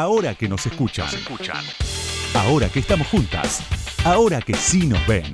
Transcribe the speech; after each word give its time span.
Ahora 0.00 0.34
que 0.34 0.48
nos 0.48 0.64
escuchan. 0.64 1.10
Ahora 2.34 2.70
que 2.70 2.78
estamos 2.78 3.06
juntas. 3.08 3.60
Ahora 4.02 4.40
que 4.40 4.54
sí 4.54 4.86
nos 4.86 5.06
ven. 5.06 5.30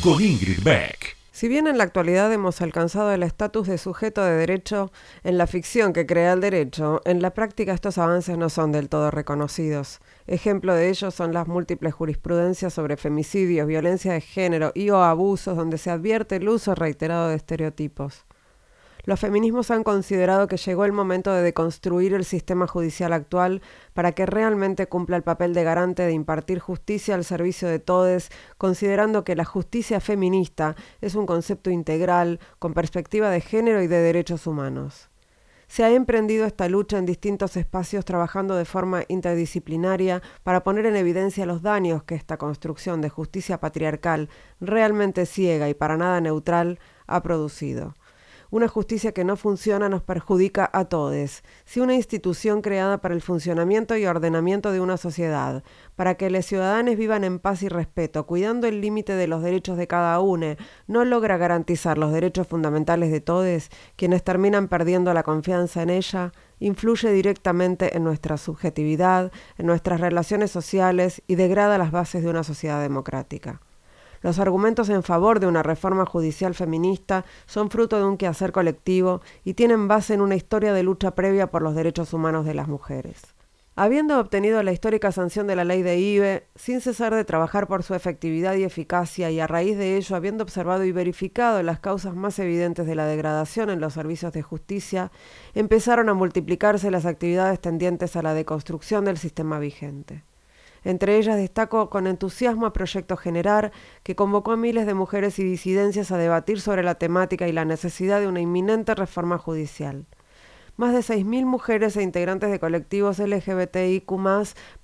Con 0.00 0.22
Ingrid 0.22 0.62
Beck. 0.62 1.16
Si 1.32 1.48
bien 1.48 1.66
en 1.66 1.76
la 1.76 1.82
actualidad 1.82 2.32
hemos 2.32 2.62
alcanzado 2.62 3.10
el 3.10 3.24
estatus 3.24 3.66
de 3.66 3.78
sujeto 3.78 4.22
de 4.22 4.36
derecho 4.36 4.92
en 5.24 5.36
la 5.36 5.48
ficción 5.48 5.92
que 5.92 6.06
crea 6.06 6.34
el 6.34 6.40
derecho, 6.40 7.00
en 7.04 7.20
la 7.20 7.34
práctica 7.34 7.72
estos 7.72 7.98
avances 7.98 8.38
no 8.38 8.50
son 8.50 8.70
del 8.70 8.88
todo 8.88 9.10
reconocidos. 9.10 9.98
Ejemplo 10.28 10.72
de 10.72 10.88
ello 10.88 11.10
son 11.10 11.32
las 11.32 11.48
múltiples 11.48 11.92
jurisprudencias 11.92 12.72
sobre 12.72 12.96
femicidios, 12.96 13.66
violencia 13.66 14.12
de 14.12 14.20
género 14.20 14.70
y 14.76 14.90
o 14.90 15.02
abusos 15.02 15.56
donde 15.56 15.78
se 15.78 15.90
advierte 15.90 16.36
el 16.36 16.48
uso 16.48 16.76
reiterado 16.76 17.30
de 17.30 17.34
estereotipos. 17.34 18.26
Los 19.06 19.20
feminismos 19.20 19.70
han 19.70 19.84
considerado 19.84 20.48
que 20.48 20.56
llegó 20.56 20.84
el 20.84 20.90
momento 20.90 21.32
de 21.32 21.40
deconstruir 21.40 22.12
el 22.12 22.24
sistema 22.24 22.66
judicial 22.66 23.12
actual 23.12 23.62
para 23.94 24.10
que 24.10 24.26
realmente 24.26 24.88
cumpla 24.88 25.16
el 25.16 25.22
papel 25.22 25.54
de 25.54 25.62
garante 25.62 26.02
de 26.02 26.12
impartir 26.12 26.58
justicia 26.58 27.14
al 27.14 27.24
servicio 27.24 27.68
de 27.68 27.78
todos, 27.78 28.30
considerando 28.58 29.22
que 29.22 29.36
la 29.36 29.44
justicia 29.44 30.00
feminista 30.00 30.74
es 31.00 31.14
un 31.14 31.24
concepto 31.24 31.70
integral 31.70 32.40
con 32.58 32.74
perspectiva 32.74 33.30
de 33.30 33.40
género 33.40 33.80
y 33.80 33.86
de 33.86 33.98
derechos 34.00 34.48
humanos. 34.48 35.08
Se 35.68 35.84
ha 35.84 35.92
emprendido 35.92 36.44
esta 36.44 36.68
lucha 36.68 36.98
en 36.98 37.06
distintos 37.06 37.56
espacios 37.56 38.04
trabajando 38.04 38.56
de 38.56 38.64
forma 38.64 39.04
interdisciplinaria 39.06 40.20
para 40.42 40.64
poner 40.64 40.84
en 40.84 40.96
evidencia 40.96 41.46
los 41.46 41.62
daños 41.62 42.02
que 42.02 42.16
esta 42.16 42.38
construcción 42.38 43.00
de 43.02 43.08
justicia 43.08 43.60
patriarcal, 43.60 44.30
realmente 44.60 45.26
ciega 45.26 45.68
y 45.68 45.74
para 45.74 45.96
nada 45.96 46.20
neutral, 46.20 46.80
ha 47.06 47.22
producido. 47.22 47.94
Una 48.50 48.68
justicia 48.68 49.12
que 49.12 49.24
no 49.24 49.36
funciona 49.36 49.88
nos 49.88 50.02
perjudica 50.02 50.70
a 50.72 50.84
todos. 50.84 51.42
Si 51.64 51.80
una 51.80 51.94
institución 51.94 52.62
creada 52.62 52.98
para 52.98 53.14
el 53.14 53.20
funcionamiento 53.20 53.96
y 53.96 54.06
ordenamiento 54.06 54.70
de 54.70 54.80
una 54.80 54.96
sociedad, 54.96 55.64
para 55.96 56.14
que 56.14 56.30
los 56.30 56.46
ciudadanos 56.46 56.96
vivan 56.96 57.24
en 57.24 57.40
paz 57.40 57.62
y 57.62 57.68
respeto, 57.68 58.26
cuidando 58.26 58.66
el 58.68 58.80
límite 58.80 59.16
de 59.16 59.26
los 59.26 59.42
derechos 59.42 59.76
de 59.76 59.88
cada 59.88 60.20
uno, 60.20 60.56
no 60.86 61.04
logra 61.04 61.36
garantizar 61.36 61.98
los 61.98 62.12
derechos 62.12 62.46
fundamentales 62.46 63.10
de 63.10 63.20
todos, 63.20 63.70
quienes 63.96 64.22
terminan 64.22 64.68
perdiendo 64.68 65.12
la 65.12 65.24
confianza 65.24 65.82
en 65.82 65.90
ella, 65.90 66.32
influye 66.60 67.10
directamente 67.10 67.96
en 67.96 68.04
nuestra 68.04 68.36
subjetividad, 68.36 69.32
en 69.58 69.66
nuestras 69.66 70.00
relaciones 70.00 70.50
sociales 70.50 71.22
y 71.26 71.34
degrada 71.34 71.78
las 71.78 71.90
bases 71.90 72.22
de 72.22 72.30
una 72.30 72.44
sociedad 72.44 72.80
democrática. 72.80 73.60
Los 74.26 74.40
argumentos 74.40 74.88
en 74.88 75.04
favor 75.04 75.38
de 75.38 75.46
una 75.46 75.62
reforma 75.62 76.04
judicial 76.04 76.52
feminista 76.52 77.24
son 77.46 77.70
fruto 77.70 77.96
de 77.96 78.04
un 78.06 78.16
quehacer 78.16 78.50
colectivo 78.50 79.20
y 79.44 79.54
tienen 79.54 79.86
base 79.86 80.14
en 80.14 80.20
una 80.20 80.34
historia 80.34 80.72
de 80.72 80.82
lucha 80.82 81.12
previa 81.12 81.52
por 81.52 81.62
los 81.62 81.76
derechos 81.76 82.12
humanos 82.12 82.44
de 82.44 82.52
las 82.52 82.66
mujeres. 82.66 83.22
Habiendo 83.76 84.18
obtenido 84.18 84.60
la 84.64 84.72
histórica 84.72 85.12
sanción 85.12 85.46
de 85.46 85.54
la 85.54 85.62
ley 85.62 85.82
de 85.82 86.00
IBE, 86.00 86.48
sin 86.56 86.80
cesar 86.80 87.14
de 87.14 87.24
trabajar 87.24 87.68
por 87.68 87.84
su 87.84 87.94
efectividad 87.94 88.56
y 88.56 88.64
eficacia, 88.64 89.30
y 89.30 89.38
a 89.38 89.46
raíz 89.46 89.78
de 89.78 89.96
ello 89.96 90.16
habiendo 90.16 90.42
observado 90.42 90.82
y 90.82 90.90
verificado 90.90 91.62
las 91.62 91.78
causas 91.78 92.16
más 92.16 92.36
evidentes 92.40 92.84
de 92.84 92.96
la 92.96 93.06
degradación 93.06 93.70
en 93.70 93.78
los 93.78 93.92
servicios 93.92 94.32
de 94.32 94.42
justicia, 94.42 95.12
empezaron 95.54 96.08
a 96.08 96.14
multiplicarse 96.14 96.90
las 96.90 97.06
actividades 97.06 97.60
tendientes 97.60 98.16
a 98.16 98.22
la 98.22 98.34
deconstrucción 98.34 99.04
del 99.04 99.18
sistema 99.18 99.60
vigente. 99.60 100.24
Entre 100.86 101.16
ellas 101.16 101.36
destaco 101.36 101.90
con 101.90 102.06
entusiasmo 102.06 102.64
a 102.64 102.72
Proyecto 102.72 103.16
Generar, 103.16 103.72
que 104.04 104.14
convocó 104.14 104.52
a 104.52 104.56
miles 104.56 104.86
de 104.86 104.94
mujeres 104.94 105.36
y 105.40 105.42
disidencias 105.42 106.12
a 106.12 106.16
debatir 106.16 106.60
sobre 106.60 106.84
la 106.84 106.94
temática 106.94 107.48
y 107.48 107.52
la 107.52 107.64
necesidad 107.64 108.20
de 108.20 108.28
una 108.28 108.40
inminente 108.40 108.94
reforma 108.94 109.36
judicial. 109.36 110.06
Más 110.76 110.92
de 110.92 111.00
6.000 111.00 111.44
mujeres 111.44 111.96
e 111.96 112.04
integrantes 112.04 112.52
de 112.52 112.60
colectivos 112.60 113.18
LGBTIQ 113.18 114.12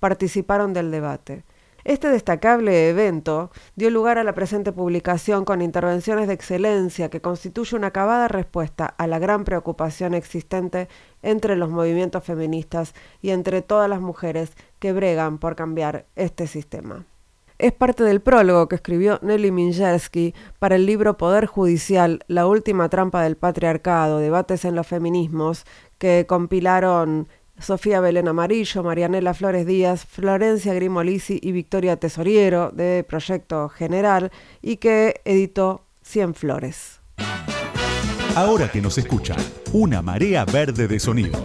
participaron 0.01 0.73
del 0.73 0.91
debate. 0.91 1.45
Este 1.85 2.07
destacable 2.07 2.87
evento 2.87 3.51
dio 3.75 3.89
lugar 3.89 4.17
a 4.17 4.23
la 4.23 4.33
presente 4.33 4.71
publicación 4.71 5.43
con 5.43 5.61
intervenciones 5.61 6.27
de 6.27 6.33
excelencia 6.33 7.09
que 7.09 7.19
constituye 7.19 7.75
una 7.75 7.87
acabada 7.87 8.29
respuesta 8.29 8.85
a 8.85 9.05
la 9.05 9.19
gran 9.19 9.43
preocupación 9.43 10.13
existente 10.13 10.87
entre 11.21 11.57
los 11.57 11.69
movimientos 11.69 12.23
feministas 12.23 12.93
y 13.21 13.31
entre 13.31 13.61
todas 13.61 13.89
las 13.89 13.99
mujeres 13.99 14.53
que 14.79 14.93
bregan 14.93 15.39
por 15.39 15.57
cambiar 15.57 16.05
este 16.15 16.47
sistema. 16.47 17.05
Es 17.59 17.73
parte 17.73 18.03
del 18.03 18.21
prólogo 18.21 18.67
que 18.69 18.75
escribió 18.75 19.19
Nelly 19.21 19.51
Minjersky 19.51 20.33
para 20.59 20.75
el 20.75 20.85
libro 20.85 21.17
Poder 21.17 21.47
Judicial, 21.47 22.23
la 22.27 22.47
última 22.47 22.87
trampa 22.87 23.23
del 23.23 23.35
patriarcado, 23.35 24.19
debates 24.19 24.63
en 24.65 24.75
los 24.75 24.87
feminismos, 24.87 25.65
que 25.97 26.25
compilaron 26.27 27.27
Sofía 27.63 28.01
Belén 28.01 28.27
Amarillo, 28.27 28.83
Marianela 28.83 29.33
Flores 29.33 29.65
Díaz, 29.65 30.05
Florencia 30.05 30.73
Grimolisi 30.73 31.39
y 31.41 31.51
Victoria 31.53 31.95
Tesoriero 31.95 32.71
de 32.71 33.05
Proyecto 33.07 33.69
General 33.69 34.31
y 34.61 34.77
que 34.77 35.21
editó 35.25 35.85
Cien 36.01 36.35
Flores. 36.35 36.99
Ahora 38.35 38.69
que 38.69 38.81
nos 38.81 38.97
escuchan, 38.97 39.37
una 39.71 40.01
marea 40.01 40.43
verde 40.43 40.87
de 40.87 40.99
sonido. 40.99 41.43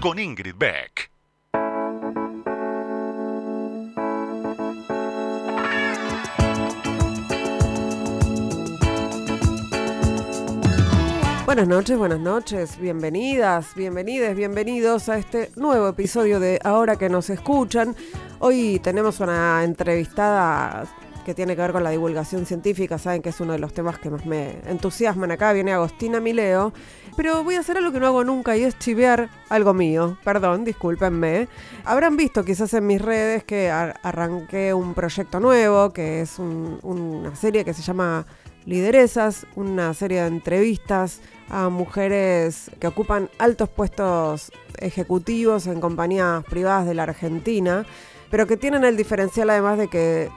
Con 0.00 0.18
Ingrid 0.18 0.56
Beck. 0.56 1.13
Buenas 11.54 11.68
noches, 11.68 11.96
buenas 11.96 12.18
noches, 12.18 12.80
bienvenidas, 12.80 13.76
bienvenides, 13.76 14.34
bienvenidos 14.34 15.08
a 15.08 15.18
este 15.18 15.52
nuevo 15.54 15.86
episodio 15.86 16.40
de 16.40 16.58
Ahora 16.64 16.96
que 16.96 17.08
nos 17.08 17.30
escuchan. 17.30 17.94
Hoy 18.40 18.80
tenemos 18.80 19.20
una 19.20 19.62
entrevistada 19.62 20.84
que 21.24 21.32
tiene 21.32 21.54
que 21.54 21.62
ver 21.62 21.70
con 21.70 21.84
la 21.84 21.90
divulgación 21.90 22.44
científica, 22.44 22.98
saben 22.98 23.22
que 23.22 23.28
es 23.28 23.38
uno 23.38 23.52
de 23.52 23.60
los 23.60 23.72
temas 23.72 24.00
que 24.00 24.10
más 24.10 24.26
me 24.26 24.58
entusiasman 24.66 25.30
acá, 25.30 25.52
viene 25.52 25.72
Agostina 25.72 26.18
Mileo, 26.18 26.72
pero 27.16 27.44
voy 27.44 27.54
a 27.54 27.60
hacer 27.60 27.76
algo 27.76 27.92
que 27.92 28.00
no 28.00 28.08
hago 28.08 28.24
nunca 28.24 28.56
y 28.56 28.64
es 28.64 28.76
chivear 28.76 29.30
algo 29.48 29.74
mío, 29.74 30.18
perdón, 30.24 30.64
discúlpenme. 30.64 31.46
Habrán 31.84 32.16
visto 32.16 32.44
quizás 32.44 32.74
en 32.74 32.84
mis 32.84 33.00
redes 33.00 33.44
que 33.44 33.70
arranqué 33.70 34.74
un 34.74 34.92
proyecto 34.92 35.38
nuevo, 35.38 35.92
que 35.92 36.22
es 36.22 36.36
una 36.40 37.36
serie 37.36 37.64
que 37.64 37.74
se 37.74 37.82
llama 37.82 38.26
Lideresas, 38.66 39.46
una 39.56 39.92
serie 39.94 40.22
de 40.22 40.28
entrevistas 40.28 41.20
a 41.50 41.68
mujeres 41.68 42.70
que 42.80 42.86
ocupan 42.86 43.28
altos 43.38 43.68
puestos 43.68 44.52
ejecutivos 44.78 45.66
en 45.66 45.80
compañías 45.80 46.44
privadas 46.44 46.86
de 46.86 46.94
la 46.94 47.02
Argentina, 47.02 47.84
pero 48.30 48.46
que 48.46 48.56
tienen 48.56 48.84
el 48.84 48.96
diferencial 48.96 49.50
además 49.50 49.78
de 49.78 49.88
que 49.88 50.30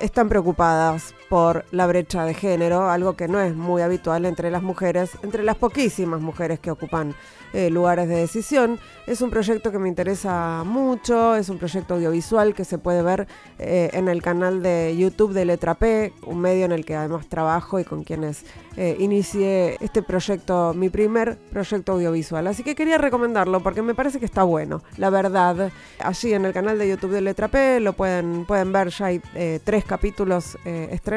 están 0.00 0.28
preocupadas 0.28 1.14
por 1.28 1.64
la 1.70 1.86
brecha 1.86 2.24
de 2.24 2.34
género, 2.34 2.88
algo 2.90 3.16
que 3.16 3.28
no 3.28 3.40
es 3.40 3.54
muy 3.54 3.82
habitual 3.82 4.24
entre 4.26 4.50
las 4.50 4.62
mujeres, 4.62 5.10
entre 5.22 5.42
las 5.42 5.56
poquísimas 5.56 6.20
mujeres 6.20 6.60
que 6.60 6.70
ocupan 6.70 7.14
eh, 7.52 7.70
lugares 7.70 8.08
de 8.08 8.16
decisión. 8.16 8.78
Es 9.06 9.22
un 9.22 9.30
proyecto 9.30 9.72
que 9.72 9.78
me 9.78 9.88
interesa 9.88 10.62
mucho, 10.64 11.36
es 11.36 11.48
un 11.48 11.58
proyecto 11.58 11.94
audiovisual 11.94 12.54
que 12.54 12.64
se 12.64 12.76
puede 12.76 13.02
ver 13.02 13.26
eh, 13.58 13.88
en 13.92 14.08
el 14.08 14.20
canal 14.20 14.62
de 14.62 14.94
YouTube 14.96 15.32
de 15.32 15.44
Letra 15.44 15.74
P, 15.74 16.12
un 16.26 16.40
medio 16.40 16.64
en 16.64 16.72
el 16.72 16.84
que 16.84 16.96
además 16.96 17.28
trabajo 17.28 17.80
y 17.80 17.84
con 17.84 18.04
quienes 18.04 18.44
eh, 18.76 18.96
inicié 18.98 19.78
este 19.80 20.02
proyecto, 20.02 20.74
mi 20.74 20.90
primer 20.90 21.38
proyecto 21.50 21.92
audiovisual. 21.92 22.46
Así 22.46 22.62
que 22.62 22.74
quería 22.74 22.98
recomendarlo 22.98 23.62
porque 23.62 23.80
me 23.80 23.94
parece 23.94 24.18
que 24.18 24.26
está 24.26 24.42
bueno, 24.42 24.82
la 24.96 25.10
verdad. 25.10 25.70
Allí 26.00 26.34
en 26.34 26.44
el 26.44 26.52
canal 26.52 26.78
de 26.78 26.88
YouTube 26.88 27.12
de 27.12 27.20
Letra 27.20 27.48
P 27.48 27.80
lo 27.80 27.94
pueden, 27.94 28.44
pueden 28.44 28.72
ver, 28.72 28.90
ya 28.90 29.06
hay 29.06 29.20
tres 29.64 29.84
capítulos 29.84 30.58
estrenados. 30.64 31.15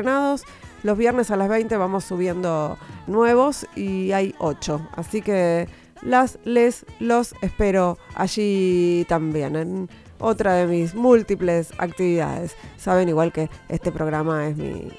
Los 0.84 0.98
viernes 0.98 1.30
a 1.32 1.36
las 1.36 1.50
20 1.50 1.76
vamos 1.78 2.06
subiendo 2.06 2.78
nuevos 3.08 3.68
y 3.76 4.12
hay 4.12 4.34
8. 4.40 4.90
Así 4.96 5.22
que 5.22 5.68
las, 6.02 6.40
les, 6.46 6.86
los 7.00 7.36
espero 7.42 7.98
allí 8.16 9.06
también 9.09 9.56
en 9.56 9.90
otra 10.20 10.53
de 10.53 10.68
mis 10.68 10.96
múltiples 10.96 11.73
actividades. 11.78 12.56
Saben 12.78 13.09
igual 13.09 13.32
que 13.32 13.50
este 13.68 13.91
programa 13.91 14.47
es 14.47 14.56
mi, 14.56 14.90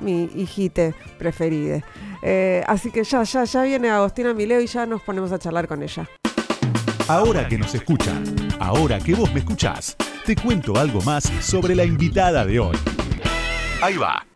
mi 0.00 0.24
hijite 0.34 0.94
preferida. 1.18 1.82
Eh, 2.22 2.64
así 2.66 2.90
que 2.90 3.04
ya, 3.04 3.22
ya, 3.22 3.44
ya 3.44 3.62
viene 3.62 3.90
Agostina 3.90 4.34
Mileo 4.34 4.60
y 4.60 4.66
ya 4.66 4.86
nos 4.86 5.02
ponemos 5.02 5.32
a 5.32 5.38
charlar 5.38 5.68
con 5.68 5.82
ella. 5.82 6.08
Ahora 7.08 7.48
que 7.48 7.58
nos 7.58 7.74
escuchan, 7.74 8.22
ahora 8.60 8.98
que 9.00 9.14
vos 9.14 9.32
me 9.32 9.40
escuchás, 9.40 9.96
te 10.24 10.36
cuento 10.36 10.76
algo 10.76 11.00
más 11.02 11.24
sobre 11.40 11.74
la 11.74 11.84
invitada 11.84 12.44
de 12.44 12.60
hoy. 12.60 12.76
Ahí 13.82 13.96
va. 13.96 14.29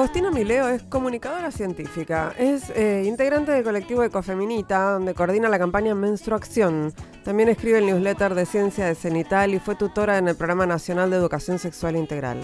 Agostina 0.00 0.30
Mileo 0.30 0.66
es 0.70 0.82
comunicadora 0.84 1.50
científica, 1.50 2.32
es 2.38 2.70
eh, 2.70 3.04
integrante 3.06 3.52
del 3.52 3.62
colectivo 3.62 4.02
Ecofeminita, 4.02 4.92
donde 4.92 5.12
coordina 5.12 5.50
la 5.50 5.58
campaña 5.58 5.94
Menstruación. 5.94 6.94
También 7.22 7.50
escribe 7.50 7.80
el 7.80 7.86
newsletter 7.86 8.34
de 8.34 8.46
Ciencia 8.46 8.86
de 8.86 8.94
Cenital 8.94 9.52
y 9.52 9.58
fue 9.58 9.74
tutora 9.74 10.16
en 10.16 10.28
el 10.28 10.36
Programa 10.36 10.64
Nacional 10.64 11.10
de 11.10 11.18
Educación 11.18 11.58
Sexual 11.58 11.96
Integral. 11.96 12.40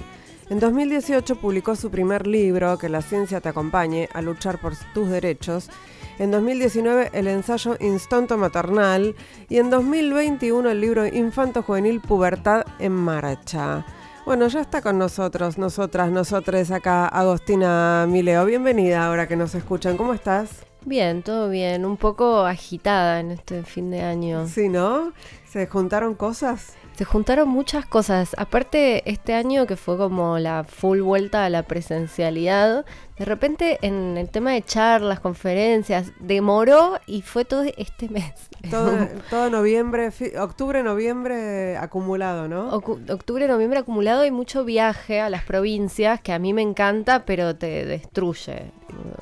En 0.50 0.61
2018 0.61 1.37
publicó 1.37 1.76
su 1.76 1.91
primer 1.91 2.26
libro, 2.26 2.76
Que 2.76 2.91
la 2.91 3.00
ciencia 3.00 3.41
te 3.41 3.49
acompañe 3.49 4.11
a 4.12 4.20
luchar 4.20 4.61
por 4.61 4.75
tus 4.93 5.08
derechos. 5.08 5.70
En 6.19 6.31
2019 6.32 7.08
el 7.14 7.26
ensayo 7.26 7.79
Instinto 7.81 8.37
Maternal 8.37 9.17
y 9.49 9.56
en 9.56 9.70
2021 9.70 10.69
el 10.69 10.81
libro 10.82 11.06
Infanto 11.06 11.62
Juvenil 11.62 12.03
Pubertad 12.03 12.67
en 12.79 12.93
Marcha. 12.93 13.87
Bueno, 14.26 14.49
ya 14.49 14.61
está 14.61 14.82
con 14.82 14.99
nosotros, 14.99 15.56
nosotras, 15.56 16.11
nosotres 16.11 16.73
acá, 16.73 17.06
Agostina 17.06 18.06
Mileo. 18.08 18.44
Bienvenida 18.44 19.06
ahora 19.06 19.28
que 19.28 19.37
nos 19.37 19.55
escuchan. 19.55 19.96
¿Cómo 19.96 20.14
estás? 20.14 20.67
Bien, 20.84 21.23
todo 21.23 21.49
bien. 21.49 21.84
Un 21.87 21.96
poco 21.96 22.40
agitada 22.40 23.20
en 23.20 23.31
este 23.31 23.62
fin 23.62 23.93
de 23.93 24.02
año. 24.02 24.49
Sí, 24.49 24.69
¿no? 24.69 25.12
¿Se 25.49 25.69
juntaron 25.69 26.17
cosas? 26.17 26.75
Se 26.96 27.05
juntaron 27.05 27.49
muchas 27.49 27.87
cosas. 27.87 28.34
Aparte, 28.37 29.08
este 29.08 29.32
año 29.32 29.64
que 29.64 29.76
fue 29.76 29.96
como 29.96 30.40
la 30.40 30.64
full 30.64 31.02
vuelta 31.02 31.44
a 31.44 31.49
la 31.49 31.62
presencialidad, 31.62 32.84
de 33.19 33.25
repente 33.25 33.79
en 33.83 34.17
el 34.19 34.29
tema 34.29 34.53
de 34.53 34.63
charlas, 34.63 35.21
conferencias, 35.21 36.13
demoró 36.21 36.99
y 37.07 37.23
fue 37.23 37.45
todo 37.45 37.65
este 37.77 38.09
mes. 38.11 38.33
Todo, 38.71 39.51
noviembre, 39.51 40.11
octubre, 40.39 40.83
noviembre 40.83 41.77
acumulado, 41.77 42.49
¿no? 42.49 42.71
octubre, 42.71 43.49
noviembre 43.49 43.81
acumulado 43.81 44.25
y 44.25 44.31
mucho 44.31 44.65
viaje 44.65 45.21
a 45.21 45.31
las 45.31 45.45
provincias 45.45 46.21
que 46.21 46.33
a 46.33 46.39
mí 46.39 46.53
me 46.53 46.63
encanta, 46.63 47.25
pero 47.25 47.57
te 47.57 47.85
destruye. 47.85 48.73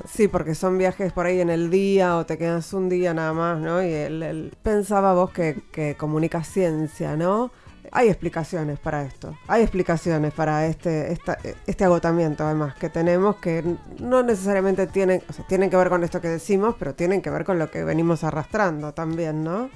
Sí, 0.07 0.27
porque 0.27 0.55
son 0.55 0.77
viajes 0.77 1.11
por 1.13 1.25
ahí 1.25 1.39
en 1.39 1.49
el 1.49 1.69
día 1.69 2.17
o 2.17 2.25
te 2.25 2.37
quedas 2.37 2.71
un 2.73 2.89
día 2.89 3.13
nada 3.13 3.33
más, 3.33 3.59
¿no? 3.59 3.83
Y 3.83 3.91
él, 3.91 4.53
pensaba 4.61 5.13
vos 5.13 5.31
que, 5.31 5.63
que 5.71 5.95
comunica 5.95 6.43
ciencia, 6.43 7.15
¿no? 7.15 7.51
Hay 7.95 8.09
explicaciones 8.09 8.77
para 8.77 9.03
esto. 9.03 9.37
Hay 9.47 9.61
explicaciones 9.61 10.33
para 10.33 10.67
este, 10.67 11.17
este 11.65 11.83
agotamiento, 11.85 12.43
además, 12.43 12.75
que 12.75 12.89
tenemos 12.89 13.37
que 13.37 13.63
no 13.99 14.21
necesariamente 14.21 14.85
tienen, 14.87 15.23
o 15.29 15.33
sea, 15.33 15.47
tienen 15.47 15.69
que 15.69 15.77
ver 15.77 15.87
con 15.87 16.03
esto 16.03 16.19
que 16.19 16.27
decimos, 16.27 16.75
pero 16.77 16.93
tienen 16.93 17.21
que 17.21 17.29
ver 17.29 17.45
con 17.45 17.57
lo 17.57 17.71
que 17.71 17.85
venimos 17.85 18.25
arrastrando 18.25 18.93
también, 18.93 19.45
¿no? 19.45 19.69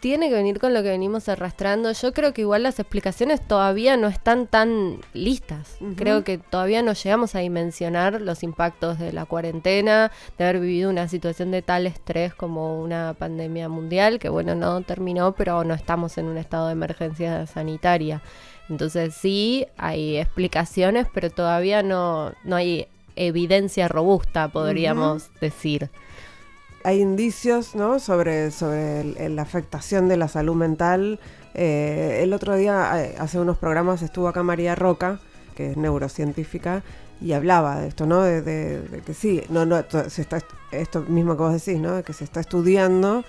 Tiene 0.00 0.28
que 0.28 0.34
venir 0.34 0.58
con 0.58 0.74
lo 0.74 0.82
que 0.82 0.90
venimos 0.90 1.28
arrastrando. 1.28 1.92
Yo 1.92 2.12
creo 2.12 2.32
que 2.32 2.42
igual 2.42 2.62
las 2.62 2.78
explicaciones 2.78 3.46
todavía 3.46 3.96
no 3.96 4.08
están 4.08 4.46
tan 4.46 5.00
listas. 5.12 5.76
Creo 5.96 6.24
que 6.24 6.38
todavía 6.38 6.82
no 6.82 6.92
llegamos 6.92 7.34
a 7.34 7.40
dimensionar 7.40 8.20
los 8.20 8.42
impactos 8.42 8.98
de 8.98 9.12
la 9.12 9.24
cuarentena, 9.24 10.12
de 10.38 10.44
haber 10.44 10.60
vivido 10.60 10.90
una 10.90 11.08
situación 11.08 11.50
de 11.50 11.62
tal 11.62 11.86
estrés 11.86 12.34
como 12.34 12.80
una 12.80 13.14
pandemia 13.14 13.68
mundial, 13.68 14.18
que 14.18 14.28
bueno, 14.28 14.54
no 14.54 14.82
terminó, 14.82 15.32
pero 15.32 15.64
no 15.64 15.74
estamos 15.74 16.18
en 16.18 16.26
un 16.26 16.38
estado 16.38 16.66
de 16.66 16.72
emergencia 16.72 17.46
sanitaria. 17.46 18.22
Entonces 18.68 19.14
sí, 19.14 19.66
hay 19.76 20.18
explicaciones, 20.18 21.06
pero 21.12 21.30
todavía 21.30 21.82
no, 21.82 22.32
no 22.44 22.56
hay 22.56 22.88
evidencia 23.16 23.88
robusta, 23.88 24.48
podríamos 24.48 25.30
decir 25.40 25.90
hay 26.86 27.00
indicios 27.00 27.74
¿no? 27.74 27.98
sobre, 27.98 28.52
sobre 28.52 29.28
la 29.28 29.42
afectación 29.42 30.06
de 30.06 30.16
la 30.16 30.28
salud 30.28 30.54
mental. 30.54 31.18
Eh, 31.54 32.20
el 32.22 32.32
otro 32.32 32.54
día, 32.54 32.92
eh, 33.02 33.16
hace 33.18 33.40
unos 33.40 33.58
programas, 33.58 34.02
estuvo 34.02 34.28
acá 34.28 34.44
María 34.44 34.76
Roca, 34.76 35.18
que 35.56 35.72
es 35.72 35.76
neurocientífica, 35.76 36.84
y 37.20 37.32
hablaba 37.32 37.80
de 37.80 37.88
esto, 37.88 38.06
¿no? 38.06 38.22
De, 38.22 39.02
que 39.04 39.14
sí, 39.14 39.42
no, 39.48 39.66
no, 39.66 39.82
se 40.08 40.22
está, 40.22 40.40
esto 40.70 41.00
mismo 41.08 41.36
que 41.36 41.42
vos 41.42 41.52
decís, 41.52 41.80
¿no? 41.80 41.96
De 41.96 42.04
que 42.04 42.12
se 42.12 42.22
está 42.22 42.38
estudiando, 42.38 43.24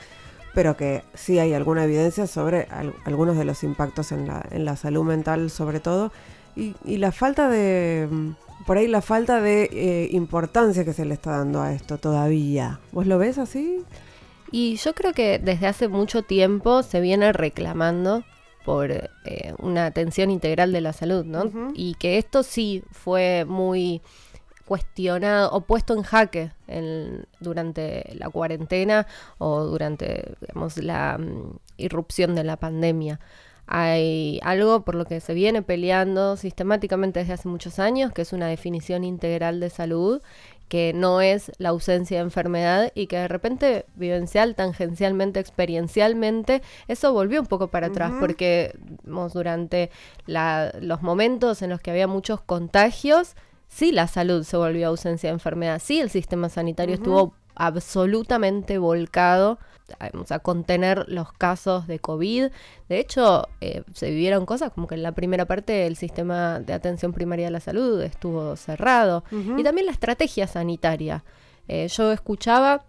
pero 0.54 0.78
que 0.78 1.04
sí 1.16 1.40
hay 1.40 1.56
alguna 1.56 1.86
evidencia 1.86 2.28
sobre 2.28 2.68
algunos 3.06 3.38
de 3.38 3.46
los 3.46 3.64
impactos 3.64 4.12
en 4.12 4.28
la, 4.28 4.46
en 4.52 4.66
la 4.66 4.76
salud 4.76 5.04
mental, 5.04 5.50
sobre 5.50 5.80
todo, 5.80 6.12
y, 6.56 6.76
y 6.86 6.98
la 6.98 7.12
falta 7.12 7.50
de 7.50 8.08
por 8.66 8.78
ahí 8.78 8.88
la 8.88 9.02
falta 9.02 9.42
de 9.42 9.70
eh, 9.72 10.10
importancia 10.12 10.84
que 10.84 10.94
se 10.94 11.06
le 11.06 11.14
está 11.14 11.38
dando 11.38 11.62
a 11.62 11.74
esto 11.74 11.98
todavía. 11.98 12.80
¿Vos 12.92 13.08
lo 13.08 13.18
ves 13.18 13.38
así? 13.38 13.84
Y 14.52 14.78
yo 14.78 14.94
creo 14.94 15.14
que 15.14 15.40
desde 15.40 15.68
hace 15.68 15.88
mucho 15.88 16.24
tiempo 16.24 16.84
se 16.84 17.02
viene 17.02 17.34
reclamando 17.34 18.24
por 18.66 18.92
eh, 18.92 19.10
una 19.60 19.86
atención 19.86 20.30
integral 20.30 20.72
de 20.74 20.82
la 20.82 20.94
salud, 20.94 21.26
¿no? 21.26 21.72
Y 21.74 21.96
que 21.96 22.18
esto 22.18 22.44
sí 22.44 22.84
fue 22.92 23.46
muy 23.46 24.02
cuestionado 24.66 25.50
o 25.52 25.62
puesto 25.62 25.94
en 25.94 26.04
jaque 26.04 26.52
durante 27.40 28.14
la 28.16 28.30
cuarentena 28.30 29.08
o 29.38 29.64
durante 29.64 30.36
digamos, 30.42 30.78
la 30.78 31.18
mm, 31.18 31.58
irrupción 31.78 32.36
de 32.36 32.44
la 32.44 32.58
pandemia. 32.58 33.22
Hay 33.68 34.40
algo 34.44 34.82
por 34.82 34.96
lo 34.96 35.06
que 35.06 35.20
se 35.20 35.34
viene 35.34 35.62
peleando 35.62 36.38
sistemáticamente 36.38 37.20
desde 37.20 37.34
hace 37.34 37.50
muchos 37.50 37.80
años, 37.80 38.14
que 38.14 38.22
es 38.22 38.32
una 38.32 38.48
definición 38.48 39.04
integral 39.04 39.60
de 39.60 39.70
salud, 39.70 40.22
que 40.70 40.94
no 40.94 41.22
es 41.22 41.52
la 41.60 41.70
ausencia 41.70 42.18
de 42.18 42.24
enfermedad 42.24 42.92
y 42.96 43.08
que 43.08 43.18
de 43.18 43.28
repente 43.28 43.86
vivencial, 43.96 44.56
tangencialmente, 44.56 45.40
experiencialmente, 45.40 46.62
eso 46.88 47.14
volvió 47.14 47.42
un 47.42 47.48
poco 47.48 47.68
para 47.68 47.88
atrás, 47.88 48.14
porque 48.20 48.78
durante 49.06 49.92
los 50.26 51.02
momentos 51.02 51.62
en 51.62 51.70
los 51.70 51.80
que 51.80 51.92
había 51.92 52.08
muchos 52.08 52.42
contagios, 52.42 53.36
sí 53.68 53.92
la 53.92 54.08
salud 54.08 54.44
se 54.44 54.58
volvió 54.58 54.88
ausencia 54.88 55.30
de 55.30 55.34
enfermedad, 55.34 55.82
sí 55.84 56.00
el 56.00 56.10
sistema 56.10 56.50
sanitario 56.50 56.96
estuvo 56.96 57.34
absolutamente 57.56 58.78
volcado 58.78 59.60
a 60.00 60.40
contener 60.40 61.06
los 61.08 61.32
casos 61.32 61.88
de 61.88 62.00
COVID. 62.00 62.50
De 62.90 63.00
hecho, 63.00 63.48
eh, 63.62 63.84
se 63.94 64.10
vivieron 64.10 64.46
cosas 64.46 64.72
como 64.72 64.88
que 64.88 64.96
en 64.96 65.04
la 65.04 65.14
primera 65.14 65.46
parte 65.46 65.88
el 65.88 65.96
sistema 65.96 66.60
de 66.60 66.74
atención 66.74 67.14
primaria 67.14 67.46
de 67.46 67.52
la 67.52 67.60
salud 67.60 68.02
estuvo 68.02 68.56
cerrado 68.56 69.24
y 69.32 69.64
también 69.64 69.86
la 69.86 69.92
estrategia 69.92 70.48
sanitaria. 70.48 71.24
Eh, 71.68 71.88
yo 71.90 72.12
escuchaba 72.12 72.86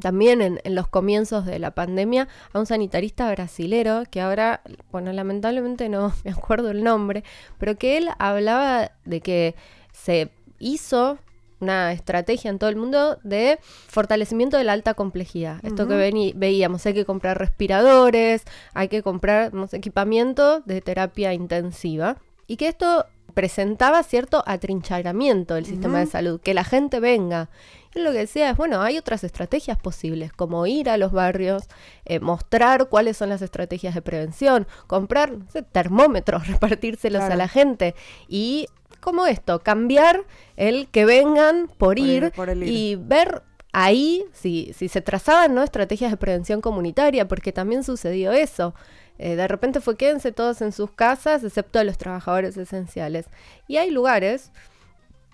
también 0.00 0.42
en, 0.42 0.60
en, 0.64 0.74
los 0.74 0.88
comienzos 0.88 1.46
de 1.46 1.58
la 1.58 1.70
pandemia 1.70 2.28
a 2.52 2.58
un 2.58 2.66
sanitarista 2.66 3.30
brasilero 3.30 4.02
que 4.10 4.20
ahora, 4.20 4.60
bueno, 4.92 5.12
lamentablemente 5.12 5.88
no 5.88 6.12
me 6.24 6.30
acuerdo 6.30 6.70
el 6.70 6.84
nombre, 6.84 7.24
pero 7.58 7.76
que 7.76 7.96
él 7.96 8.08
hablaba 8.18 8.92
de 9.04 9.20
que 9.20 9.54
se 9.92 10.30
hizo 10.58 11.18
una 11.60 11.92
estrategia 11.92 12.50
en 12.50 12.58
todo 12.58 12.70
el 12.70 12.76
mundo 12.76 13.18
de 13.22 13.58
fortalecimiento 13.88 14.56
de 14.56 14.64
la 14.64 14.72
alta 14.72 14.94
complejidad. 14.94 15.64
Esto 15.64 15.88
que 15.88 16.34
veíamos, 16.36 16.84
hay 16.86 16.94
que 16.94 17.04
comprar 17.04 17.38
respiradores, 17.38 18.42
hay 18.74 18.88
que 18.88 19.02
comprar 19.02 19.52
equipamiento 19.72 20.60
de 20.60 20.80
terapia 20.80 21.32
intensiva. 21.32 22.16
Y 22.46 22.56
que 22.56 22.68
esto 22.68 23.06
presentaba 23.34 24.02
cierto 24.02 24.42
atrincheramiento 24.46 25.54
del 25.54 25.66
sistema 25.66 25.98
de 25.98 26.06
salud, 26.06 26.40
que 26.40 26.54
la 26.54 26.64
gente 26.64 27.00
venga. 27.00 27.50
Y 27.94 28.00
lo 28.00 28.12
que 28.12 28.18
decía 28.18 28.50
es, 28.50 28.56
bueno, 28.56 28.80
hay 28.80 28.96
otras 28.96 29.24
estrategias 29.24 29.78
posibles, 29.78 30.32
como 30.32 30.66
ir 30.66 30.88
a 30.88 30.96
los 30.96 31.12
barrios, 31.12 31.64
eh, 32.06 32.20
mostrar 32.20 32.88
cuáles 32.88 33.16
son 33.18 33.28
las 33.28 33.42
estrategias 33.42 33.94
de 33.94 34.02
prevención, 34.02 34.66
comprar 34.86 35.34
termómetros, 35.72 36.46
repartírselos 36.48 37.24
a 37.24 37.36
la 37.36 37.48
gente 37.48 37.94
y 38.26 38.68
como 39.06 39.24
esto, 39.24 39.60
cambiar 39.60 40.24
el 40.56 40.88
que 40.88 41.04
vengan 41.04 41.70
por, 41.78 42.00
ir, 42.00 42.32
y 42.64 42.96
ver 42.96 43.44
ahí 43.72 44.24
si, 44.32 44.72
si 44.76 44.88
se 44.88 45.00
trazaban 45.00 45.54
¿no? 45.54 45.62
estrategias 45.62 46.10
de 46.10 46.16
prevención 46.16 46.60
comunitaria, 46.60 47.28
porque 47.28 47.52
también 47.52 47.84
sucedió 47.84 48.32
eso. 48.32 48.74
Eh, 49.18 49.36
de 49.36 49.46
repente 49.46 49.80
fue 49.80 49.96
quédense 49.96 50.32
todos 50.32 50.60
en 50.60 50.72
sus 50.72 50.90
casas, 50.90 51.44
excepto 51.44 51.78
a 51.78 51.84
los 51.84 51.98
trabajadores 51.98 52.56
esenciales. 52.56 53.26
Y 53.68 53.76
hay 53.76 53.92
lugares 53.92 54.50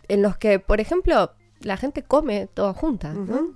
en 0.08 0.20
los 0.20 0.36
que, 0.36 0.58
por 0.58 0.82
ejemplo, 0.82 1.32
la 1.60 1.78
gente 1.78 2.02
come 2.02 2.48
toda 2.52 2.74
junta, 2.74 3.14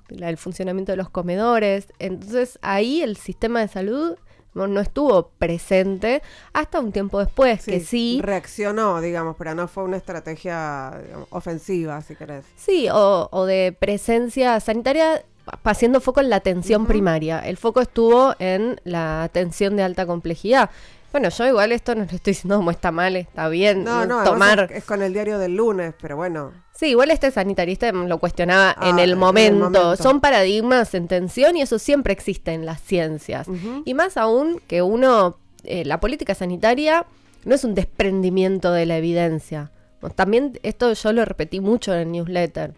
el 0.08 0.36
funcionamiento 0.38 0.92
de 0.92 0.96
los 0.96 1.10
comedores. 1.10 1.92
Entonces 1.98 2.58
ahí 2.62 3.02
el 3.02 3.18
sistema 3.18 3.60
de 3.60 3.68
salud 3.68 4.16
no, 4.56 4.80
estuvo 4.80 5.28
presente 5.38 6.22
hasta 6.54 6.80
un 6.80 6.90
tiempo 6.90 7.18
después, 7.18 7.64
que 7.64 7.80
sí. 7.80 8.20
Reaccionó, 8.22 9.00
digamos, 9.02 9.36
pero 9.36 9.54
no 9.54 9.68
fue 9.68 9.84
una 9.84 9.98
estrategia 9.98 10.98
ofensiva, 11.30 12.00
si 12.00 12.16
querés. 12.16 12.46
Sí, 12.56 12.88
o, 12.90 13.44
de 13.44 13.76
presencia 13.78 14.58
sanitaria 14.60 15.22
haciendo 15.64 16.00
foco 16.00 16.20
en 16.20 16.30
la 16.30 16.36
atención 16.36 16.86
primaria. 16.86 17.40
El 17.40 17.56
foco 17.56 17.80
estuvo 17.80 18.34
en 18.38 18.80
la 18.84 19.22
atención 19.22 19.76
de 19.76 19.82
alta 19.82 20.06
complejidad. 20.06 20.70
Bueno, 21.12 21.28
yo 21.30 21.46
igual 21.46 21.72
esto 21.72 21.94
no 21.94 22.04
lo 22.04 22.10
estoy 22.10 22.32
diciendo 22.32 22.56
como 22.56 22.70
está 22.70 22.90
mal, 22.90 23.16
está 23.16 23.48
bien. 23.48 23.84
No, 23.84 24.04
no, 24.04 24.22
tomar. 24.24 24.70
Es, 24.72 24.84
con 24.84 25.02
el 25.02 25.12
diario 25.12 25.38
del 25.38 25.56
lunes, 25.56 25.94
pero 26.00 26.16
bueno. 26.16 26.52
Sí, 26.74 26.88
igual 26.88 27.10
este 27.10 27.30
sanitarista 27.30 27.90
lo 27.90 28.18
cuestionaba 28.18 28.74
ah, 28.76 28.90
en, 28.90 28.98
el 28.98 29.16
momento. 29.16 29.96
Son 29.96 30.20
paradigmas 30.20 30.92
en 30.94 31.08
tensión 31.08 31.56
y 31.56 31.62
eso 31.62 31.78
siempre 31.78 32.12
existe 32.12 32.52
en 32.52 32.66
las 32.66 32.82
ciencias. 32.82 33.46
Y 33.84 33.94
más 33.94 34.18
aún 34.18 34.60
que 34.66 34.82
uno, 34.82 35.38
eh, 35.64 35.86
la 35.86 36.00
política 36.00 36.34
sanitaria 36.34 37.06
no 37.46 37.54
es 37.54 37.64
un 37.64 37.74
desprendimiento 37.74 38.72
de 38.72 38.84
la 38.84 38.98
evidencia. 38.98 39.70
También 40.16 40.58
esto 40.62 40.92
yo 40.92 41.12
lo 41.12 41.24
repetí 41.24 41.60
mucho 41.60 41.94
en 41.94 42.00
el 42.00 42.12
newsletter 42.12 42.74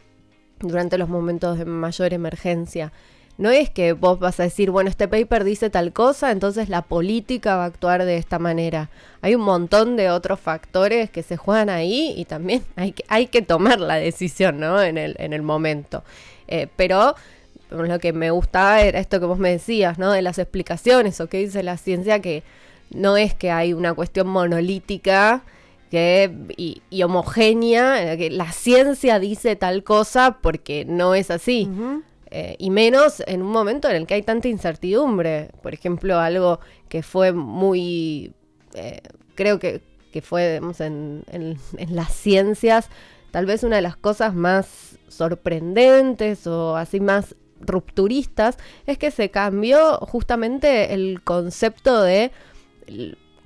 durante 0.60 0.98
los 0.98 1.08
momentos 1.08 1.58
de 1.58 1.64
mayor 1.64 2.12
emergencia 2.12 2.92
no 3.38 3.50
es 3.50 3.70
que 3.70 3.92
vos 3.92 4.18
vas 4.18 4.40
a 4.40 4.42
decir, 4.42 4.72
bueno, 4.72 4.90
este 4.90 5.06
paper 5.06 5.44
dice 5.44 5.70
tal 5.70 5.92
cosa, 5.92 6.32
entonces 6.32 6.68
la 6.68 6.82
política 6.82 7.56
va 7.56 7.62
a 7.62 7.66
actuar 7.66 8.04
de 8.04 8.16
esta 8.16 8.40
manera. 8.40 8.90
Hay 9.22 9.36
un 9.36 9.42
montón 9.42 9.96
de 9.96 10.10
otros 10.10 10.40
factores 10.40 11.08
que 11.08 11.22
se 11.22 11.36
juegan 11.36 11.70
ahí 11.70 12.12
y 12.16 12.24
también 12.24 12.64
hay 12.76 12.92
que, 12.92 13.04
hay 13.08 13.28
que 13.28 13.40
tomar 13.40 13.78
la 13.78 13.94
decisión, 13.94 14.58
¿no? 14.58 14.82
En 14.82 14.98
el, 14.98 15.14
en 15.20 15.32
el 15.32 15.42
momento. 15.42 16.02
Eh, 16.48 16.66
pero 16.74 17.14
lo 17.70 17.98
que 18.00 18.12
me 18.12 18.32
gustaba 18.32 18.80
era 18.80 18.98
esto 18.98 19.20
que 19.20 19.26
vos 19.26 19.38
me 19.38 19.50
decías, 19.50 19.98
¿no? 19.98 20.10
De 20.10 20.20
las 20.20 20.40
explicaciones 20.40 21.20
o 21.20 21.28
qué 21.28 21.38
dice 21.38 21.62
la 21.62 21.76
ciencia, 21.76 22.20
que 22.20 22.42
no 22.90 23.16
es 23.16 23.34
que 23.34 23.52
hay 23.52 23.72
una 23.72 23.94
cuestión 23.94 24.26
monolítica 24.26 25.42
que, 25.90 26.30
y, 26.56 27.02
homogénea, 27.02 28.16
que 28.16 28.30
la 28.30 28.52
ciencia 28.52 29.18
dice 29.18 29.56
tal 29.56 29.84
cosa 29.84 30.38
porque 30.42 30.84
no 30.84 31.14
es 31.14 31.30
así. 31.30 31.68
Eh, 32.30 32.56
y 32.58 32.68
menos 32.68 33.22
en 33.26 33.40
un 33.40 33.50
momento 33.50 33.88
en 33.88 33.96
el 33.96 34.06
que 34.06 34.14
hay 34.14 34.22
tanta 34.22 34.48
incertidumbre. 34.48 35.50
Por 35.62 35.72
ejemplo, 35.72 36.18
algo 36.18 36.60
que 36.88 37.02
fue 37.02 37.32
muy, 37.32 38.34
eh, 38.74 39.00
creo 39.34 39.58
que, 39.58 39.80
que 40.12 40.20
fue 40.20 40.56
en, 40.56 41.24
en, 41.30 41.56
las 41.90 42.12
ciencias, 42.12 42.90
tal 43.30 43.46
vez 43.46 43.62
una 43.62 43.76
de 43.76 43.82
las 43.82 43.96
cosas 43.96 44.34
más 44.34 44.98
sorprendentes 45.08 46.46
o 46.46 46.76
así 46.76 47.00
más 47.00 47.34
rupturistas, 47.60 48.58
es 48.86 48.98
que 48.98 49.10
se 49.10 49.30
cambió 49.30 49.96
justamente 49.98 50.92
el 50.94 51.22
concepto 51.24 52.02
de 52.02 52.30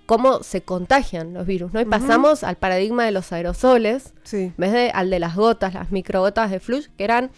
cómo 0.06 0.42
se 0.42 0.62
contagian 0.62 1.34
los 1.34 1.46
virus, 1.46 1.72
¿no? 1.72 1.80
Y 1.80 1.84
pasamos 1.84 2.44
al 2.44 2.56
paradigma 2.56 3.04
de 3.04 3.12
los 3.12 3.32
aerosoles, 3.32 4.14
en 4.32 4.54
vez 4.56 4.72
de 4.72 4.90
al 4.90 5.10
de 5.10 5.18
las 5.18 5.36
gotas, 5.36 5.74
las 5.74 5.90
microgotas 5.90 6.50
de 6.50 6.60
flush, 6.60 6.88
que 6.96 7.04
eran 7.04 7.30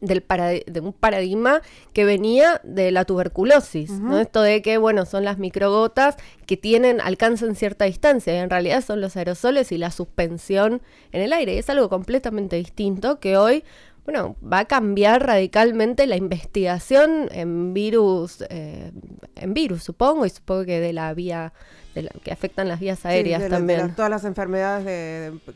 del 0.00 0.24
de 0.66 0.80
un 0.80 0.92
paradigma 0.92 1.62
que 1.92 2.04
venía 2.04 2.60
de 2.64 2.90
la 2.90 3.04
tuberculosis, 3.04 3.90
¿no? 3.92 4.18
Esto 4.18 4.42
de 4.42 4.62
que, 4.62 4.78
bueno, 4.78 5.06
son 5.06 5.24
las 5.24 5.38
microgotas 5.38 6.16
que 6.46 6.56
tienen, 6.56 7.00
alcanzan 7.00 7.54
cierta 7.54 7.86
distancia, 7.86 8.34
y 8.34 8.38
en 8.38 8.50
realidad 8.50 8.84
son 8.84 9.00
los 9.00 9.16
aerosoles 9.16 9.72
y 9.72 9.78
la 9.78 9.90
suspensión 9.90 10.82
en 11.12 11.22
el 11.22 11.32
aire. 11.32 11.54
Y 11.54 11.58
es 11.58 11.70
algo 11.70 11.88
completamente 11.88 12.56
distinto 12.56 13.20
que 13.20 13.36
hoy, 13.36 13.64
bueno, 14.06 14.36
va 14.40 14.60
a 14.60 14.64
cambiar 14.66 15.26
radicalmente 15.26 16.06
la 16.06 16.16
investigación 16.16 17.28
en 17.32 17.74
virus, 17.74 18.44
eh, 18.50 18.92
en 19.34 19.52
virus, 19.52 19.82
supongo, 19.82 20.24
y 20.24 20.30
supongo 20.30 20.64
que 20.64 20.80
de 20.80 20.92
la 20.92 21.12
vía 21.12 21.52
que 22.22 22.32
afectan 22.32 22.68
las 22.68 22.80
vías 22.80 23.04
aéreas 23.06 23.48
también. 23.48 23.94
todas 23.94 24.10
las 24.10 24.24
enfermedades 24.24 24.84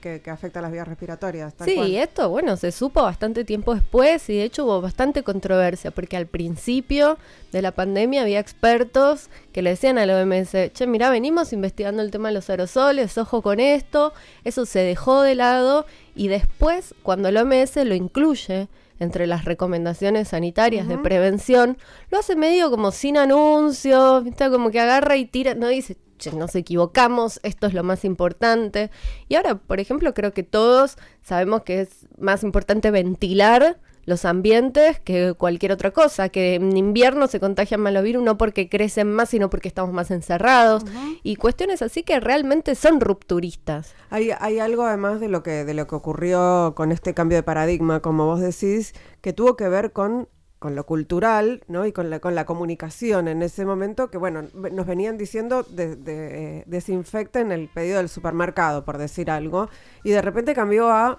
que, 0.01 0.23
afectan 0.31 0.63
las 0.63 0.73
vías 0.73 0.87
respiratorias. 0.89 1.55
sí, 1.65 1.97
esto, 1.97 2.29
bueno, 2.31 2.57
se 2.57 2.73
supo 2.73 3.03
bastante 3.03 3.45
tiempo 3.45 3.75
después 3.75 4.29
y 4.31 4.37
de 4.37 4.45
hecho 4.45 4.65
hubo 4.65 4.81
bastante 4.81 5.23
controversia, 5.23 5.91
porque 5.91 6.17
al 6.17 6.27
principio 6.27 7.19
de 7.53 7.63
la 7.63 7.73
pandemia 7.73 8.23
había 8.23 8.41
expertos 8.41 9.29
que 9.53 9.63
le 9.63 9.71
decían 9.71 9.99
a 9.99 10.07
la 10.07 10.23
OMS, 10.23 10.73
che, 10.73 10.87
mira, 10.87 11.11
venimos 11.11 11.53
investigando 11.53 12.03
el 12.03 12.11
tema 12.11 12.29
de 12.29 12.35
los 12.35 12.49
aerosoles, 12.49 13.19
ojo 13.19 13.43
con 13.43 13.61
esto, 13.61 14.13
eso 14.45 14.67
se 14.67 14.81
dejó 14.81 15.23
de 15.23 15.35
lado 15.35 15.87
y 16.15 16.29
después, 16.29 16.95
cuando 17.03 17.31
la 17.31 17.43
OMS 17.43 17.77
lo 17.85 17.95
incluye, 17.95 18.69
entre 19.01 19.27
las 19.27 19.47
recomendaciones 19.47 20.29
sanitarias 20.29 20.87
de 20.87 20.99
prevención, 20.99 21.79
lo 22.11 22.19
hace 22.19 22.37
medio 22.37 22.71
como 22.71 22.93
sin 22.93 23.17
anuncios, 23.17 24.25
como 24.51 24.71
que 24.71 24.79
agarra 24.79 25.17
y 25.17 25.25
tira, 25.25 25.55
no 25.55 25.69
dice, 25.69 25.97
nos 26.33 26.55
equivocamos, 26.55 27.41
esto 27.43 27.67
es 27.67 27.75
lo 27.75 27.83
más 27.83 28.05
importante. 28.05 28.91
Y 29.29 29.37
ahora, 29.37 29.57
por 29.57 29.81
ejemplo, 29.81 30.15
creo 30.15 30.33
que 30.33 30.43
todos 30.43 30.97
sabemos 31.23 31.63
que 31.63 31.81
es 31.81 32.07
más 32.19 32.43
importante 32.43 32.91
ventilar 32.91 33.79
los 34.07 34.25
ambientes 34.25 34.99
que 35.01 35.35
cualquier 35.35 35.73
otra 35.73 35.91
cosa, 35.93 36.29
que 36.29 36.57
en 36.57 36.77
invierno 36.77 37.27
se 37.27 37.41
contagian 37.41 37.81
más 37.81 37.93
los 37.93 38.03
virus 38.03 38.23
no 38.23 38.37
porque 38.39 38.69
crecen 38.69 39.13
más, 39.13 39.31
sino 39.31 39.51
porque 39.51 39.69
estamos 39.69 39.93
más 39.93 40.11
encerrados 40.11 40.85
y 41.23 41.37
cuestiones 41.37 41.83
así 41.83 42.03
que 42.03 42.19
realmente 42.21 42.75
son 42.75 43.01
rupturistas. 43.01 43.95
Hay, 44.11 44.31
hay 44.39 44.59
algo 44.59 44.85
además 44.85 45.21
de 45.21 45.29
lo 45.29 45.43
que 45.43 45.65
de 45.65 45.75
lo 45.75 45.87
que 45.87 45.95
ocurrió 45.95 46.75
con 46.75 46.93
este 46.93 47.15
cambio 47.15 47.37
de 47.37 47.43
paradigma, 47.43 48.01
como 48.01 48.27
vos 48.27 48.41
decís, 48.41 48.95
que 49.21 49.33
tuvo 49.33 49.57
que 49.57 49.69
ver 49.69 49.93
con 49.93 50.29
con 50.61 50.77
lo 50.77 50.85
cultural 50.85 51.65
¿no? 51.69 51.87
y 51.87 51.93
con 51.93 52.11
la, 52.11 52.21
con 52.21 52.35
la 52.35 52.45
comunicación 52.45 53.29
en 53.29 53.43
ese 53.43 53.65
momento 53.65 54.11
que, 54.11 54.19
bueno, 54.19 54.43
nos 54.53 54.87
venían 54.87 55.17
diciendo 55.17 55.63
de, 55.65 55.97
de, 55.97 56.65
desinfecten 56.67 57.51
el 57.51 57.69
pedido 57.69 57.97
del 57.97 58.11
supermercado, 58.11 58.85
por 58.85 58.99
decir 58.99 59.31
algo, 59.31 59.71
y 60.05 60.11
de 60.11 60.21
repente 60.21 60.55
cambió 60.55 60.91
a 60.91 61.19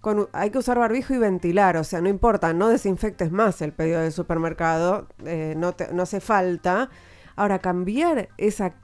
con, 0.00 0.28
hay 0.32 0.50
que 0.50 0.58
usar 0.58 0.78
barbijo 0.78 1.12
y 1.12 1.18
ventilar, 1.18 1.76
o 1.76 1.84
sea, 1.84 2.00
no 2.00 2.08
importa, 2.08 2.54
no 2.54 2.68
desinfectes 2.68 3.30
más 3.30 3.60
el 3.60 3.72
pedido 3.72 4.00
del 4.00 4.12
supermercado, 4.12 5.06
eh, 5.24 5.54
no, 5.56 5.74
no 5.92 6.02
hace 6.02 6.20
falta. 6.20 6.88
Ahora, 7.36 7.58
cambiar 7.58 8.28
esa 8.38 8.74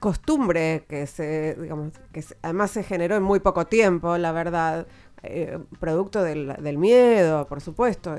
costumbre 0.00 0.86
que 0.88 1.06
se, 1.06 1.56
digamos, 1.60 1.92
que 2.12 2.24
además 2.42 2.70
se 2.70 2.82
generó 2.82 3.16
en 3.16 3.22
muy 3.22 3.40
poco 3.40 3.66
tiempo, 3.66 4.16
la 4.16 4.32
verdad, 4.32 4.86
eh, 5.22 5.58
producto 5.78 6.22
del, 6.22 6.78
miedo, 6.78 7.46
por 7.46 7.60
supuesto, 7.60 8.16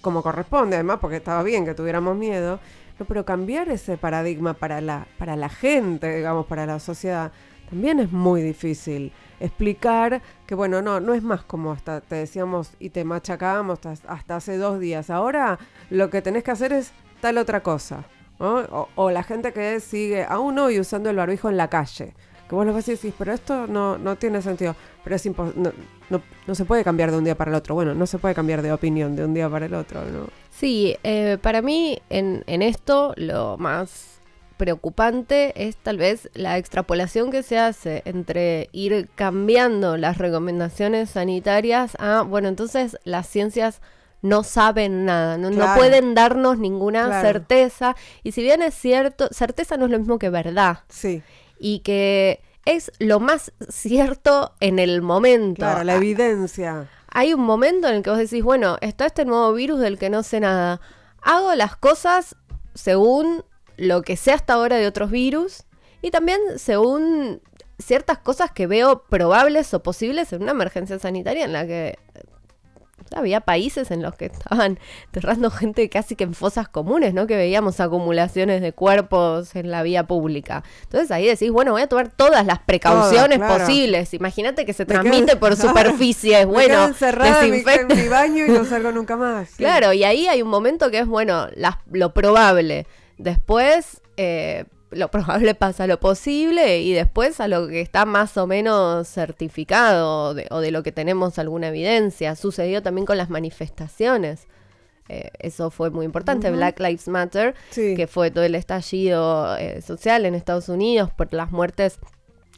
como 0.00 0.22
corresponde, 0.22 0.76
además, 0.76 0.98
porque 1.00 1.16
estaba 1.16 1.42
bien 1.42 1.64
que 1.64 1.74
tuviéramos 1.74 2.16
miedo, 2.16 2.60
no, 2.98 3.06
pero 3.06 3.24
cambiar 3.24 3.68
ese 3.68 3.96
paradigma 3.98 4.54
para 4.54 4.80
la, 4.80 5.06
para 5.18 5.36
la 5.36 5.48
gente, 5.48 6.16
digamos, 6.16 6.46
para 6.46 6.66
la 6.66 6.78
sociedad, 6.78 7.32
también 7.68 8.00
es 8.00 8.12
muy 8.12 8.42
difícil. 8.42 9.12
Explicar 9.38 10.22
que, 10.46 10.54
bueno, 10.54 10.80
no, 10.80 11.00
no 11.00 11.12
es 11.12 11.22
más 11.22 11.42
como 11.42 11.72
hasta 11.72 12.00
te 12.00 12.14
decíamos 12.14 12.72
y 12.78 12.90
te 12.90 13.04
machacábamos 13.04 13.80
hasta, 13.84 14.36
hace 14.36 14.56
dos 14.56 14.80
días. 14.80 15.10
Ahora 15.10 15.58
lo 15.90 16.08
que 16.08 16.22
tenés 16.22 16.44
que 16.44 16.52
hacer 16.52 16.72
es 16.72 16.92
tal 17.20 17.38
otra 17.38 17.62
cosa. 17.62 18.04
O, 18.38 19.10
la 19.10 19.22
gente 19.22 19.52
que 19.52 19.80
sigue 19.80 20.24
aún 20.24 20.58
hoy 20.58 20.78
usando 20.78 21.08
el 21.10 21.16
barbijo 21.16 21.48
en 21.48 21.56
la 21.56 21.68
calle. 21.68 22.14
Que 22.48 22.54
vos 22.54 22.64
lo 22.64 22.72
ves 22.72 22.88
y 22.88 22.92
decís, 22.92 23.12
pero 23.18 23.32
esto 23.32 23.66
no, 23.66 23.98
no 23.98 24.16
tiene 24.16 24.40
sentido. 24.42 24.76
Pero 25.02 25.16
es 25.16 25.26
no, 25.26 25.72
no, 26.10 26.22
no, 26.46 26.54
se 26.54 26.64
puede 26.64 26.84
cambiar 26.84 27.10
de 27.10 27.18
un 27.18 27.24
día 27.24 27.34
para 27.34 27.50
el 27.50 27.56
otro. 27.56 27.74
Bueno, 27.74 27.94
no 27.94 28.06
se 28.06 28.18
puede 28.18 28.34
cambiar 28.34 28.62
de 28.62 28.72
opinión 28.72 29.16
de 29.16 29.24
un 29.24 29.34
día 29.34 29.48
para 29.48 29.66
el 29.66 29.74
otro, 29.74 30.04
¿no? 30.04 30.28
Sí, 30.50 30.96
eh, 31.02 31.38
para 31.40 31.62
mí 31.62 32.00
en, 32.08 32.44
en 32.46 32.62
esto 32.62 33.12
lo 33.16 33.56
más 33.58 34.16
preocupante 34.56 35.52
es 35.68 35.76
tal 35.76 35.98
vez 35.98 36.30
la 36.34 36.58
extrapolación 36.58 37.30
que 37.30 37.42
se 37.42 37.58
hace 37.58 38.02
entre 38.04 38.68
ir 38.72 39.08
cambiando 39.14 39.96
las 39.96 40.18
recomendaciones 40.18 41.10
sanitarias 41.10 41.96
a, 41.98 42.22
bueno, 42.22 42.48
entonces 42.48 42.98
las 43.04 43.28
ciencias 43.28 43.80
no 44.22 44.42
saben 44.42 45.04
nada, 45.04 45.36
no, 45.38 45.50
pueden 45.76 46.14
darnos 46.14 46.58
ninguna 46.58 47.20
certeza. 47.20 47.94
Y 48.22 48.32
si 48.32 48.42
bien 48.42 48.62
es 48.62 48.74
cierto, 48.74 49.28
certeza 49.30 49.76
no 49.76 49.84
es 49.84 49.90
lo 49.90 49.98
mismo 49.98 50.18
que 50.18 50.30
verdad. 50.30 50.80
Sí. 50.88 51.22
Y 51.58 51.80
que 51.80 52.42
es 52.64 52.92
lo 52.98 53.20
más 53.20 53.52
cierto 53.68 54.52
en 54.60 54.78
el 54.78 55.02
momento. 55.02 55.60
Claro, 55.60 55.84
la 55.84 55.94
evidencia. 55.94 56.88
Hay 57.08 57.32
un 57.32 57.40
momento 57.40 57.88
en 57.88 57.94
el 57.94 58.02
que 58.02 58.10
vos 58.10 58.18
decís, 58.18 58.42
bueno, 58.42 58.76
está 58.80 59.06
este 59.06 59.24
nuevo 59.24 59.52
virus 59.52 59.80
del 59.80 59.98
que 59.98 60.10
no 60.10 60.22
sé 60.22 60.40
nada. 60.40 60.80
Hago 61.22 61.54
las 61.54 61.76
cosas 61.76 62.36
según 62.74 63.44
lo 63.76 64.02
que 64.02 64.16
sé 64.16 64.32
hasta 64.32 64.54
ahora 64.54 64.76
de 64.76 64.86
otros 64.86 65.10
virus 65.10 65.64
y 66.02 66.10
también 66.10 66.40
según 66.56 67.40
ciertas 67.78 68.18
cosas 68.18 68.50
que 68.50 68.66
veo 68.66 69.04
probables 69.04 69.72
o 69.74 69.82
posibles 69.82 70.32
en 70.32 70.42
una 70.42 70.52
emergencia 70.52 70.98
sanitaria 70.98 71.44
en 71.44 71.52
la 71.52 71.66
que 71.66 71.98
había 73.14 73.40
países 73.40 73.90
en 73.90 74.02
los 74.02 74.14
que 74.14 74.26
estaban 74.26 74.78
enterrando 75.06 75.50
gente 75.50 75.88
casi 75.88 76.16
que 76.16 76.24
en 76.24 76.34
fosas 76.34 76.68
comunes, 76.68 77.14
¿no? 77.14 77.26
Que 77.26 77.36
veíamos 77.36 77.80
acumulaciones 77.80 78.60
de 78.62 78.72
cuerpos 78.72 79.54
en 79.54 79.70
la 79.70 79.82
vía 79.82 80.06
pública. 80.06 80.64
Entonces 80.82 81.10
ahí 81.10 81.26
decís, 81.26 81.50
bueno, 81.50 81.72
voy 81.72 81.82
a 81.82 81.86
tomar 81.86 82.10
todas 82.10 82.44
las 82.46 82.58
precauciones 82.60 83.38
posibles. 83.38 84.14
Imagínate 84.14 84.64
que 84.64 84.72
se 84.72 84.86
transmite 84.86 85.36
por 85.36 85.56
superficies, 85.56 86.46
bueno, 86.46 86.88
desinfecte. 86.88 87.94
En 87.94 88.02
mi, 88.02 88.08
baño 88.08 88.46
y 88.46 88.50
no 88.50 88.64
salgo 88.68 88.92
nunca 88.92 89.16
más. 89.16 89.50
Claro, 89.56 89.92
y 89.92 90.04
ahí 90.04 90.28
hay 90.28 90.42
un 90.42 90.48
momento 90.48 90.90
que 90.90 91.00
es, 91.00 91.06
bueno, 91.06 91.48
lo 91.90 92.14
probable. 92.14 92.86
Después, 93.18 94.00
eh, 94.16 94.64
lo 94.90 95.10
probable 95.10 95.54
pasa 95.56 95.86
lo 95.86 96.00
posible 96.00 96.80
y 96.80 96.92
después 96.92 97.40
a 97.40 97.48
lo 97.48 97.68
que 97.68 97.80
está 97.80 98.04
más 98.04 98.36
o 98.36 98.46
menos 98.46 99.08
certificado 99.08 100.34
o 100.50 100.60
de, 100.60 100.70
lo 100.70 100.82
que 100.82 100.92
tenemos 100.92 101.38
alguna 101.38 101.68
evidencia. 101.68 102.36
Sucedió 102.36 102.82
también 102.82 103.06
con 103.06 103.18
las 103.18 103.30
manifestaciones. 103.30 104.46
Eh, 105.08 105.30
eso 105.38 105.70
fue 105.70 105.90
muy 105.90 106.04
importante. 106.04 106.50
Black 106.50 106.80
Lives 106.80 107.06
Matter, 107.06 107.54
que 107.72 108.06
fue 108.08 108.30
todo 108.30 108.44
el 108.44 108.54
estallido 108.56 109.56
eh, 109.56 109.80
social 109.80 110.26
en 110.26 110.34
Estados 110.34 110.68
Unidos 110.68 111.10
por 111.12 111.32
las 111.32 111.52
muertes 111.52 112.00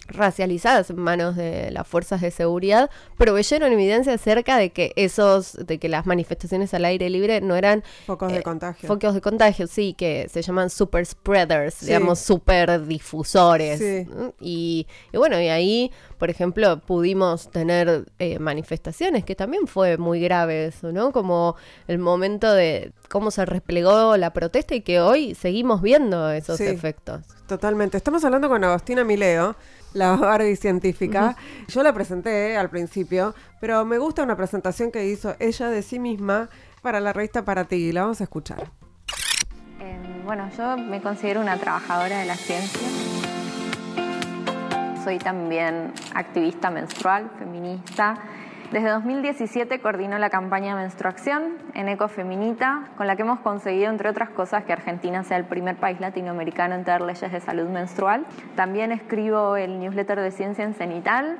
racializadas 0.08 0.90
en 0.90 0.96
manos 0.96 1.36
de 1.36 1.70
las 1.70 1.86
fuerzas 1.86 2.20
de 2.20 2.30
seguridad, 2.30 2.90
proveyeron 3.16 3.72
evidencia 3.72 4.14
acerca 4.14 4.56
de 4.56 4.70
que 4.70 4.92
esos, 4.96 5.54
de 5.54 5.78
que 5.78 5.88
las 5.88 6.06
manifestaciones 6.06 6.74
al 6.74 6.84
aire 6.84 7.10
libre 7.10 7.40
no 7.40 7.56
eran 7.56 7.84
focos 8.06 8.32
de 8.32 8.42
contagio. 8.42 8.86
Focos 8.86 9.14
de 9.14 9.20
contagio, 9.20 9.66
sí, 9.66 9.94
que 9.96 10.28
se 10.30 10.42
llaman 10.42 10.70
super 10.70 11.04
spreaders, 11.04 11.80
digamos, 11.80 12.18
super 12.18 12.86
difusores. 12.86 13.80
Y, 14.40 14.86
y, 15.12 15.16
bueno, 15.16 15.40
y 15.40 15.48
ahí, 15.48 15.92
por 16.18 16.30
ejemplo, 16.30 16.80
pudimos 16.80 17.50
tener 17.50 18.06
manifestaciones, 18.40 19.24
que 19.24 19.34
también 19.34 19.66
fue 19.66 19.98
muy 19.98 20.20
grave 20.20 20.66
eso, 20.66 20.90
¿no? 20.92 21.12
Como 21.12 21.56
el 21.86 21.98
momento 21.98 22.52
de 22.52 22.92
cómo 23.08 23.30
se 23.30 23.44
replegó 23.44 24.16
la 24.16 24.32
protesta 24.32 24.74
y 24.74 24.80
que 24.80 25.00
hoy 25.00 25.34
seguimos 25.34 25.82
viendo 25.82 26.30
esos 26.30 26.60
efectos. 26.60 27.22
Totalmente. 27.46 27.96
Estamos 27.96 28.24
hablando 28.24 28.48
con 28.48 28.62
Agostina 28.62 29.04
Mileo, 29.04 29.56
la 29.92 30.16
Barbie 30.16 30.56
científica. 30.56 31.36
Yo 31.68 31.82
la 31.82 31.92
presenté 31.92 32.56
al 32.56 32.70
principio, 32.70 33.34
pero 33.60 33.84
me 33.84 33.98
gusta 33.98 34.22
una 34.22 34.36
presentación 34.36 34.90
que 34.90 35.06
hizo 35.06 35.34
ella 35.38 35.68
de 35.70 35.82
sí 35.82 35.98
misma 35.98 36.48
para 36.82 37.00
la 37.00 37.12
revista 37.12 37.44
Para 37.44 37.64
ti. 37.64 37.92
La 37.92 38.02
vamos 38.02 38.20
a 38.20 38.24
escuchar. 38.24 38.70
Em, 39.80 40.24
bueno, 40.24 40.48
yo 40.56 40.76
me 40.76 41.00
considero 41.00 41.40
una 41.40 41.56
trabajadora 41.56 42.18
de 42.18 42.26
la 42.26 42.36
ciencia. 42.36 42.88
Soy 45.04 45.18
también 45.18 45.92
activista 46.14 46.70
menstrual, 46.70 47.30
feminista 47.38 48.16
desde 48.70 48.90
2017 48.90 49.80
coordinó 49.80 50.18
la 50.18 50.28
campaña 50.28 50.76
Menstruación 50.76 51.56
en 51.72 51.88
Ecofeminita, 51.88 52.84
con 52.98 53.06
la 53.06 53.16
que 53.16 53.22
hemos 53.22 53.40
conseguido, 53.40 53.90
entre 53.90 54.10
otras 54.10 54.28
cosas, 54.28 54.64
que 54.64 54.74
Argentina 54.74 55.24
sea 55.24 55.38
el 55.38 55.44
primer 55.44 55.76
país 55.76 56.00
latinoamericano 56.00 56.74
en 56.74 56.84
tener 56.84 57.00
leyes 57.00 57.32
de 57.32 57.40
salud 57.40 57.66
menstrual. 57.68 58.26
También 58.56 58.92
escribo 58.92 59.56
el 59.56 59.78
newsletter 59.80 60.20
de 60.20 60.30
Ciencia 60.30 60.64
en 60.64 60.74
Cenital 60.74 61.38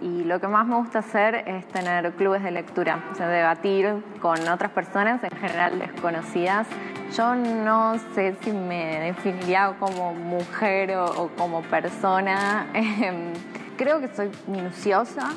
y 0.00 0.24
lo 0.24 0.40
que 0.40 0.48
más 0.48 0.66
me 0.66 0.76
gusta 0.76 1.00
hacer 1.00 1.44
es 1.46 1.66
tener 1.68 2.12
clubes 2.12 2.42
de 2.42 2.50
lectura, 2.50 3.04
o 3.12 3.14
sea, 3.14 3.28
debatir 3.28 4.02
con 4.22 4.48
otras 4.48 4.70
personas, 4.70 5.22
en 5.22 5.36
general 5.38 5.78
desconocidas. 5.78 6.66
Yo 7.14 7.34
no 7.34 7.98
sé 8.14 8.36
si 8.40 8.52
me 8.52 9.00
definiría 9.00 9.74
como 9.78 10.14
mujer 10.14 10.96
o, 10.96 11.30
como 11.36 11.60
persona. 11.62 12.68
Em, 12.74 13.32
creo 13.76 14.00
que 14.00 14.08
soy 14.08 14.30
minuciosa, 14.46 15.30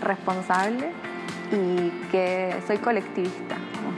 responsable 0.00 0.92
y 1.52 1.90
que 2.10 2.54
soy 2.66 2.78
colectivista, 2.78 3.56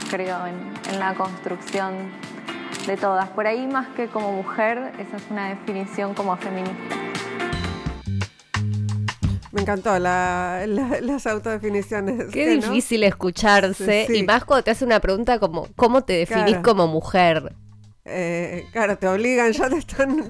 creo 0.09 0.37
en, 0.47 0.99
la 0.99 1.15
construcción 1.15 2.11
de 2.85 2.97
todas. 2.97 3.29
Por 3.29 3.47
ahí 3.47 3.65
más 3.67 3.87
que 3.89 4.07
como 4.07 4.31
mujer, 4.31 4.91
esa 4.99 5.17
es 5.17 5.23
una 5.29 5.49
definición 5.49 6.13
como 6.13 6.35
feminista. 6.37 6.95
Me 9.51 9.61
encantó 9.61 9.97
las 9.99 11.27
autodefiniciones. 11.27 12.31
Qué 12.31 12.49
difícil 12.49 13.03
escucharse 13.03 14.07
y 14.13 14.23
más 14.23 14.45
cuando 14.45 14.63
te 14.63 14.71
hace 14.71 14.83
una 14.85 14.99
pregunta 14.99 15.39
como 15.39 15.67
¿cómo 15.75 16.03
te 16.03 16.13
definís 16.13 16.57
como 16.57 16.87
mujer? 16.87 17.53
Eh, 18.05 18.67
claro, 18.73 18.97
te 18.97 19.07
obligan, 19.07 19.53
ya 19.53 19.69
te 19.69 19.77
están, 19.77 20.27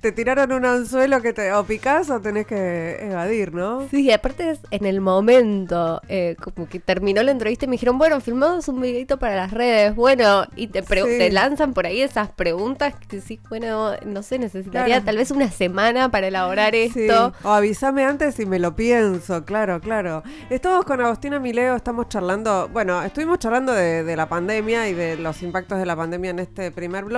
te, 0.00 0.12
tiraron 0.12 0.52
un 0.52 0.64
anzuelo 0.64 1.20
que 1.20 1.32
te 1.32 1.52
o 1.52 1.64
picás 1.64 2.08
o 2.08 2.20
tenés 2.20 2.46
que 2.46 2.98
evadir, 3.00 3.52
¿no? 3.52 3.88
Sí, 3.90 4.12
aparte 4.12 4.50
es 4.50 4.60
en 4.70 4.86
el 4.86 5.00
momento, 5.00 6.00
eh, 6.08 6.36
como 6.40 6.68
que 6.68 6.78
terminó 6.78 7.24
la 7.24 7.32
entrevista 7.32 7.64
y 7.64 7.68
me 7.68 7.72
dijeron, 7.72 7.98
bueno, 7.98 8.20
filmamos 8.20 8.68
un 8.68 8.80
videito 8.80 9.18
para 9.18 9.34
las 9.34 9.50
redes, 9.50 9.96
bueno, 9.96 10.44
y 10.54 10.68
te, 10.68 10.82
te 10.82 11.32
lanzan 11.32 11.74
por 11.74 11.86
ahí 11.86 12.00
esas 12.00 12.30
preguntas 12.30 12.94
que 13.08 13.20
sí, 13.20 13.40
bueno, 13.48 13.94
no 14.04 14.22
sé, 14.22 14.38
necesitaría 14.38 15.04
tal 15.04 15.16
vez 15.16 15.32
una 15.32 15.50
semana 15.50 16.08
para 16.12 16.28
elaborar 16.28 16.76
esto. 16.76 17.32
O 17.42 17.48
avísame 17.48 18.04
antes 18.04 18.38
y 18.38 18.46
me 18.46 18.60
lo 18.60 18.76
pienso, 18.76 19.44
claro, 19.44 19.80
claro. 19.80 20.22
Estamos 20.48 20.84
con 20.84 21.00
Agostina 21.00 21.40
Mileo, 21.40 21.74
estamos 21.74 22.08
charlando, 22.08 22.68
bueno, 22.72 23.02
estuvimos 23.02 23.40
charlando 23.40 23.72
de, 23.72 24.04
de 24.04 24.14
la 24.14 24.28
pandemia 24.28 24.88
y 24.88 24.94
de 24.94 25.16
los 25.16 25.42
impactos 25.42 25.80
de 25.80 25.86
la 25.86 25.96
pandemia 25.96 26.30
en 26.30 26.38
este 26.38 26.70
primer 26.70 27.04
blog 27.04 27.15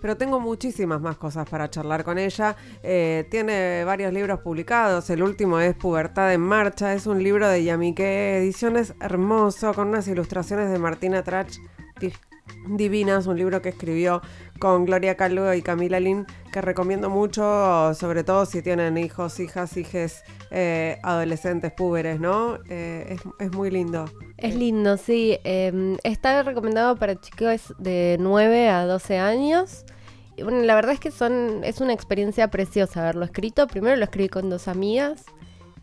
pero 0.00 0.16
tengo 0.16 0.40
muchísimas 0.40 1.00
más 1.00 1.16
cosas 1.16 1.48
para 1.48 1.70
charlar 1.70 2.04
con 2.04 2.18
ella. 2.18 2.56
Eh, 2.82 3.26
tiene 3.30 3.84
varios 3.84 4.12
libros 4.12 4.40
publicados, 4.40 5.08
el 5.10 5.22
último 5.22 5.60
es 5.60 5.74
Pubertad 5.74 6.32
en 6.32 6.40
Marcha, 6.40 6.94
es 6.94 7.06
un 7.06 7.22
libro 7.22 7.48
de 7.48 7.64
Yamique 7.64 8.38
Ediciones 8.38 8.94
hermoso, 9.00 9.72
con 9.74 9.88
unas 9.88 10.08
ilustraciones 10.08 10.70
de 10.70 10.78
Martina 10.78 11.22
Trach 11.22 11.56
divinas, 12.66 13.26
un 13.26 13.36
libro 13.36 13.62
que 13.62 13.70
escribió 13.70 14.22
con 14.58 14.84
Gloria 14.84 15.16
Calvo 15.16 15.52
y 15.54 15.62
Camila 15.62 16.00
Lin, 16.00 16.26
que 16.52 16.60
recomiendo 16.60 17.10
mucho, 17.10 17.94
sobre 17.94 18.24
todo 18.24 18.46
si 18.46 18.62
tienen 18.62 18.98
hijos, 18.98 19.40
hijas, 19.40 19.76
hijes, 19.76 20.22
eh, 20.50 20.98
adolescentes, 21.02 21.72
púberes, 21.72 22.20
¿no? 22.20 22.58
Eh, 22.68 23.16
es, 23.38 23.52
muy 23.52 23.70
lindo. 23.70 24.06
Es 24.36 24.54
lindo, 24.54 24.96
sí. 24.96 25.38
Em, 25.44 25.96
está 26.04 26.42
recomendado 26.42 26.96
para 26.96 27.20
chicos 27.20 27.74
de 27.78 28.16
9 28.20 28.68
a 28.68 28.84
12 28.84 29.18
años. 29.18 29.84
Y 30.36 30.42
la 30.42 30.74
verdad 30.74 30.92
es 30.92 31.00
que 31.00 31.10
son, 31.10 31.64
es 31.64 31.80
una 31.80 31.92
experiencia 31.92 32.48
preciosa 32.48 33.00
haberlo 33.00 33.24
escrito. 33.24 33.66
Primero 33.66 33.96
lo 33.96 34.04
escribí 34.04 34.28
con 34.28 34.48
dos 34.50 34.68
amigas 34.68 35.24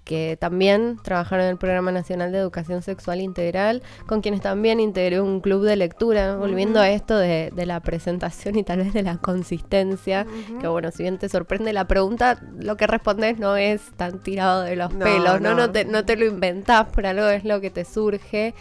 que 0.05 0.37
también 0.39 0.99
trabajaron 1.03 1.45
en 1.45 1.51
el 1.51 1.57
Programa 1.57 1.91
Nacional 1.91 2.31
de 2.31 2.37
Educación 2.37 2.83
Sexual 2.83 3.19
Integral, 3.19 3.81
con 4.05 4.21
quienes 4.21 4.39
también 4.39 4.79
integré 4.79 5.19
un 5.19 5.41
club 5.41 5.63
de 5.63 5.75
lectura, 5.75 6.37
volviendo 6.37 6.79
a 6.79 6.89
esto 6.89 7.17
de, 7.17 7.51
la 7.55 7.79
presentación 7.79 8.55
y 8.55 8.63
tal 8.63 8.77
vez 8.77 8.93
de 8.93 9.01
la 9.01 9.17
consistencia, 9.17 10.27
que 10.61 10.67
bueno, 10.67 10.91
si 10.91 11.03
bien 11.03 11.17
te 11.17 11.27
sorprende 11.27 11.73
la 11.73 11.87
pregunta, 11.87 12.39
lo 12.59 12.77
que 12.77 12.85
respondes 12.85 13.39
no 13.39 13.57
es 13.57 13.81
tan 13.97 14.21
tirado 14.21 14.61
de 14.61 14.75
los 14.75 14.93
pelos, 14.93 15.41
¿no? 15.41 15.55
No, 15.55 15.71
te, 15.71 15.85
no 15.85 16.05
te 16.05 16.15
lo 16.15 16.25
inventás, 16.25 16.87
por 16.89 17.07
algo 17.07 17.27
es 17.27 17.43
lo 17.43 17.59
que 17.59 17.71
te 17.71 17.83
surge. 17.83 18.53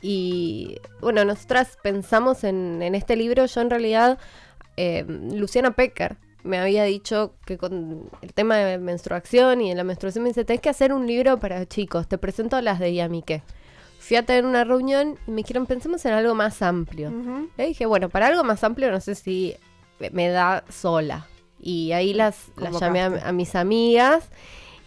Y 0.00 0.78
bueno, 1.00 1.24
nosotras 1.26 1.76
pensamos 1.82 2.42
en, 2.42 2.80
en 2.80 2.94
este 2.94 3.16
libro, 3.16 3.44
yo 3.44 3.60
en 3.60 3.68
realidad, 3.68 4.18
eh, 4.78 5.04
Luciana 5.06 5.72
Pecker, 5.72 6.16
me 6.46 6.58
había 6.58 6.84
dicho 6.84 7.34
que 7.44 7.58
con 7.58 8.08
el 8.22 8.32
tema 8.32 8.56
de 8.56 8.78
menstruación 8.78 9.60
y 9.60 9.70
de 9.70 9.74
la 9.74 9.84
menstruación 9.84 10.24
me 10.24 10.30
dice, 10.30 10.44
tenés 10.44 10.62
que 10.62 10.68
hacer 10.68 10.92
un 10.92 11.06
libro 11.06 11.38
para 11.38 11.66
chicos, 11.66 12.08
te 12.08 12.18
presento 12.18 12.60
las 12.60 12.78
de 12.78 12.94
Yamique. 12.94 13.42
Fui 13.98 14.16
a 14.16 14.24
tener 14.24 14.46
una 14.46 14.64
reunión 14.64 15.18
y 15.26 15.30
me 15.30 15.38
dijeron, 15.38 15.66
pensemos 15.66 16.04
en 16.04 16.12
algo 16.12 16.34
más 16.34 16.62
amplio. 16.62 17.12
Le 17.56 17.66
dije, 17.66 17.86
bueno, 17.86 18.08
para 18.08 18.28
algo 18.28 18.44
más 18.44 18.62
amplio 18.62 18.90
no 18.90 19.00
sé 19.00 19.14
si 19.14 19.56
me 20.12 20.28
da 20.28 20.64
sola. 20.68 21.26
Y 21.60 21.92
ahí 21.92 22.14
las, 22.14 22.52
las 22.56 22.78
llamé 22.78 23.00
a, 23.02 23.32
mis 23.32 23.54
amigas 23.54 24.28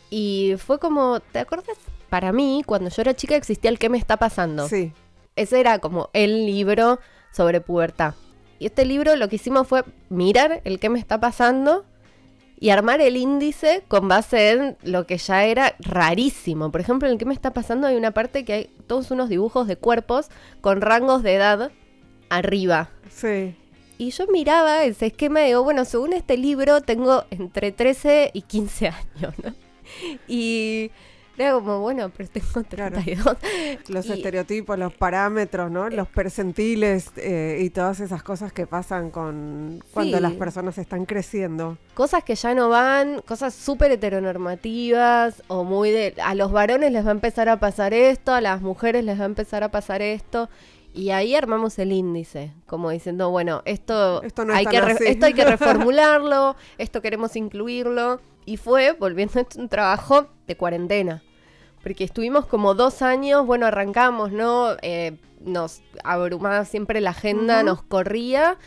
y 0.09 0.55
fue 0.57 0.79
como, 0.79 1.19
¿te 1.19 1.39
acuerdas? 1.39 1.77
Para 2.09 2.31
mí, 2.31 2.63
cuando 2.65 2.89
yo 2.89 3.01
era 3.01 3.15
chica 3.15 3.35
existía 3.35 3.69
el 3.69 3.77
¿Qué 3.79 3.89
me 3.89 3.97
está 3.97 4.17
pasando? 4.17 4.67
Sí. 4.67 4.93
Ese 5.35 5.59
era 5.59 5.79
como 5.79 6.09
el 6.13 6.45
libro 6.45 6.99
sobre 7.31 7.61
pubertad. 7.61 8.13
Y 8.59 8.65
este 8.65 8.85
libro 8.85 9.15
lo 9.15 9.29
que 9.29 9.37
hicimos 9.37 9.67
fue 9.67 9.83
mirar 10.09 10.61
el 10.65 10.79
que 10.79 10.89
me 10.89 10.99
está 10.99 11.19
pasando 11.19 11.85
y 12.59 12.71
armar 12.71 12.99
el 12.99 13.15
índice 13.15 13.83
con 13.87 14.07
base 14.07 14.51
en 14.51 14.77
lo 14.83 15.07
que 15.07 15.17
ya 15.17 15.45
era 15.45 15.75
rarísimo. 15.79 16.71
Por 16.71 16.81
ejemplo, 16.81 17.07
en 17.07 17.13
el 17.13 17.17
que 17.17 17.25
me 17.25 17.33
está 17.33 17.53
pasando 17.53 17.87
hay 17.87 17.95
una 17.95 18.11
parte 18.11 18.43
que 18.43 18.53
hay 18.53 18.69
todos 18.85 19.11
unos 19.11 19.29
dibujos 19.29 19.65
de 19.67 19.77
cuerpos 19.77 20.27
con 20.59 20.81
rangos 20.81 21.23
de 21.23 21.35
edad 21.35 21.71
arriba. 22.29 22.89
Sí. 23.09 23.55
Y 23.97 24.11
yo 24.11 24.27
miraba 24.27 24.83
ese 24.83 25.07
esquema 25.07 25.41
y 25.41 25.47
digo, 25.47 25.63
bueno, 25.63 25.85
según 25.85 26.13
este 26.13 26.37
libro 26.37 26.81
tengo 26.81 27.23
entre 27.31 27.71
13 27.71 28.31
y 28.33 28.41
15 28.41 28.87
años, 28.87 29.33
¿no? 29.43 29.53
Y 30.27 30.91
era 31.39 31.53
como, 31.53 31.79
bueno, 31.79 32.11
pero 32.15 32.29
tengo 32.29 32.63
32. 32.63 33.37
Los 33.87 34.09
estereotipos, 34.09 34.77
los 34.77 34.93
parámetros, 34.93 35.71
¿no? 35.71 35.89
Los 35.89 36.09
percentiles 36.09 37.11
eh, 37.15 37.59
y 37.61 37.69
todas 37.69 38.01
esas 38.01 38.23
cosas 38.23 38.51
que 38.51 38.67
pasan 38.67 39.09
con 39.09 39.81
cuando 39.93 40.19
las 40.19 40.33
personas 40.33 40.77
están 40.77 41.05
creciendo. 41.05 41.77
Cosas 41.93 42.25
que 42.25 42.35
ya 42.35 42.53
no 42.53 42.67
van, 42.67 43.21
cosas 43.21 43.53
súper 43.53 43.91
heteronormativas 43.91 45.41
o 45.47 45.63
muy 45.63 45.91
de... 45.91 46.13
A 46.21 46.35
los 46.35 46.51
varones 46.51 46.91
les 46.91 47.05
va 47.05 47.09
a 47.09 47.13
empezar 47.13 47.47
a 47.47 47.57
pasar 47.57 47.93
esto, 47.93 48.33
a 48.33 48.41
las 48.41 48.61
mujeres 48.61 49.05
les 49.05 49.17
va 49.17 49.23
a 49.23 49.27
empezar 49.27 49.63
a 49.63 49.71
pasar 49.71 50.01
esto. 50.01 50.49
Y 50.93 51.11
ahí 51.11 51.35
armamos 51.35 51.79
el 51.79 51.93
índice, 51.93 52.51
como 52.65 52.89
diciendo, 52.89 53.29
bueno, 53.29 53.61
esto, 53.63 54.21
hay, 54.51 54.65
que 54.65 54.81
esto 55.05 55.25
hay 55.25 55.33
que 55.33 55.45
reformularlo, 55.45 56.55
esto 56.77 57.01
queremos 57.01 57.35
incluirlo. 57.37 58.19
Y 58.45 58.57
fue, 58.57 58.91
volviendo 58.91 59.39
a 59.39 59.45
un 59.55 59.69
trabajo 59.69 60.27
de 60.47 60.57
cuarentena 60.57 61.23
porque 61.83 62.03
estuvimos 62.03 62.45
como 62.45 62.73
dos 62.73 63.01
años, 63.01 63.45
bueno, 63.45 63.65
arrancamos, 63.65 64.31
¿no? 64.31 64.75
Eh, 64.81 65.17
nos 65.41 65.81
abrumaba 66.03 66.65
siempre 66.65 67.01
la 67.01 67.11
agenda, 67.11 67.63
nos 67.63 67.81
corría. 67.81 68.57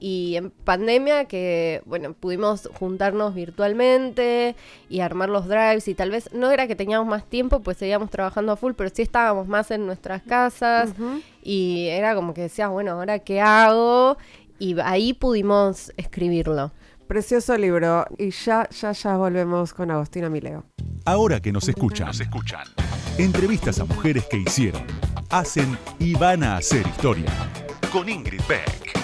Y 0.00 0.36
en 0.36 0.50
pandemia 0.50 1.24
que, 1.24 1.82
bueno, 1.84 2.12
pudimos 2.12 2.70
juntarnos 2.78 3.34
virtualmente 3.34 4.54
y 4.88 5.00
armar 5.00 5.28
los 5.28 5.48
drives 5.48 5.88
y 5.88 5.94
tal 5.94 6.12
vez 6.12 6.32
no 6.32 6.52
era 6.52 6.68
que 6.68 6.76
teníamos 6.76 7.08
más 7.08 7.24
tiempo, 7.24 7.60
pues 7.60 7.78
seguíamos 7.78 8.08
trabajando 8.08 8.52
a 8.52 8.56
full, 8.56 8.74
pero 8.76 8.90
sí 8.94 9.02
estábamos 9.02 9.48
más 9.48 9.72
en 9.72 9.86
nuestras 9.86 10.22
casas 10.22 10.90
y 11.42 11.88
era 11.88 12.14
como 12.14 12.32
que 12.32 12.42
decías, 12.42 12.70
bueno, 12.70 12.92
¿ahora 12.92 13.18
qué 13.18 13.40
hago? 13.40 14.18
Y 14.60 14.78
ahí 14.78 15.14
pudimos 15.14 15.92
escribirlo. 15.96 16.70
Precioso 17.08 17.56
libro. 17.56 18.06
Y 18.18 18.30
ya, 18.30 18.68
ya, 18.68 18.92
ya 18.92 19.16
volvemos 19.16 19.72
con 19.72 19.90
Agostina 19.90 20.28
Mileo. 20.28 20.66
Ahora 21.06 21.40
que 21.40 21.50
nos 21.50 21.66
escuchan, 21.66 22.08
nos 22.08 22.20
escuchan. 22.20 22.66
Entrevistas 23.16 23.80
a 23.80 23.86
mujeres 23.86 24.26
que 24.30 24.36
hicieron, 24.36 24.84
hacen 25.30 25.78
y 25.98 26.14
van 26.14 26.44
a 26.44 26.58
hacer 26.58 26.86
historia. 26.86 27.32
Con 27.90 28.10
Ingrid 28.10 28.42
Beck. 28.46 28.97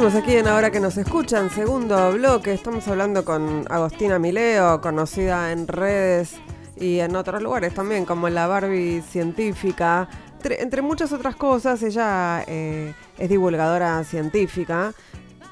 Seguimos 0.00 0.22
aquí 0.22 0.36
en 0.36 0.48
Ahora 0.48 0.70
que 0.70 0.80
nos 0.80 0.96
escuchan, 0.96 1.50
segundo 1.50 2.12
bloque. 2.12 2.54
Estamos 2.54 2.88
hablando 2.88 3.22
con 3.22 3.66
Agostina 3.68 4.18
Mileo, 4.18 4.80
conocida 4.80 5.52
en 5.52 5.68
redes 5.68 6.36
y 6.74 7.00
en 7.00 7.14
otros 7.14 7.42
lugares 7.42 7.74
también, 7.74 8.06
como 8.06 8.30
la 8.30 8.46
Barbie 8.46 9.02
científica. 9.02 10.08
Entre, 10.42 10.80
muchas 10.80 11.12
otras 11.12 11.36
cosas, 11.36 11.82
ella 11.82 12.42
eh, 12.46 12.94
es 13.18 13.28
divulgadora 13.28 14.02
científica 14.04 14.94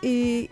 y 0.00 0.48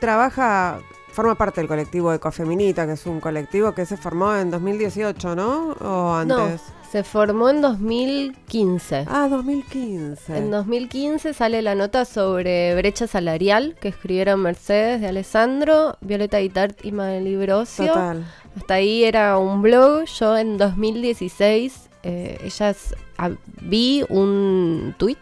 trabaja, 0.00 0.78
forma 1.18 1.34
parte 1.34 1.60
del 1.60 1.66
colectivo 1.66 2.12
Ecofeminita, 2.12 2.86
que 2.86 2.92
es 2.92 3.04
un 3.04 3.18
colectivo 3.18 3.72
que 3.72 3.84
se 3.84 3.96
formó 3.96 4.36
en 4.36 4.52
2018, 4.52 5.34
¿no? 5.34 5.72
¿O 5.80 6.14
antes? 6.14 6.62
Se 6.92 7.02
formó 7.02 7.50
en 7.50 7.60
2015. 7.60 9.04
Ah, 9.08 9.26
2015. 9.28 10.38
En 10.38 10.52
2015 10.52 11.34
sale 11.34 11.60
la 11.60 11.74
nota 11.74 12.04
sobre 12.04 12.72
brecha 12.76 13.08
salarial 13.08 13.74
que 13.80 13.88
escribieron 13.88 14.42
Mercedes 14.42 15.00
de 15.00 15.08
Alessandro, 15.08 15.96
Violeta 16.02 16.40
Itart 16.40 16.84
y 16.84 16.92
Malibrocio. 16.92 17.88
Total. 17.88 18.24
Hasta 18.56 18.74
ahí 18.74 19.02
era 19.02 19.38
un 19.38 19.60
blog. 19.60 20.04
Yo 20.04 20.38
en 20.38 20.56
2016, 20.56 21.90
eh, 22.04 22.38
ellas 22.44 22.94
ah, 23.16 23.30
vi 23.60 24.04
un 24.08 24.94
tweet 24.98 25.18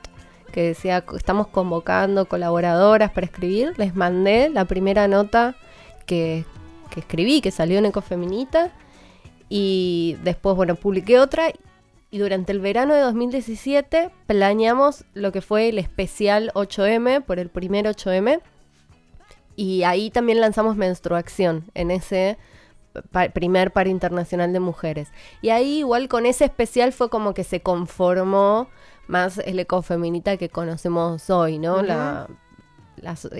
que 0.52 0.62
decía 0.62 1.02
estamos 1.16 1.46
convocando 1.46 2.26
colaboradoras 2.26 3.12
para 3.12 3.24
escribir. 3.24 3.72
Les 3.78 3.94
mandé 3.96 4.50
la 4.50 4.66
primera 4.66 5.08
nota 5.08 5.56
que, 6.06 6.44
escribí, 6.96 7.40
que 7.42 7.50
salió 7.50 7.78
en 7.78 7.86
Ecofeminita 7.86 8.72
y 9.48 10.16
después, 10.24 10.56
bueno, 10.56 10.76
publiqué 10.76 11.18
otra 11.18 11.52
y 12.10 12.18
durante 12.18 12.52
el 12.52 12.60
verano 12.60 12.94
de 12.94 13.00
2017 13.00 14.10
planeamos 14.26 15.04
lo 15.12 15.32
que 15.32 15.42
fue 15.42 15.68
el 15.68 15.78
especial 15.78 16.50
8M 16.54 17.22
por 17.24 17.38
el 17.38 17.50
primer 17.50 17.84
8M. 17.86 18.40
Y 19.56 19.82
ahí 19.82 20.10
también 20.10 20.40
lanzamos 20.40 20.76
menstruación 20.76 21.64
en 21.74 21.90
ese 21.90 22.38
primer 23.32 23.72
par 23.72 23.88
internacional 23.88 24.52
de 24.52 24.60
mujeres. 24.60 25.08
Y 25.42 25.50
ahí 25.50 25.78
igual 25.78 26.08
con 26.08 26.26
ese 26.26 26.44
especial 26.44 26.92
fue 26.92 27.10
como 27.10 27.34
que 27.34 27.44
se 27.44 27.60
conformó 27.60 28.68
más 29.06 29.38
el 29.38 29.58
ecofeminita 29.58 30.36
que 30.36 30.48
conocemos 30.48 31.28
hoy, 31.30 31.58
¿no? 31.58 31.82
La 31.82 32.28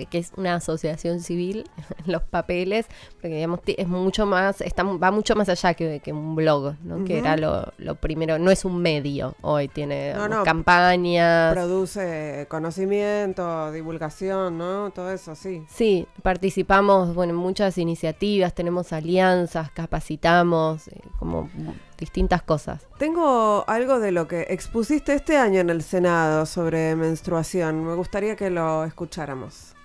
que 0.09 0.17
es 0.17 0.31
una 0.37 0.55
asociación 0.55 1.19
civil, 1.19 1.63
los 2.05 2.21
papeles, 2.23 2.87
porque 3.13 3.35
digamos, 3.35 3.59
es 3.65 3.87
mucho 3.87 4.25
más, 4.25 4.61
está, 4.61 4.83
va 4.83 5.11
mucho 5.11 5.35
más 5.35 5.49
allá 5.49 5.73
que, 5.73 5.99
que 5.99 6.13
un 6.13 6.35
blog, 6.35 6.75
¿no? 6.83 7.03
Que 7.05 7.19
era 7.19 7.37
lo, 7.37 7.73
lo, 7.77 7.95
primero, 7.95 8.39
no 8.39 8.51
es 8.51 8.65
un 8.65 8.81
medio 8.81 9.35
hoy, 9.41 9.67
tiene 9.67 10.13
campañas. 10.43 11.53
Produce 11.53 12.45
conocimiento, 12.49 13.71
divulgación, 13.71 14.57
¿no? 14.57 14.91
Todo 14.91 15.11
eso, 15.11 15.35
sí. 15.35 15.63
Sí, 15.69 16.07
participamos, 16.21 17.13
bueno, 17.13 17.33
en 17.33 17.39
muchas 17.39 17.77
iniciativas, 17.77 18.53
tenemos 18.53 18.93
alianzas, 18.93 19.71
capacitamos, 19.71 20.87
eh, 20.87 21.01
como 21.19 21.49
distintas 21.97 22.41
cosas. 22.41 22.81
Tengo 22.97 23.63
algo 23.67 23.99
de 23.99 24.11
lo 24.11 24.27
que 24.27 24.47
expusiste 24.49 25.13
este 25.13 25.37
año 25.37 25.59
en 25.59 25.69
el 25.69 25.83
Senado 25.83 26.45
sobre 26.45 26.95
menstruación. 26.95 27.85
Me 27.85 27.95
gustaría 27.95 28.35
que 28.35 28.49
lo 28.49 28.83
escucháramos. 28.83 29.76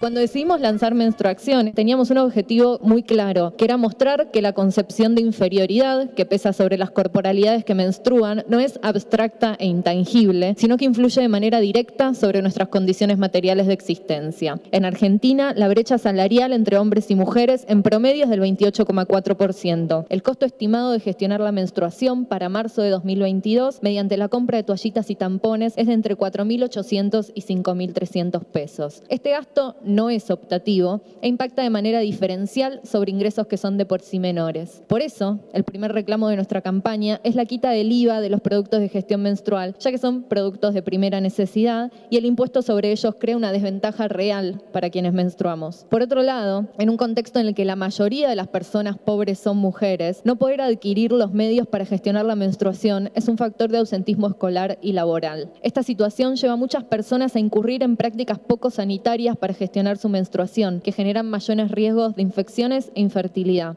Cuando 0.00 0.20
decidimos 0.20 0.60
lanzar 0.60 0.94
Menstruación, 0.94 1.72
teníamos 1.72 2.10
un 2.10 2.18
objetivo 2.18 2.78
muy 2.82 3.02
claro, 3.02 3.54
que 3.56 3.64
era 3.64 3.76
mostrar 3.76 4.30
que 4.30 4.42
la 4.42 4.52
concepción 4.52 5.14
de 5.14 5.22
inferioridad 5.22 6.10
que 6.10 6.26
pesa 6.26 6.52
sobre 6.52 6.76
las 6.76 6.90
corporalidades 6.90 7.64
que 7.64 7.74
menstruan 7.74 8.44
no 8.48 8.60
es 8.60 8.78
abstracta 8.82 9.56
e 9.58 9.66
intangible, 9.66 10.54
sino 10.58 10.76
que 10.76 10.84
influye 10.84 11.22
de 11.22 11.28
manera 11.28 11.60
directa 11.60 12.14
sobre 12.14 12.42
nuestras 12.42 12.68
condiciones 12.68 13.18
materiales 13.18 13.66
de 13.66 13.72
existencia. 13.72 14.60
En 14.72 14.84
Argentina, 14.84 15.52
la 15.56 15.68
brecha 15.68 15.96
salarial 15.98 16.52
entre 16.52 16.76
hombres 16.78 17.10
y 17.10 17.14
mujeres 17.14 17.64
en 17.68 17.82
promedio 17.82 18.24
es 18.24 18.30
del 18.30 18.40
28,4%. 18.40 20.06
El 20.08 20.22
costo 20.22 20.44
estimado 20.44 20.92
de 20.92 21.00
gestionar 21.00 21.40
la 21.40 21.52
menstruación 21.52 22.26
para 22.26 22.48
marzo 22.48 22.82
de 22.82 22.90
2022 22.90 23.82
mediante 23.82 24.16
la 24.16 24.28
compra 24.28 24.58
de 24.58 24.64
toallitas 24.64 25.10
y 25.10 25.14
tampones 25.14 25.74
es 25.76 25.86
de 25.86 25.92
entre 25.92 26.16
4.800 26.16 27.32
y 27.34 27.42
5.300 27.42 28.44
pesos. 28.44 29.02
Este 29.08 29.30
gasto 29.30 29.76
no 29.84 30.10
es 30.10 30.30
optativo 30.30 31.02
e 31.22 31.28
impacta 31.28 31.62
de 31.62 31.70
manera 31.70 32.00
diferencial 32.00 32.80
sobre 32.84 33.10
ingresos 33.10 33.46
que 33.46 33.56
son 33.56 33.76
de 33.76 33.86
por 33.86 34.00
sí 34.00 34.18
menores. 34.18 34.82
Por 34.88 35.02
eso, 35.02 35.40
el 35.52 35.64
primer 35.64 35.92
reclamo 35.92 36.28
de 36.28 36.36
nuestra 36.36 36.60
campaña 36.60 37.20
es 37.24 37.34
la 37.34 37.44
quita 37.44 37.70
del 37.70 37.92
IVA 37.92 38.20
de 38.20 38.30
los 38.30 38.40
productos 38.40 38.80
de 38.80 38.88
gestión 38.88 39.22
menstrual, 39.22 39.76
ya 39.78 39.90
que 39.90 39.98
son 39.98 40.24
productos 40.24 40.74
de 40.74 40.82
primera 40.82 41.20
necesidad 41.20 41.92
y 42.10 42.16
el 42.16 42.24
impuesto 42.24 42.62
sobre 42.62 42.92
ellos 42.92 43.14
crea 43.18 43.36
una 43.36 43.52
desventaja 43.52 44.08
real 44.08 44.62
para 44.72 44.90
quienes 44.90 45.12
menstruamos. 45.12 45.86
Por 45.90 46.02
otro 46.02 46.22
lado, 46.22 46.68
en 46.78 46.90
un 46.90 46.96
contexto 46.96 47.38
en 47.38 47.46
el 47.46 47.54
que 47.54 47.64
la 47.64 47.76
mayoría 47.76 48.28
de 48.28 48.36
las 48.36 48.48
personas 48.48 48.98
pobres 48.98 49.38
son 49.38 49.56
mujeres, 49.56 50.22
no 50.24 50.36
poder 50.36 50.60
adquirir 50.60 51.12
los 51.12 51.32
medios 51.32 51.66
para 51.66 51.84
gestionar 51.84 52.24
la 52.24 52.36
menstruación 52.36 53.10
es 53.14 53.28
un 53.28 53.36
factor 53.36 53.70
de 53.70 53.78
ausentismo 53.78 54.28
escolar 54.28 54.78
y 54.80 54.92
laboral. 54.92 55.52
Esta 55.62 55.82
situación 55.82 56.36
lleva 56.36 56.54
a 56.54 56.56
muchas 56.56 56.84
personas 56.84 57.36
a 57.36 57.38
incurrir 57.38 57.82
en 57.82 57.96
prácticas 57.96 58.38
poco 58.38 58.70
sanitarias 58.70 59.36
para 59.36 59.54
gestionar 59.54 59.63
su 59.98 60.08
menstruación, 60.08 60.80
que 60.80 60.92
generan 60.92 61.28
mayores 61.28 61.70
riesgos 61.70 62.14
de 62.16 62.22
infecciones 62.22 62.90
e 62.94 63.00
infertilidad. 63.00 63.76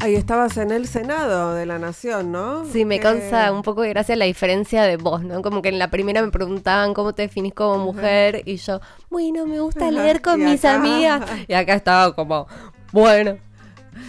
Ahí 0.00 0.14
estabas 0.14 0.56
en 0.56 0.70
el 0.70 0.86
Senado 0.86 1.54
de 1.54 1.66
la 1.66 1.78
Nación, 1.80 2.30
¿no? 2.30 2.64
Sí, 2.64 2.84
me 2.84 3.00
cansa 3.00 3.50
un 3.52 3.62
poco 3.62 3.82
de 3.82 3.88
gracia 3.88 4.14
la 4.14 4.26
diferencia 4.26 4.84
de 4.84 4.96
vos, 4.96 5.24
¿no? 5.24 5.42
Como 5.42 5.60
que 5.60 5.70
en 5.70 5.78
la 5.80 5.90
primera 5.90 6.22
me 6.22 6.30
preguntaban 6.30 6.94
cómo 6.94 7.14
te 7.14 7.22
definís 7.22 7.52
como 7.52 7.78
mujer 7.78 8.42
y 8.44 8.56
yo, 8.56 8.80
bueno, 9.10 9.44
me 9.46 9.58
gusta 9.58 9.90
leer 9.90 10.22
con 10.22 10.42
mis 10.44 10.64
amigas. 10.64 11.22
Y 11.48 11.54
acá 11.54 11.74
estaba 11.74 12.14
como, 12.14 12.46
bueno, 12.92 13.38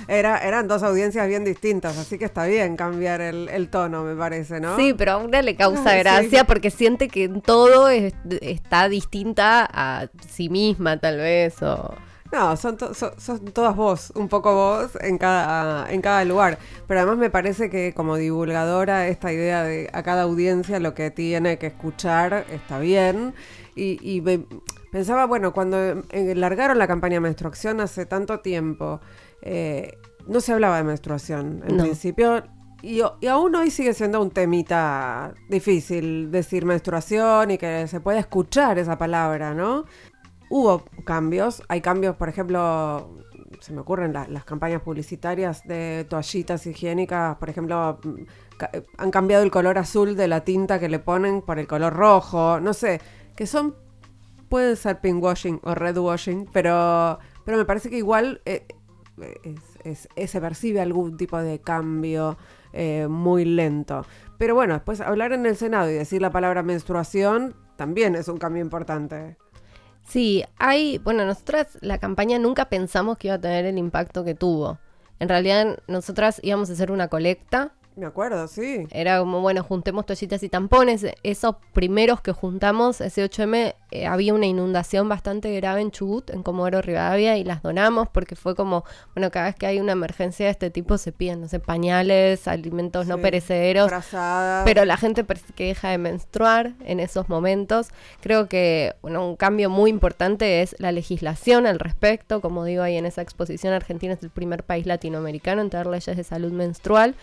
era, 0.08 0.38
eran 0.40 0.68
dos 0.68 0.84
audiencias 0.84 1.28
bien 1.28 1.46
distintas, 1.46 1.98
así 1.98 2.18
que 2.18 2.26
está 2.26 2.46
bien 2.46 2.76
cambiar 2.76 3.22
el, 3.22 3.70
tono, 3.70 4.04
me 4.04 4.16
parece, 4.16 4.60
¿no? 4.60 4.76
Sí, 4.78 4.94
pero 4.94 5.14
a 5.14 5.18
una 5.18 5.42
le 5.42 5.56
causa 5.56 5.96
gracia 5.96 6.44
porque 6.46 6.72
siente 6.72 7.08
que 7.08 7.30
todo 7.30 7.90
está 7.90 8.90
distinta 8.90 9.68
a 9.72 10.08
sí 10.28 10.50
misma, 10.50 11.00
tal 11.00 11.18
vez, 11.18 11.62
o... 11.62 11.96
No, 12.32 12.56
son, 12.58 12.78
son, 12.94 13.46
todas 13.54 13.76
vos, 13.76 14.12
un 14.16 14.30
poco 14.30 14.54
vos 14.54 14.92
en 15.02 15.18
cada, 15.18 15.92
en 15.92 16.00
cada 16.02 16.24
lugar. 16.26 16.60
Pero 16.88 17.00
además 17.00 17.18
me 17.18 17.32
parece 17.32 17.72
que 17.72 17.94
como 17.96 18.18
divulgadora 18.18 19.08
esta 19.08 19.34
idea 19.34 19.64
de 19.64 19.90
a 19.94 20.04
cada 20.04 20.24
audiencia 20.24 20.80
lo 20.80 20.94
que 20.94 21.10
tiene 21.10 21.58
que 21.58 21.68
escuchar 21.68 22.46
está 22.52 22.78
bien. 22.78 23.34
Y, 23.76 24.22
pensaba, 24.92 25.26
bueno, 25.26 25.54
cuando 25.54 25.78
eh, 26.10 26.36
largaron 26.36 26.78
la 26.78 26.88
campaña 26.88 27.16
de 27.16 27.22
menstruación 27.22 27.80
hace 27.80 28.06
tanto 28.06 28.42
tiempo, 28.42 29.00
eh, 29.42 29.98
no 30.28 30.42
se 30.42 30.54
hablaba 30.54 30.78
de 30.78 30.84
menstruación 30.84 31.64
en 31.68 31.78
principio. 31.78 32.44
Y, 32.82 33.02
aún 33.28 33.56
hoy 33.56 33.72
sigue 33.72 33.94
siendo 33.94 34.22
un 34.22 34.32
temita 34.32 35.34
difícil 35.50 36.32
decir 36.32 36.66
menstruación 36.66 37.52
y 37.52 37.58
que 37.58 37.88
se 37.88 38.00
pueda 38.00 38.20
escuchar 38.20 38.80
esa 38.80 38.98
palabra, 38.98 39.54
¿no? 39.54 39.86
Hubo 40.50 40.86
cambios, 41.04 41.62
hay 41.68 41.82
cambios, 41.82 42.16
por 42.16 42.30
ejemplo, 42.30 43.18
se 43.60 43.74
me 43.74 43.82
ocurren 43.82 44.14
las 44.14 44.46
campañas 44.46 44.82
publicitarias 44.82 45.68
de 45.68 46.06
toallitas 46.10 46.66
higiénicas, 46.66 47.36
por 47.38 47.50
ejemplo, 47.50 48.00
mm, 48.04 48.24
han 48.98 49.12
cambiado 49.12 49.44
el 49.44 49.52
color 49.52 49.78
azul 49.78 50.16
de 50.16 50.28
la 50.28 50.46
tinta 50.46 50.80
que 50.80 50.90
le 50.90 51.00
ponen 51.00 51.42
por 51.42 51.60
el 51.60 51.68
color 51.68 51.94
rojo, 51.94 52.60
no 52.62 52.74
sé, 52.74 53.02
que 53.36 53.46
son, 53.46 53.76
pueden 54.48 54.76
ser 54.78 55.02
pink 55.02 55.22
washing 55.22 55.60
o 55.64 55.76
red 55.76 55.98
washing, 55.98 56.48
pero, 56.52 57.20
pero 57.44 57.58
me 57.58 57.66
parece 57.66 57.90
que 57.90 57.98
igual 57.98 58.42
eh, 58.46 58.66
se 60.28 60.42
percibe 60.42 60.82
algún 60.82 61.18
tipo 61.18 61.38
de 61.38 61.60
cambio 61.60 62.38
eh, 62.74 63.08
muy 63.10 63.46
lento. 63.46 64.06
Pero 64.38 64.56
bueno, 64.56 64.74
después 64.74 65.02
hablar 65.02 65.34
en 65.34 65.46
el 65.46 65.56
Senado 65.56 65.90
y 65.90 65.94
decir 65.94 66.22
la 66.22 66.32
palabra 66.32 66.64
menstruación 66.64 67.56
también 67.76 68.16
es 68.16 68.28
un 68.28 68.38
cambio 68.38 68.62
importante. 68.62 69.38
Sí, 70.08 70.44
hay, 70.58 70.98
bueno, 71.00 71.26
nosotras 71.26 71.78
la 71.82 72.00
campaña 72.00 72.40
nunca 72.40 72.70
pensamos 72.70 73.18
que 73.18 73.28
iba 73.28 73.36
a 73.36 73.42
tener 73.42 73.66
el 73.66 73.78
impacto 73.78 74.24
que 74.24 74.36
tuvo. 74.36 74.80
En 75.20 75.30
realidad, 75.30 75.80
nosotras 75.88 76.40
íbamos 76.44 76.70
a 76.70 76.74
hacer 76.74 76.92
una 76.92 77.10
colecta 77.10 77.74
Me 78.00 78.06
acuerdo, 78.06 78.48
sí. 78.48 78.88
Era 78.92 79.20
como, 79.20 79.42
bueno, 79.42 79.62
juntemos 79.62 80.06
toallitas 80.06 80.42
y 80.44 80.50
tampones. 80.50 81.06
Esos 81.24 81.56
primeros 81.74 82.22
que 82.22 82.32
juntamos, 82.32 83.02
ese 83.02 83.24
8M, 83.30 83.76
eh, 83.92 84.08
había 84.08 84.34
una 84.34 84.46
inundación 84.46 85.10
bastante 85.10 85.54
grave 85.56 85.82
en 85.82 85.92
Chubut, 85.92 86.30
en 86.30 86.42
Comodoro 86.42 86.82
Rivadavia, 86.82 87.38
y 87.38 87.44
las 87.44 87.62
donamos 87.62 88.08
porque 88.08 88.36
fue 88.36 88.56
como, 88.56 88.86
bueno, 89.16 89.32
cada 89.32 89.48
vez 89.48 89.56
que 89.56 89.68
hay 89.68 89.80
una 89.82 89.92
emergencia 89.92 90.46
de 90.46 90.52
este 90.52 90.70
tipo 90.70 90.98
se 90.98 91.12
piden, 91.12 91.42
no 91.42 91.50
sé, 91.50 91.60
pañales, 91.60 92.48
alimentos 92.48 93.06
no 93.06 93.18
perecederos. 93.18 93.90
frazadas. 93.90 94.64
Pero 94.64 94.86
la 94.86 94.96
gente 94.96 95.26
que 95.56 95.66
deja 95.66 95.90
de 95.90 95.98
menstruar 95.98 96.74
en 96.86 97.00
esos 97.00 97.30
momentos. 97.30 97.90
Creo 98.22 98.48
que 98.48 98.96
bueno, 99.02 99.28
un 99.28 99.36
cambio 99.36 99.70
muy 99.70 99.90
importante 99.90 100.62
es 100.62 100.76
la 100.80 100.92
legislación 100.92 101.68
al 101.68 101.80
respecto. 101.80 102.42
Como 102.42 102.64
digo 102.64 102.84
ahí 102.84 102.96
en 102.96 103.06
esa 103.06 103.22
exposición, 103.22 103.74
Argentina 103.74 104.14
es 104.14 104.24
el 104.24 104.30
primer 104.30 104.64
país 104.64 104.86
latinoamericano 104.86 105.62
en 105.62 105.70
tener 105.70 105.88
leyes 105.88 106.16
de 106.16 106.24
salud 106.24 106.52
menstrual. 106.52 107.16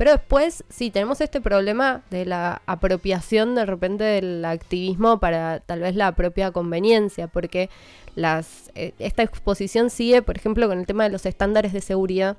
Pero 0.00 0.12
después, 0.12 0.64
sí, 0.70 0.90
tenemos 0.90 1.20
este 1.20 1.42
problema 1.42 2.00
de 2.08 2.24
la 2.24 2.62
apropiación 2.64 3.54
de 3.54 3.66
repente 3.66 4.02
del 4.02 4.42
activismo 4.46 5.20
para 5.20 5.60
tal 5.60 5.80
vez 5.80 5.94
la 5.94 6.12
propia 6.12 6.52
conveniencia, 6.52 7.26
porque 7.26 7.68
las, 8.14 8.70
eh, 8.74 8.94
esta 8.98 9.22
exposición 9.22 9.90
sigue, 9.90 10.22
por 10.22 10.38
ejemplo, 10.38 10.66
con 10.68 10.78
el 10.78 10.86
tema 10.86 11.04
de 11.04 11.10
los 11.10 11.26
estándares 11.26 11.74
de 11.74 11.82
seguridad 11.82 12.38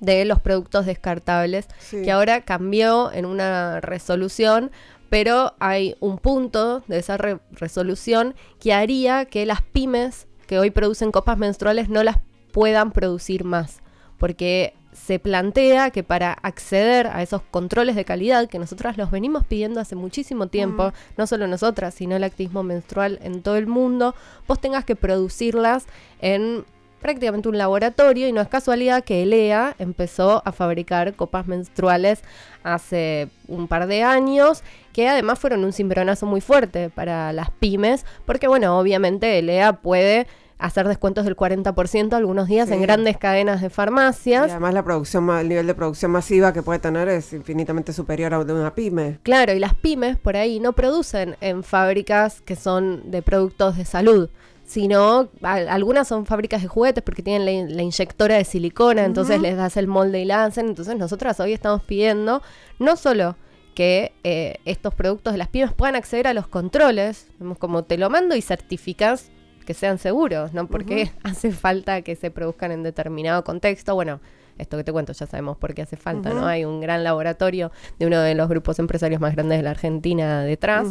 de 0.00 0.26
los 0.26 0.40
productos 0.40 0.84
descartables, 0.84 1.68
Sí. 1.78 2.02
que 2.02 2.12
ahora 2.12 2.42
cambió 2.42 3.10
en 3.12 3.24
una 3.24 3.80
resolución, 3.80 4.70
pero 5.08 5.54
hay 5.60 5.96
un 6.00 6.18
punto 6.18 6.82
de 6.86 6.98
esa 6.98 7.16
re- 7.16 7.38
resolución 7.52 8.34
que 8.60 8.74
haría 8.74 9.24
que 9.24 9.46
las 9.46 9.62
pymes 9.62 10.26
que 10.46 10.58
hoy 10.58 10.70
producen 10.70 11.12
copas 11.12 11.38
menstruales 11.38 11.88
no 11.88 12.02
las 12.02 12.18
puedan 12.52 12.92
producir 12.92 13.42
más, 13.44 13.80
porque 14.18 14.74
se 14.94 15.18
plantea 15.18 15.90
que 15.90 16.02
para 16.02 16.32
acceder 16.32 17.08
a 17.08 17.22
esos 17.22 17.42
controles 17.50 17.96
de 17.96 18.04
calidad 18.04 18.48
que 18.48 18.58
nosotras 18.58 18.96
los 18.96 19.10
venimos 19.10 19.44
pidiendo 19.44 19.80
hace 19.80 19.96
muchísimo 19.96 20.46
tiempo, 20.46 20.92
no 21.16 21.26
solo 21.26 21.46
nosotras, 21.46 21.94
sino 21.94 22.16
el 22.16 22.24
activismo 22.24 22.62
menstrual 22.62 23.18
en 23.22 23.42
todo 23.42 23.56
el 23.56 23.66
mundo, 23.66 24.14
vos 24.46 24.60
tengas 24.60 24.84
que 24.84 24.96
producirlas 24.96 25.86
en 26.20 26.64
prácticamente 27.00 27.50
un 27.50 27.58
laboratorio 27.58 28.28
y 28.28 28.32
no 28.32 28.40
es 28.40 28.48
casualidad 28.48 29.04
que 29.04 29.22
ELEA 29.22 29.74
empezó 29.78 30.40
a 30.46 30.52
fabricar 30.52 31.12
copas 31.12 31.46
menstruales 31.46 32.22
hace 32.62 33.28
un 33.46 33.68
par 33.68 33.86
de 33.88 34.02
años 34.02 34.62
que 34.94 35.06
además 35.06 35.38
fueron 35.38 35.64
un 35.64 35.74
cimbronazo 35.74 36.24
muy 36.24 36.40
fuerte 36.40 36.88
para 36.88 37.34
las 37.34 37.50
pymes 37.50 38.06
porque 38.24 38.48
bueno, 38.48 38.78
obviamente 38.78 39.38
ELEA 39.38 39.74
puede 39.74 40.26
hacer 40.58 40.86
descuentos 40.88 41.24
del 41.24 41.36
40% 41.36 42.12
algunos 42.14 42.46
días 42.48 42.70
en 42.70 42.80
grandes 42.80 43.18
cadenas 43.18 43.60
de 43.60 43.66
Y 43.66 43.70
farmacias. 43.70 44.50
además 44.50 44.72
la 44.74 44.82
producción, 44.84 45.28
el 45.30 45.48
nivel 45.48 45.66
de 45.66 45.74
producción 45.74 46.10
masiva 46.10 46.52
que 46.52 46.62
puede 46.62 46.78
tener 46.78 47.08
es 47.08 47.32
infinitamente 47.32 47.92
superior 47.92 48.32
a 48.34 48.44
de 48.44 48.52
una 48.52 48.74
pyme. 48.74 49.18
Claro, 49.22 49.52
y 49.52 49.58
las 49.58 49.74
pymes 49.74 50.16
por 50.16 50.36
ahí 50.36 50.60
no 50.60 50.72
producen 50.72 51.36
en 51.40 51.62
fábricas 51.64 52.40
que 52.42 52.56
son 52.56 53.10
de 53.10 53.20
productos 53.22 53.76
de 53.76 53.84
salud, 53.84 54.30
sino 54.64 55.28
a- 55.42 55.54
algunas 55.54 56.08
son 56.08 56.24
fábricas 56.24 56.62
de 56.62 56.68
juguetes 56.68 57.02
porque 57.04 57.22
tienen 57.22 57.44
la, 57.68 57.74
la 57.76 57.82
inyectora 57.82 58.36
de 58.36 58.44
silicona, 58.44 59.04
entonces 59.04 59.40
les 59.40 59.56
das 59.56 59.76
el 59.76 59.88
molde 59.88 60.20
y 60.20 60.24
la 60.24 60.44
hacen. 60.44 60.68
Entonces 60.68 60.96
nosotras 60.96 61.38
hoy 61.40 61.52
estamos 61.52 61.82
pidiendo 61.82 62.42
no 62.78 62.96
solo 62.96 63.36
que 63.74 64.12
eh, 64.22 64.58
estos 64.64 64.94
productos 64.94 65.32
de 65.34 65.38
las 65.38 65.48
pymes 65.48 65.72
puedan 65.72 65.96
acceder 65.96 66.28
a 66.28 66.32
los 66.34 66.46
controles, 66.46 67.26
digamos, 67.34 67.58
como 67.58 67.82
te 67.82 67.98
lo 67.98 68.08
mando 68.08 68.36
y 68.36 68.40
certificas 68.40 69.30
que 69.64 69.74
sean 69.74 69.98
seguros, 69.98 70.52
¿no? 70.52 70.66
Porque 70.66 71.10
hace 71.22 71.52
falta 71.52 72.02
que 72.02 72.16
se 72.16 72.30
produzcan 72.30 72.72
en 72.72 72.82
determinado 72.82 73.44
contexto. 73.44 73.94
Bueno, 73.94 74.20
esto 74.58 74.76
que 74.76 74.84
te 74.84 74.92
cuento 74.92 75.12
ya 75.12 75.26
sabemos 75.26 75.56
por 75.56 75.74
qué 75.74 75.82
hace 75.82 75.96
falta, 75.96 76.30
¿no? 76.30 76.46
Hay 76.46 76.64
un 76.64 76.80
gran 76.80 77.02
laboratorio 77.02 77.72
de 77.98 78.06
uno 78.06 78.20
de 78.20 78.34
los 78.34 78.48
grupos 78.48 78.78
empresarios 78.78 79.20
más 79.20 79.34
grandes 79.34 79.58
de 79.58 79.62
la 79.62 79.70
Argentina 79.70 80.42
detrás. 80.42 80.88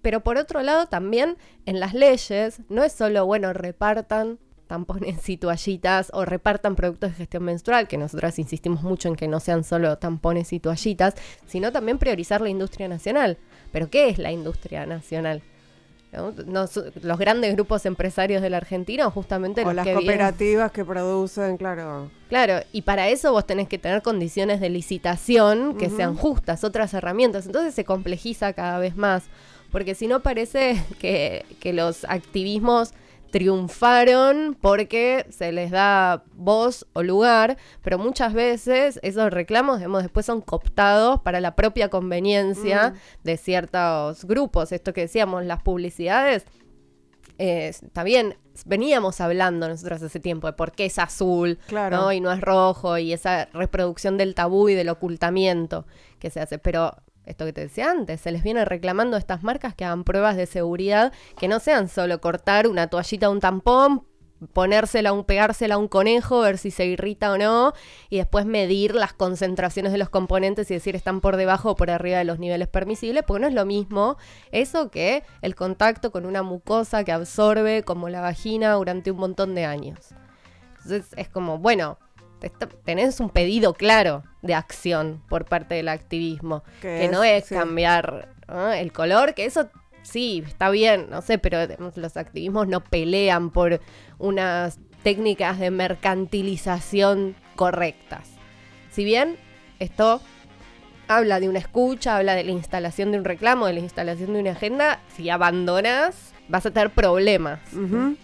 Pero 0.00 0.20
por 0.20 0.36
otro 0.36 0.62
lado, 0.62 0.86
también 0.86 1.36
en 1.66 1.80
las 1.80 1.94
leyes, 1.94 2.60
no 2.68 2.84
es 2.84 2.92
solo, 2.92 3.26
bueno, 3.26 3.52
repartan 3.52 4.38
tampones 4.66 5.28
y 5.28 5.36
toallitas 5.36 6.10
o 6.12 6.24
repartan 6.24 6.76
productos 6.76 7.10
de 7.10 7.16
gestión 7.16 7.44
menstrual, 7.44 7.88
que 7.88 7.98
nosotras 7.98 8.38
insistimos 8.38 8.82
mucho 8.82 9.08
en 9.08 9.16
que 9.16 9.28
no 9.28 9.40
sean 9.40 9.64
solo 9.64 9.98
tampones 9.98 10.52
y 10.52 10.60
toallitas, 10.60 11.14
sino 11.46 11.72
también 11.72 11.98
priorizar 11.98 12.40
la 12.40 12.48
industria 12.48 12.88
nacional. 12.88 13.38
¿Pero 13.72 13.90
qué 13.90 14.08
es 14.08 14.18
la 14.18 14.32
industria 14.32 14.86
nacional? 14.86 15.42
Los 17.02 17.18
grandes 17.18 17.54
grupos 17.54 17.86
empresarios 17.86 18.42
de 18.42 18.50
la 18.50 18.58
Argentina 18.58 19.06
o 19.06 19.10
justamente 19.10 19.62
O 19.62 19.64
los 19.66 19.74
las 19.74 19.84
que 19.84 19.92
vienen- 19.92 20.06
cooperativas 20.06 20.72
que 20.72 20.84
producen, 20.84 21.56
claro. 21.56 22.10
Claro, 22.28 22.60
y 22.72 22.82
para 22.82 23.08
eso 23.08 23.32
vos 23.32 23.46
tenés 23.46 23.68
que 23.68 23.78
tener 23.78 24.02
condiciones 24.02 24.60
de 24.60 24.70
licitación 24.70 25.76
que 25.76 25.90
sean 25.90 26.16
justas, 26.16 26.64
otras 26.64 26.92
herramientas. 26.94 27.46
Entonces 27.46 27.74
se 27.74 27.84
complejiza 27.84 28.52
cada 28.52 28.78
vez 28.78 28.96
más. 28.96 29.24
Porque 29.70 29.94
si 29.94 30.06
no 30.06 30.20
parece 30.20 30.82
que, 31.00 31.44
que 31.60 31.72
los 31.72 32.04
activismos 32.04 32.92
triunfaron 33.34 34.56
porque 34.60 35.26
se 35.30 35.50
les 35.50 35.70
da 35.72 36.22
voz 36.34 36.86
o 36.92 37.02
lugar, 37.02 37.56
pero 37.82 37.98
muchas 37.98 38.32
veces 38.32 39.00
esos 39.02 39.32
reclamos, 39.32 39.78
digamos, 39.78 40.02
después 40.02 40.24
son 40.24 40.40
cooptados 40.40 41.20
para 41.22 41.40
la 41.40 41.56
propia 41.56 41.88
conveniencia 41.88 42.90
Mm. 42.90 42.94
de 43.24 43.36
ciertos 43.36 44.24
grupos. 44.24 44.70
Esto 44.72 44.92
que 44.92 45.02
decíamos, 45.02 45.44
las 45.44 45.62
publicidades 45.62 46.44
eh, 47.38 47.66
está 47.68 48.04
bien, 48.04 48.36
veníamos 48.64 49.20
hablando 49.20 49.68
nosotros 49.68 50.00
hace 50.02 50.20
tiempo 50.20 50.46
de 50.46 50.52
por 50.52 50.70
qué 50.70 50.84
es 50.84 51.00
azul 51.00 51.58
Claro. 51.66 51.96
¿no? 51.96 52.12
y 52.12 52.20
no 52.20 52.30
es 52.30 52.40
rojo 52.40 52.96
y 52.98 53.12
esa 53.12 53.46
reproducción 53.52 54.16
del 54.16 54.36
tabú 54.36 54.68
y 54.68 54.74
del 54.74 54.88
ocultamiento 54.88 55.84
que 56.20 56.30
se 56.30 56.38
hace. 56.40 56.58
Pero 56.60 56.94
esto 57.26 57.44
que 57.44 57.52
te 57.52 57.62
decía 57.62 57.90
antes, 57.90 58.20
se 58.20 58.32
les 58.32 58.42
viene 58.42 58.64
reclamando 58.64 59.16
a 59.16 59.18
estas 59.18 59.42
marcas 59.42 59.74
que 59.74 59.84
hagan 59.84 60.04
pruebas 60.04 60.36
de 60.36 60.46
seguridad 60.46 61.12
que 61.38 61.48
no 61.48 61.60
sean 61.60 61.88
solo 61.88 62.20
cortar 62.20 62.66
una 62.66 62.88
toallita 62.88 63.30
un 63.30 63.40
tampón, 63.40 64.06
ponérsela, 64.52 65.12
un, 65.12 65.24
pegársela 65.24 65.76
a 65.76 65.78
un 65.78 65.88
conejo, 65.88 66.40
ver 66.40 66.58
si 66.58 66.70
se 66.70 66.86
irrita 66.86 67.32
o 67.32 67.38
no, 67.38 67.72
y 68.10 68.18
después 68.18 68.46
medir 68.46 68.94
las 68.94 69.12
concentraciones 69.12 69.92
de 69.92 69.98
los 69.98 70.10
componentes 70.10 70.70
y 70.70 70.74
decir 70.74 70.96
están 70.96 71.20
por 71.20 71.36
debajo 71.36 71.70
o 71.70 71.76
por 71.76 71.90
arriba 71.90 72.18
de 72.18 72.24
los 72.24 72.38
niveles 72.38 72.68
permisibles, 72.68 73.24
porque 73.26 73.40
no 73.40 73.48
es 73.48 73.54
lo 73.54 73.64
mismo 73.64 74.16
eso 74.52 74.90
que 74.90 75.22
el 75.42 75.54
contacto 75.54 76.10
con 76.10 76.26
una 76.26 76.42
mucosa 76.42 77.04
que 77.04 77.12
absorbe 77.12 77.82
como 77.82 78.08
la 78.08 78.20
vagina 78.20 78.72
durante 78.72 79.10
un 79.10 79.18
montón 79.18 79.54
de 79.54 79.64
años. 79.64 80.10
Entonces 80.82 81.14
es 81.16 81.28
como, 81.28 81.58
bueno, 81.58 81.98
está- 82.44 82.68
tenés 82.68 83.20
un 83.20 83.30
pedido 83.30 83.74
claro 83.74 84.22
de 84.42 84.54
acción 84.54 85.22
por 85.28 85.44
parte 85.44 85.74
del 85.74 85.88
activismo, 85.88 86.62
Que 86.80 87.08
no 87.08 87.24
es- 87.24 87.46
sí. 87.46 87.54
cambiar 87.54 88.28
el 88.76 88.92
color, 88.92 89.34
que 89.34 89.44
eso 89.46 89.68
sí, 90.02 90.42
está 90.46 90.68
bien, 90.70 91.06
no 91.10 91.22
sé, 91.22 91.38
pero 91.38 91.58
los 91.96 92.16
activismos 92.16 92.68
no 92.68 92.82
pelean 92.84 93.50
por 93.50 93.80
unas 94.18 94.78
técnicas 95.02 95.58
de 95.58 95.70
mercantilización 95.70 97.34
correctas. 97.56 98.28
Si 98.90 99.04
bien 99.04 99.36
esto 99.78 100.20
habla 101.08 101.40
de 101.40 101.48
una 101.48 101.58
escucha, 101.58 102.16
habla 102.16 102.34
de 102.34 102.44
la 102.44 102.52
instalación 102.52 103.12
de 103.12 103.18
un 103.18 103.24
reclamo, 103.24 103.66
de 103.66 103.74
la 103.74 103.80
instalación 103.80 104.32
de 104.34 104.40
una 104.40 104.52
agenda, 104.52 105.00
si 105.16 105.30
abandonas 105.30 106.32
vas 106.48 106.66
a 106.66 106.70
tener 106.70 106.90
problemas. 106.90 107.60
Ujú. 107.72 108.16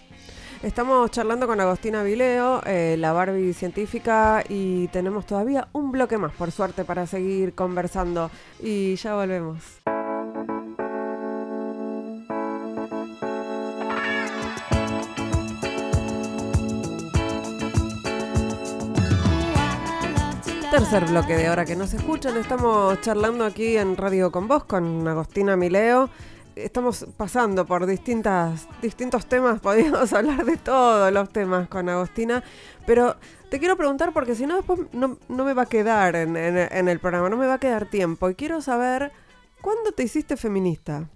Estamos 0.63 1.11
charlando 1.11 1.47
con 1.47 1.59
Agostina 1.59 2.03
Vileo, 2.03 2.61
eh, 2.67 2.97
la 2.99 3.15
Barbie 3.15 3.55
científica, 3.55 4.45
y 4.47 4.89
tenemos 4.89 5.25
todavía 5.25 5.69
un 5.73 5.91
bloque 5.91 6.19
más, 6.19 6.33
por 6.35 6.51
suerte, 6.53 6.85
para 6.85 7.07
seguir 7.07 7.55
conversando. 7.55 8.31
Y 8.63 8.95
ya 8.97 9.15
volvemos. 9.15 9.81
Tercer 20.71 21.07
bloque 21.07 21.37
de 21.37 21.49
hora 21.49 21.65
que 21.65 21.75
nos 21.75 21.95
escuchan. 21.95 22.37
Estamos 22.37 23.01
charlando 23.01 23.47
aquí 23.47 23.79
en 23.79 23.97
Radio 23.97 24.31
con 24.31 24.47
Vos 24.47 24.65
con 24.65 25.09
Agostina 25.09 25.57
Mileo. 25.57 26.11
Estamos 26.65 27.07
pasando 27.17 27.67
por 27.67 27.87
distintas, 27.87 28.67
distintos 28.83 29.27
temas, 29.27 29.61
podríamos 29.63 30.13
hablar 30.13 30.45
de 30.45 30.57
todos 30.57 31.13
los 31.13 31.29
temas 31.31 31.69
con 31.69 31.89
Agostina, 31.89 32.43
pero 32.87 33.17
te 33.49 33.59
quiero 33.59 33.77
preguntar 33.77 34.13
porque 34.13 34.35
si 34.35 34.47
no 34.47 34.57
después 34.57 34.81
no, 34.93 35.19
no 35.29 35.45
me 35.45 35.55
va 35.55 35.63
a 35.63 35.67
quedar 35.67 36.17
en, 36.17 36.37
en- 36.37 36.57
en 36.59 36.89
el 36.89 36.99
programa, 37.01 37.29
no 37.29 37.37
me 37.37 37.47
va 37.47 37.55
a 37.55 37.59
quedar 37.61 37.87
tiempo 37.87 38.31
y 38.31 38.35
quiero 38.35 38.61
saber, 38.63 39.13
¿cuándo 39.61 39.93
te 39.93 40.03
hiciste 40.05 40.37
feminista? 40.37 41.09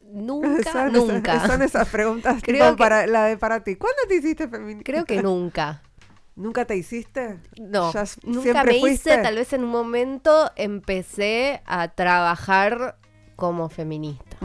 Nunca, 0.00 0.48
Son 0.72 0.88
esas- 0.88 0.92
nunca. 0.92 1.46
son 1.46 1.62
esas 1.62 1.88
preguntas 1.88 2.42
Creo 2.42 2.72
que- 2.72 2.78
para, 2.78 3.06
la 3.06 3.24
de 3.24 3.36
para 3.36 3.64
ti. 3.64 3.76
¿Cuándo 3.76 4.02
te 4.08 4.16
hiciste 4.16 4.48
feminista? 4.48 4.84
Creo 4.84 5.04
que 5.04 5.22
nunca. 5.22 5.82
¿Nunca 6.36 6.64
te 6.64 6.76
hiciste? 6.76 7.38
No, 7.60 7.92
nunca 8.24 8.64
me 8.64 8.80
fuiste. 8.80 9.10
hice, 9.14 9.22
tal 9.22 9.36
vez 9.36 9.52
en 9.52 9.62
un 9.62 9.70
momento 9.70 10.50
empecé 10.56 11.62
a 11.64 11.88
trabajar 11.88 12.96
como 13.36 13.68
feminista. 13.68 14.36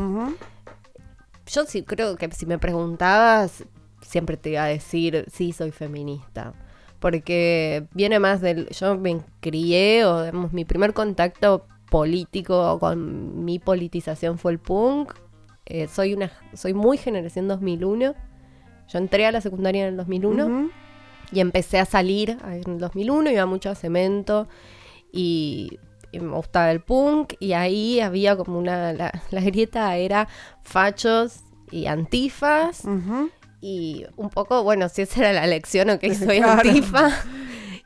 Yo 1.48 1.66
sí 1.66 1.84
creo 1.84 2.16
que 2.16 2.30
si 2.32 2.46
me 2.46 2.60
preguntabas, 2.60 3.64
siempre 4.02 4.38
te 4.38 4.52
iba 4.52 4.64
a 4.64 4.68
decir, 4.68 5.26
sí, 5.32 5.52
soy 5.52 5.72
feminista. 5.72 6.54
porque 7.00 7.86
viene 7.94 8.20
más 8.20 8.42
del... 8.42 8.68
Yo 8.70 8.98
me 8.98 9.22
crié, 9.40 10.06
o 10.06 10.24
digamos, 10.24 10.52
mi 10.52 10.66
primer 10.66 10.94
contacto 10.94 11.66
político 11.90 12.78
con 12.80 13.46
mi 13.46 13.58
politización 13.58 14.38
fue 14.38 14.52
el 14.52 14.60
punk. 14.60 15.14
Eh, 15.66 15.88
soy, 15.88 16.14
una, 16.14 16.32
soy 16.54 16.74
muy 16.74 16.98
generación 16.98 17.48
2001. 17.48 18.16
Yo 18.88 18.98
entré 19.00 19.26
a 19.26 19.32
la 19.32 19.42
secundaria 19.42 19.84
en 19.84 19.90
el 19.90 19.98
2001 19.98 20.70
y 21.32 21.40
empecé 21.40 21.80
a 21.80 21.86
salir 21.86 22.38
en 22.44 22.74
el 22.74 22.80
2001, 22.80 23.32
iba 23.32 23.46
mucho 23.46 23.70
a 23.70 23.76
cemento 23.76 24.48
y, 25.12 25.80
me 26.14 26.36
gustaba 26.36 26.72
el 26.72 26.82
punk 26.82 27.34
y 27.40 27.54
ahí 27.54 28.00
había 28.00 28.36
como 28.36 28.58
una, 28.58 28.94
la, 28.94 29.12
grieta 29.32 29.96
era 29.98 30.28
fachos 30.64 31.42
y 31.72 31.86
antifas 31.86 32.84
y 33.62 34.06
un 34.16 34.30
poco, 34.30 34.64
bueno, 34.64 34.90
si 34.90 35.02
esa 35.02 35.20
era 35.22 35.34
la 35.34 35.48
lección 35.48 35.90
o 35.90 36.00
que 36.00 36.16
soy 36.16 36.40
antifa. 36.40 37.12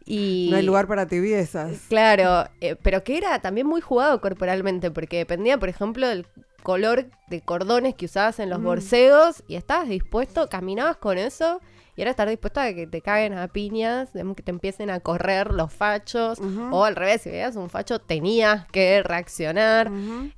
Y, 0.06 0.50
no 0.52 0.58
hay 0.58 0.64
lugar 0.64 0.88
para 0.88 1.08
tibiezas. 1.08 1.84
Claro, 1.88 2.50
eh, 2.60 2.76
pero 2.82 3.04
que 3.04 3.18
era 3.18 3.40
también 3.40 3.68
muy 3.68 3.82
jugado 3.82 4.20
corporalmente, 4.20 4.92
porque 4.92 5.18
dependía, 5.18 5.58
por 5.58 5.70
ejemplo, 5.70 6.08
del 6.08 6.28
color 6.62 7.06
de 7.28 7.42
cordones 7.42 7.96
que 7.96 8.06
usabas 8.06 8.40
en 8.40 8.50
los 8.50 8.60
mm. 8.60 8.64
borseos 8.64 9.44
y 9.48 9.56
estabas 9.56 9.88
dispuesto, 9.88 10.50
caminabas 10.50 10.98
con 10.98 11.18
eso 11.18 11.62
y 11.96 12.02
era 12.02 12.12
estar 12.12 12.28
dispuesto 12.28 12.60
a 12.60 12.74
que 12.74 12.88
te 12.88 13.02
caguen 13.02 13.34
a 13.34 13.48
piñas, 13.48 14.10
que 14.14 14.44
te 14.44 14.52
empiecen 14.52 14.90
a 14.90 15.00
correr 15.00 15.52
los 15.52 15.72
fachos, 15.72 16.40
o 16.72 16.86
al 16.86 16.96
revés, 16.96 17.22
si 17.22 17.30
veías 17.30 17.56
un 17.56 17.70
facho 17.70 18.00
tenías 18.00 18.66
que 18.68 19.04
reaccionar. 19.04 19.92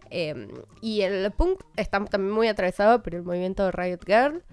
Em, 0.09 0.49
y 0.81 1.01
el 1.01 1.31
punk 1.31 1.61
está 1.75 2.03
también 2.05 2.33
muy 2.33 2.47
atravesado 2.47 3.01
por 3.01 3.15
el 3.15 3.23
movimiento 3.23 3.71
Riot 3.71 4.05
Girl, 4.05 4.43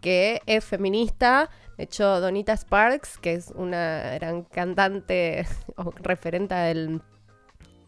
que 0.00 0.40
es 0.46 0.64
feminista. 0.64 1.50
De 1.76 1.84
hecho, 1.84 2.20
Donita 2.20 2.56
Sparks, 2.56 3.18
que 3.18 3.34
es 3.34 3.52
una 3.54 4.14
gran 4.14 4.42
cantante 4.42 5.46
o 5.76 5.90
referente 6.02 6.54
del, 6.54 7.00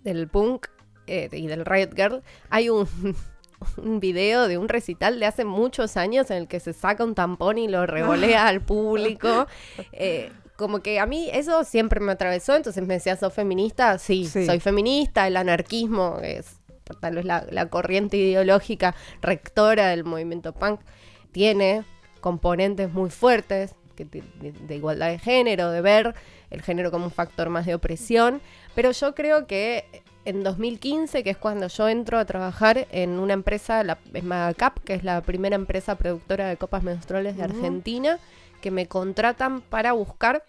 del 0.02 0.28
punk 0.28 0.66
eh, 1.06 1.28
y 1.32 1.46
del 1.46 1.64
Riot 1.64 1.90
Girl, 1.94 2.22
hay 2.50 2.70
un 2.70 2.86
un 3.76 4.00
video 4.00 4.48
de 4.48 4.58
un 4.58 4.68
recital 4.68 5.20
de 5.20 5.26
hace 5.26 5.44
muchos 5.44 5.96
años 5.96 6.30
en 6.30 6.38
el 6.38 6.48
que 6.48 6.60
se 6.60 6.72
saca 6.72 7.04
un 7.04 7.14
tampón 7.14 7.58
y 7.58 7.68
lo 7.68 7.86
revolea 7.86 8.46
al 8.46 8.60
público. 8.60 9.46
Eh, 9.92 10.30
como 10.56 10.80
que 10.80 11.00
a 11.00 11.06
mí 11.06 11.28
eso 11.32 11.64
siempre 11.64 12.00
me 12.00 12.12
atravesó, 12.12 12.54
entonces 12.54 12.84
me 12.86 12.94
decía, 12.94 13.16
¿sos 13.16 13.32
feminista? 13.32 13.98
Sí, 13.98 14.26
soy 14.26 14.60
feminista, 14.60 15.26
el 15.26 15.36
anarquismo 15.36 16.18
es 16.22 16.58
tal 17.00 17.16
vez 17.16 17.24
la, 17.24 17.66
corriente 17.70 18.16
ideológica 18.16 18.94
rectora 19.20 19.88
del 19.88 20.04
movimiento 20.04 20.52
punk, 20.52 20.80
tiene 21.32 21.84
componentes 22.20 22.92
muy 22.92 23.10
fuertes 23.10 23.74
de 23.96 24.74
igualdad 24.74 25.08
de 25.08 25.18
género, 25.18 25.70
de 25.70 25.80
ver 25.80 26.14
el 26.50 26.62
género 26.62 26.90
como 26.90 27.06
un 27.06 27.10
factor 27.10 27.48
más 27.48 27.66
de 27.66 27.74
opresión, 27.74 28.40
pero 28.74 28.90
yo 28.90 29.14
creo 29.14 29.46
que 29.46 30.03
en 30.24 30.42
2015, 30.42 31.22
que 31.22 31.30
es 31.30 31.36
cuando 31.36 31.68
yo 31.68 31.88
entro 31.88 32.18
a 32.18 32.24
trabajar 32.24 32.86
en 32.90 33.18
una 33.18 33.34
empresa, 33.34 33.84
la 33.84 33.98
Magacap, 34.22 34.78
que 34.80 34.94
es 34.94 35.04
la 35.04 35.20
primera 35.20 35.56
empresa 35.56 35.96
productora 35.96 36.48
de 36.48 36.56
copas 36.56 36.82
menstruales 36.82 37.36
de 37.36 37.44
Argentina, 37.44 38.18
que 38.60 38.70
me 38.70 38.86
contratan 38.86 39.60
para 39.60 39.92
buscar 39.92 40.44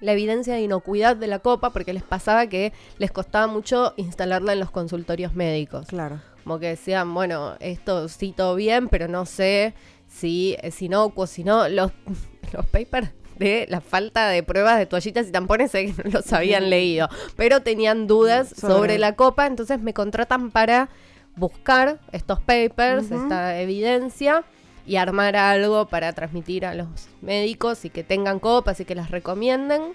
la 0.00 0.12
evidencia 0.12 0.54
de 0.54 0.62
inocuidad 0.62 1.16
de 1.16 1.26
la 1.26 1.38
copa, 1.38 1.70
porque 1.70 1.92
les 1.92 2.02
pasaba 2.02 2.46
que 2.46 2.72
les 2.98 3.10
costaba 3.10 3.46
mucho 3.46 3.94
instalarla 3.96 4.52
en 4.52 4.60
los 4.60 4.70
consultorios 4.70 5.34
médicos. 5.34 5.86
Claro. 5.88 6.20
Como 6.44 6.58
que 6.58 6.68
decían, 6.68 7.12
bueno, 7.12 7.56
esto 7.60 8.08
sí 8.08 8.32
todo 8.36 8.54
bien, 8.54 8.88
pero 8.88 9.08
no 9.08 9.26
sé 9.26 9.74
si 10.06 10.56
es 10.62 10.80
inocuo, 10.82 11.26
si 11.26 11.44
no, 11.44 11.68
los, 11.68 11.92
los 12.52 12.66
papers 12.66 13.10
de 13.38 13.66
la 13.68 13.80
falta 13.80 14.28
de 14.28 14.42
pruebas 14.42 14.78
de 14.78 14.86
toallitas 14.86 15.28
y 15.28 15.32
tampones 15.32 15.72
que 15.72 15.94
no 16.04 16.10
los 16.10 16.32
habían 16.32 16.70
leído, 16.70 17.08
pero 17.36 17.62
tenían 17.62 18.06
dudas 18.06 18.48
sobre, 18.48 18.98
la 18.98 19.14
copa, 19.14 19.46
entonces 19.46 19.80
me 19.80 19.94
contratan 19.94 20.50
para 20.50 20.88
buscar 21.36 22.00
estos 22.12 22.40
papers, 22.40 23.10
esta 23.10 23.60
evidencia 23.60 24.44
y 24.86 24.96
armar 24.96 25.36
algo 25.36 25.86
para 25.86 26.12
transmitir 26.12 26.64
a 26.64 26.74
los 26.74 27.08
médicos 27.20 27.84
y 27.84 27.90
que 27.90 28.04
tengan 28.04 28.38
copas 28.38 28.80
y 28.80 28.84
que 28.84 28.94
las 28.94 29.10
recomienden. 29.10 29.94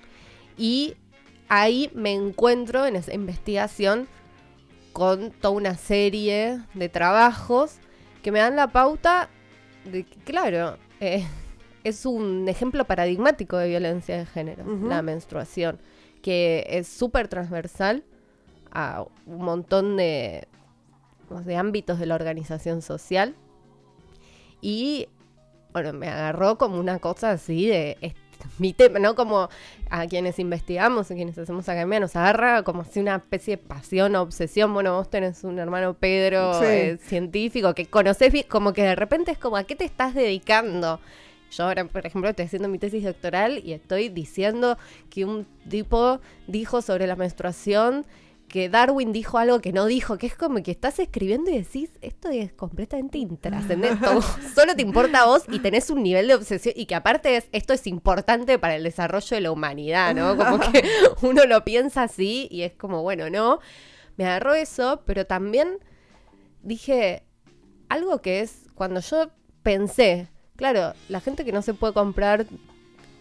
Y 0.57 0.95
ahí 1.49 1.89
me 1.95 2.11
encuentro 2.13 2.85
en 2.85 2.95
esa 2.95 3.13
investigación 3.13 4.07
con 4.93 5.31
toda 5.31 5.55
una 5.55 5.75
serie 5.75 6.59
de 6.73 6.89
trabajos 6.89 7.77
que 8.21 8.31
me 8.31 8.39
dan 8.39 8.55
la 8.55 8.67
pauta 8.67 9.29
de 9.85 10.03
que, 10.03 10.19
claro, 10.19 10.77
eh, 10.99 11.25
es 11.83 12.05
un 12.05 12.47
ejemplo 12.47 12.85
paradigmático 12.85 13.57
de 13.57 13.69
violencia 13.69 14.17
de 14.17 14.25
género, 14.25 14.65
la 14.87 15.01
menstruación, 15.01 15.79
que 16.21 16.65
es 16.69 16.87
súper 16.87 17.27
transversal 17.27 18.03
a 18.71 19.05
un 19.25 19.43
montón 19.43 19.97
de, 19.97 20.47
de 21.45 21.55
ámbitos 21.55 21.99
de 21.99 22.05
la 22.05 22.15
organización 22.15 22.81
social. 22.81 23.35
Y 24.61 25.07
bueno, 25.73 25.93
me 25.93 26.07
agarró 26.07 26.57
como 26.57 26.79
una 26.79 26.99
cosa 26.99 27.31
así 27.31 27.67
de 27.67 28.13
mi 28.59 28.73
tema, 28.73 28.99
¿no? 28.99 29.15
Como 29.15 29.49
a 29.89 30.07
quienes 30.07 30.39
investigamos, 30.39 31.11
a 31.11 31.15
quienes 31.15 31.37
hacemos 31.37 31.67
academia, 31.67 31.99
nos 31.99 32.15
agarra 32.15 32.63
como 32.63 32.83
si 32.85 32.99
una 32.99 33.15
especie 33.17 33.57
de 33.57 33.63
pasión, 33.63 34.15
obsesión. 34.15 34.73
Bueno, 34.73 34.95
vos 34.95 35.09
tenés 35.09 35.43
un 35.43 35.59
hermano 35.59 35.93
Pedro, 35.93 36.61
eh, 36.63 36.97
científico, 37.01 37.73
que 37.73 37.85
conoces 37.87 38.45
como 38.45 38.73
que 38.73 38.83
de 38.83 38.95
repente 38.95 39.31
es 39.31 39.37
como, 39.37 39.57
¿a 39.57 39.63
qué 39.63 39.75
te 39.75 39.85
estás 39.85 40.13
dedicando? 40.13 40.99
Yo 41.51 41.65
ahora, 41.65 41.85
por 41.85 42.05
ejemplo, 42.05 42.29
estoy 42.29 42.45
haciendo 42.45 42.69
mi 42.69 42.79
tesis 42.79 43.03
doctoral 43.03 43.61
y 43.63 43.73
estoy 43.73 44.09
diciendo 44.09 44.77
que 45.09 45.25
un 45.25 45.45
tipo 45.69 46.21
dijo 46.47 46.81
sobre 46.81 47.07
la 47.07 47.15
menstruación 47.15 48.05
que 48.47 48.67
Darwin 48.67 49.13
dijo 49.13 49.37
algo 49.37 49.61
que 49.61 49.71
no 49.71 49.85
dijo, 49.85 50.17
que 50.17 50.27
es 50.27 50.35
como 50.35 50.61
que 50.61 50.71
estás 50.71 50.99
escribiendo 50.99 51.49
y 51.49 51.57
decís, 51.57 51.89
esto 52.01 52.29
es 52.29 52.51
completamente 52.51 53.17
intrascendente, 53.17 54.05
solo 54.55 54.75
te 54.75 54.81
importa 54.81 55.21
a 55.21 55.25
vos 55.25 55.43
y 55.49 55.59
tenés 55.59 55.89
un 55.89 56.03
nivel 56.03 56.27
de 56.27 56.35
obsesión 56.35 56.73
y 56.77 56.85
que 56.85 56.95
aparte 56.95 57.37
es, 57.37 57.47
esto 57.53 57.71
es 57.71 57.87
importante 57.87 58.59
para 58.59 58.75
el 58.75 58.83
desarrollo 58.83 59.35
de 59.35 59.41
la 59.41 59.51
humanidad, 59.51 60.13
¿no? 60.13 60.35
Como 60.35 60.59
que 60.59 60.83
uno 61.21 61.45
lo 61.45 61.63
piensa 61.63 62.03
así 62.03 62.49
y 62.51 62.63
es 62.63 62.73
como, 62.73 63.01
bueno, 63.03 63.29
no, 63.29 63.59
me 64.17 64.25
agarró 64.25 64.53
eso, 64.53 65.03
pero 65.05 65.25
también 65.25 65.79
dije 66.61 67.23
algo 67.87 68.21
que 68.21 68.41
es, 68.41 68.67
cuando 68.75 68.99
yo 68.99 69.31
pensé, 69.63 70.29
Claro, 70.61 70.93
la 71.09 71.19
gente 71.21 71.43
que 71.43 71.51
no 71.51 71.63
se 71.63 71.73
puede 71.73 71.91
comprar 71.91 72.45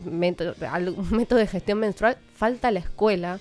método, 0.04 0.54
método 1.10 1.38
de 1.38 1.46
gestión 1.46 1.78
menstrual, 1.78 2.18
falta 2.36 2.70
la 2.70 2.80
escuela 2.80 3.40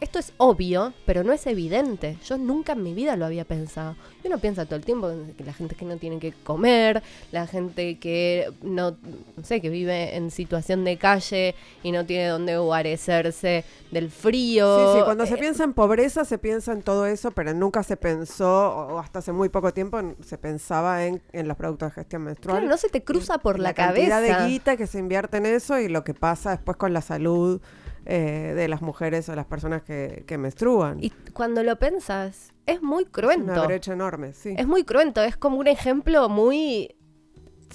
esto 0.00 0.18
es 0.18 0.32
obvio, 0.36 0.92
pero 1.06 1.22
no 1.22 1.32
es 1.32 1.46
evidente. 1.46 2.18
Yo 2.24 2.36
nunca 2.38 2.72
en 2.72 2.82
mi 2.82 2.92
vida 2.92 3.16
lo 3.16 3.24
había 3.24 3.44
pensado. 3.44 3.94
Y 4.22 4.26
uno 4.26 4.38
piensa 4.38 4.64
todo 4.66 4.76
el 4.76 4.84
tiempo 4.84 5.10
que 5.36 5.44
la 5.44 5.52
gente 5.52 5.74
que 5.74 5.84
no 5.84 5.96
tiene 5.96 6.18
que 6.18 6.32
comer, 6.32 7.02
la 7.30 7.46
gente 7.46 7.98
que 7.98 8.52
no, 8.62 8.96
sé, 9.42 9.60
que 9.60 9.70
vive 9.70 10.16
en 10.16 10.30
situación 10.30 10.84
de 10.84 10.96
calle 10.96 11.54
y 11.82 11.92
no 11.92 12.04
tiene 12.04 12.28
dónde 12.28 12.58
guarecerse 12.58 13.64
del 13.90 14.10
frío. 14.10 14.92
Sí, 14.92 14.98
sí, 14.98 15.04
cuando 15.04 15.26
se 15.26 15.34
eh, 15.34 15.38
piensa 15.38 15.64
en 15.64 15.72
pobreza 15.72 16.24
se 16.24 16.38
piensa 16.38 16.72
en 16.72 16.82
todo 16.82 17.06
eso, 17.06 17.30
pero 17.30 17.54
nunca 17.54 17.82
se 17.82 17.96
pensó, 17.96 18.70
o 18.70 18.98
hasta 18.98 19.20
hace 19.20 19.32
muy 19.32 19.48
poco 19.48 19.72
tiempo, 19.72 20.00
se 20.24 20.38
pensaba 20.38 21.06
en, 21.06 21.22
los 21.32 21.56
productos 21.56 21.90
de 21.90 21.94
gestión 21.94 22.22
menstrual. 22.22 22.58
Claro, 22.58 22.70
no 22.70 22.76
se 22.76 22.88
te 22.88 23.02
cruza 23.02 23.38
por 23.38 23.58
la, 23.58 23.70
la 23.70 23.74
cabeza. 23.74 24.20
de 24.20 24.48
guita 24.48 24.76
que 24.76 24.86
se 24.86 24.98
invierte 24.98 25.38
en 25.38 25.46
eso 25.46 25.78
y 25.78 25.88
lo 25.88 26.04
que 26.04 26.14
pasa 26.14 26.50
después 26.50 26.76
con 26.76 26.92
la 26.92 27.00
salud 27.00 27.60
eh, 28.06 28.52
de 28.56 28.68
las 28.68 28.82
mujeres 28.82 29.28
o 29.28 29.34
las 29.34 29.46
personas 29.46 29.82
que, 29.82 30.36
menstruan. 30.38 31.02
Y 31.02 31.10
cuando 31.32 31.62
lo 31.62 31.78
pensas, 31.78 32.52
es 32.66 32.82
muy 32.82 33.04
cruento. 33.04 33.52
Es 33.52 33.58
una 33.58 33.66
brecha 33.66 33.92
enorme, 33.92 34.32
sí. 34.32 34.54
Es 34.56 34.66
muy 34.66 34.84
cruento, 34.84 35.22
es 35.22 35.36
como 35.36 35.56
un 35.56 35.66
ejemplo 35.66 36.28
muy, 36.28 36.96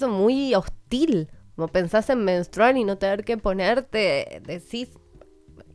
muy 0.00 0.54
hostil. 0.54 1.30
Como 1.54 1.68
pensás 1.68 2.10
en 2.10 2.22
menstruar 2.24 2.76
y 2.76 2.84
no 2.84 2.98
tener 2.98 3.24
que 3.24 3.38
ponerte, 3.38 4.42
decís, 4.44 4.90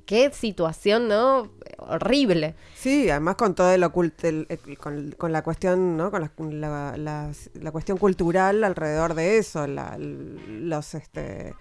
qué 0.05 0.29
situación, 0.33 1.07
¿no? 1.07 1.49
Horrible. 1.77 2.55
Sí, 2.75 3.09
además 3.09 3.35
con 3.37 3.55
todo 3.55 3.71
el 3.71 3.81
oculto, 3.83 4.27
con, 4.77 5.31
la 5.31 5.41
cuestión, 5.41 5.95
¿no? 5.95 6.11
Con 6.11 6.59
la, 6.59 6.95
la, 6.97 7.71
cuestión 7.71 7.97
cultural 7.97 8.63
alrededor 8.65 9.13
de 9.13 9.37
eso, 9.37 9.65
los, 9.67 10.93
este, 10.95 11.55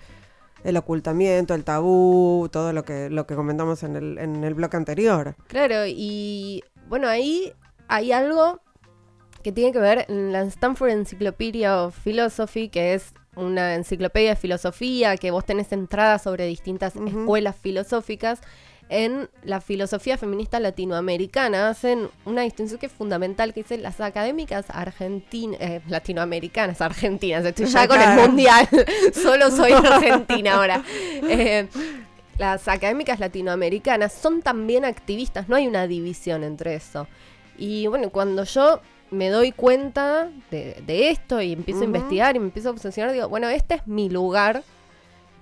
el 0.64 0.76
ocultamiento, 0.76 1.54
el 1.54 1.64
tabú, 1.64 2.48
todo 2.52 2.72
lo 2.72 2.84
que, 2.84 3.10
lo 3.10 3.26
que 3.26 3.34
comentamos 3.34 3.82
en 3.82 3.96
el, 3.96 4.18
en 4.18 4.44
el 4.44 4.54
bloque 4.54 4.76
anterior. 4.76 5.36
Claro, 5.46 5.86
y 5.86 6.62
bueno, 6.88 7.08
ahí 7.08 7.52
hay 7.88 8.12
algo 8.12 8.60
que 9.42 9.52
tiene 9.52 9.72
que 9.72 9.78
ver 9.78 10.06
en 10.08 10.32
la 10.32 10.42
Stanford 10.42 10.90
Encyclopedia 10.90 11.82
of 11.82 11.96
Philosophy, 12.04 12.68
que 12.68 12.94
es 12.94 13.14
una 13.36 13.74
enciclopedia 13.74 14.30
de 14.30 14.36
filosofía, 14.36 15.16
que 15.16 15.30
vos 15.30 15.46
tenés 15.46 15.72
entradas 15.72 16.22
sobre 16.22 16.46
distintas 16.46 16.94
escuelas 16.96 17.56
filosóficas. 17.56 18.40
En 18.90 19.30
la 19.44 19.60
filosofía 19.60 20.18
feminista 20.18 20.58
latinoamericana 20.58 21.68
hacen 21.68 22.08
una 22.24 22.42
distinción 22.42 22.80
que 22.80 22.86
es 22.86 22.92
fundamental, 22.92 23.54
que 23.54 23.62
dice 23.62 23.78
las 23.78 24.00
académicas 24.00 24.66
argentinas, 24.68 25.60
eh, 25.60 25.80
latinoamericanas, 25.88 26.80
argentinas, 26.80 27.44
estoy 27.44 27.66
ya 27.66 27.86
con 27.88 28.00
el 28.00 28.16
mundial, 28.16 28.68
solo 29.14 29.50
soy 29.50 29.72
argentina 29.72 30.56
ahora. 30.56 30.82
Eh, 31.22 31.68
las 32.36 32.66
académicas 32.66 33.20
latinoamericanas 33.20 34.12
son 34.12 34.42
también 34.42 34.84
activistas, 34.84 35.48
no 35.48 35.54
hay 35.54 35.68
una 35.68 35.86
división 35.86 36.42
entre 36.42 36.74
eso. 36.74 37.06
Y 37.56 37.86
bueno, 37.86 38.10
cuando 38.10 38.42
yo 38.42 38.80
me 39.10 39.28
doy 39.28 39.52
cuenta 39.52 40.30
de, 40.50 41.10
esto 41.10 41.40
y 41.40 41.52
empiezo 41.52 41.82
a 41.82 41.84
investigar 41.84 42.34
y 42.34 42.40
me 42.40 42.46
empiezo 42.46 42.70
a 42.70 42.72
obsesionar, 42.72 43.12
digo, 43.12 43.28
bueno, 43.28 43.48
este 43.48 43.74
es 43.74 43.86
mi 43.86 44.08
lugar 44.08 44.64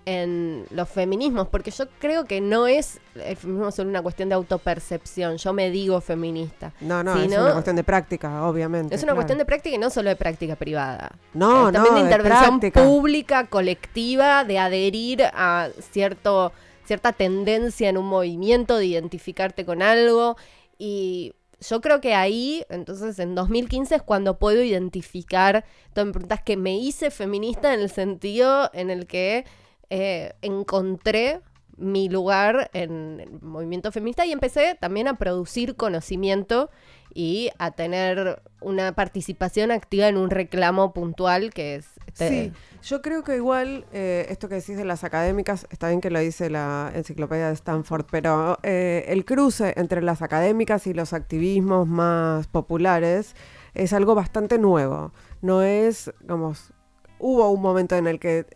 en 0.08 0.64
los 0.70 0.88
feminismos, 0.88 1.48
porque 1.48 1.70
yo 1.70 1.84
creo 1.98 2.24
que 2.24 2.40
no 2.40 2.66
es 2.66 2.98
el 3.14 3.36
feminismo 3.36 3.70
solo 3.70 3.90
una 3.90 4.00
cuestión 4.00 4.30
de 4.30 4.36
autopercepción, 4.36 5.36
yo 5.36 5.52
me 5.52 5.70
digo 5.70 6.00
feminista. 6.00 6.72
No, 6.80 7.04
no, 7.04 7.14
es 7.20 7.30
una 7.30 7.52
cuestión 7.52 7.76
de 7.76 7.84
práctica, 7.84 8.46
obviamente. 8.46 8.94
Es 8.94 9.02
una 9.02 9.14
cuestión 9.14 9.36
de 9.36 9.44
práctica 9.44 9.76
y 9.76 9.78
no 9.78 9.90
solo 9.90 10.08
de 10.08 10.16
práctica 10.16 10.56
privada. 10.56 11.12
No, 11.34 11.70
también 11.70 11.96
de 11.96 12.00
intervención 12.00 12.58
pública, 12.72 13.48
colectiva, 13.48 14.44
de 14.44 14.58
adherir 14.58 15.24
a 15.24 15.68
cierto, 15.92 16.52
cierta 16.86 17.12
tendencia 17.12 17.90
en 17.90 17.98
un 17.98 18.06
movimiento, 18.06 18.78
de 18.78 18.86
identificarte 18.86 19.66
con 19.66 19.82
algo. 19.82 20.38
Y 20.78 21.34
yo 21.60 21.82
creo 21.82 22.00
que 22.00 22.14
ahí, 22.14 22.64
entonces 22.70 23.18
en 23.18 23.34
2015 23.34 23.96
es 23.96 24.02
cuando 24.02 24.38
puedo 24.38 24.62
identificar, 24.62 25.66
tú 25.92 26.02
me 26.06 26.12
preguntas 26.12 26.40
que 26.42 26.56
me 26.56 26.78
hice 26.78 27.10
feminista 27.10 27.74
en 27.74 27.80
el 27.80 27.90
sentido 27.90 28.70
en 28.72 28.88
el 28.88 29.06
que 29.06 29.44
eh, 29.90 30.34
encontré 30.42 31.40
mi 31.78 32.08
lugar 32.08 32.70
en 32.72 33.20
el 33.20 33.40
movimiento 33.40 33.92
feminista 33.92 34.26
y 34.26 34.32
empecé 34.32 34.76
también 34.80 35.08
a 35.08 35.16
producir 35.16 35.76
conocimiento 35.76 36.70
y 37.14 37.50
a 37.58 37.70
tener 37.70 38.42
una 38.60 38.92
participación 38.92 39.70
activa 39.70 40.08
en 40.08 40.16
un 40.16 40.30
reclamo 40.30 40.92
puntual 40.92 41.52
que 41.52 41.76
es... 41.76 41.86
Este 42.06 42.28
sí, 42.28 42.52
yo 42.82 43.00
creo 43.00 43.22
que 43.22 43.36
igual 43.36 43.86
eh, 43.92 44.26
esto 44.28 44.48
que 44.48 44.56
decís 44.56 44.76
de 44.76 44.84
las 44.84 45.04
académicas, 45.04 45.66
está 45.70 45.88
bien 45.88 46.00
que 46.00 46.10
lo 46.10 46.18
dice 46.18 46.50
la 46.50 46.90
enciclopedia 46.94 47.48
de 47.48 47.54
Stanford, 47.54 48.06
pero 48.10 48.58
eh, 48.62 49.04
el 49.08 49.24
cruce 49.24 49.74
entre 49.76 50.02
las 50.02 50.22
académicas 50.22 50.86
y 50.86 50.94
los 50.94 51.12
activismos 51.12 51.86
más 51.86 52.46
populares 52.48 53.34
es 53.74 53.92
algo 53.92 54.14
bastante 54.14 54.58
nuevo. 54.58 55.12
No 55.42 55.62
es, 55.62 56.12
digamos, 56.20 56.72
hubo 57.18 57.50
un 57.50 57.60
momento 57.60 57.96
en 57.96 58.06
el 58.06 58.18
que 58.18 58.46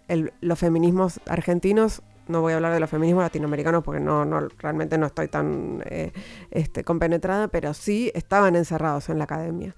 los 0.41 0.59
feminismos 0.59 1.21
argentinos, 1.27 2.03
no 2.29 2.41
voy 2.41 2.53
a 2.53 2.57
hablar 2.57 2.73
de 2.73 2.81
los 2.81 2.91
feminismos 2.91 3.25
latinoamericanos 3.25 3.83
porque 3.83 4.01
no, 4.01 4.25
no 4.25 4.49
realmente 4.59 4.97
no 4.99 5.07
estoy 5.07 5.29
tan 5.29 5.83
eh, 5.87 6.13
este, 6.51 6.85
compenetrada, 6.85 7.49
pero 7.49 7.75
sí 7.75 8.11
estaban 8.15 8.57
encerrados 8.57 9.09
en 9.09 9.19
la 9.19 9.25
academia. 9.25 9.75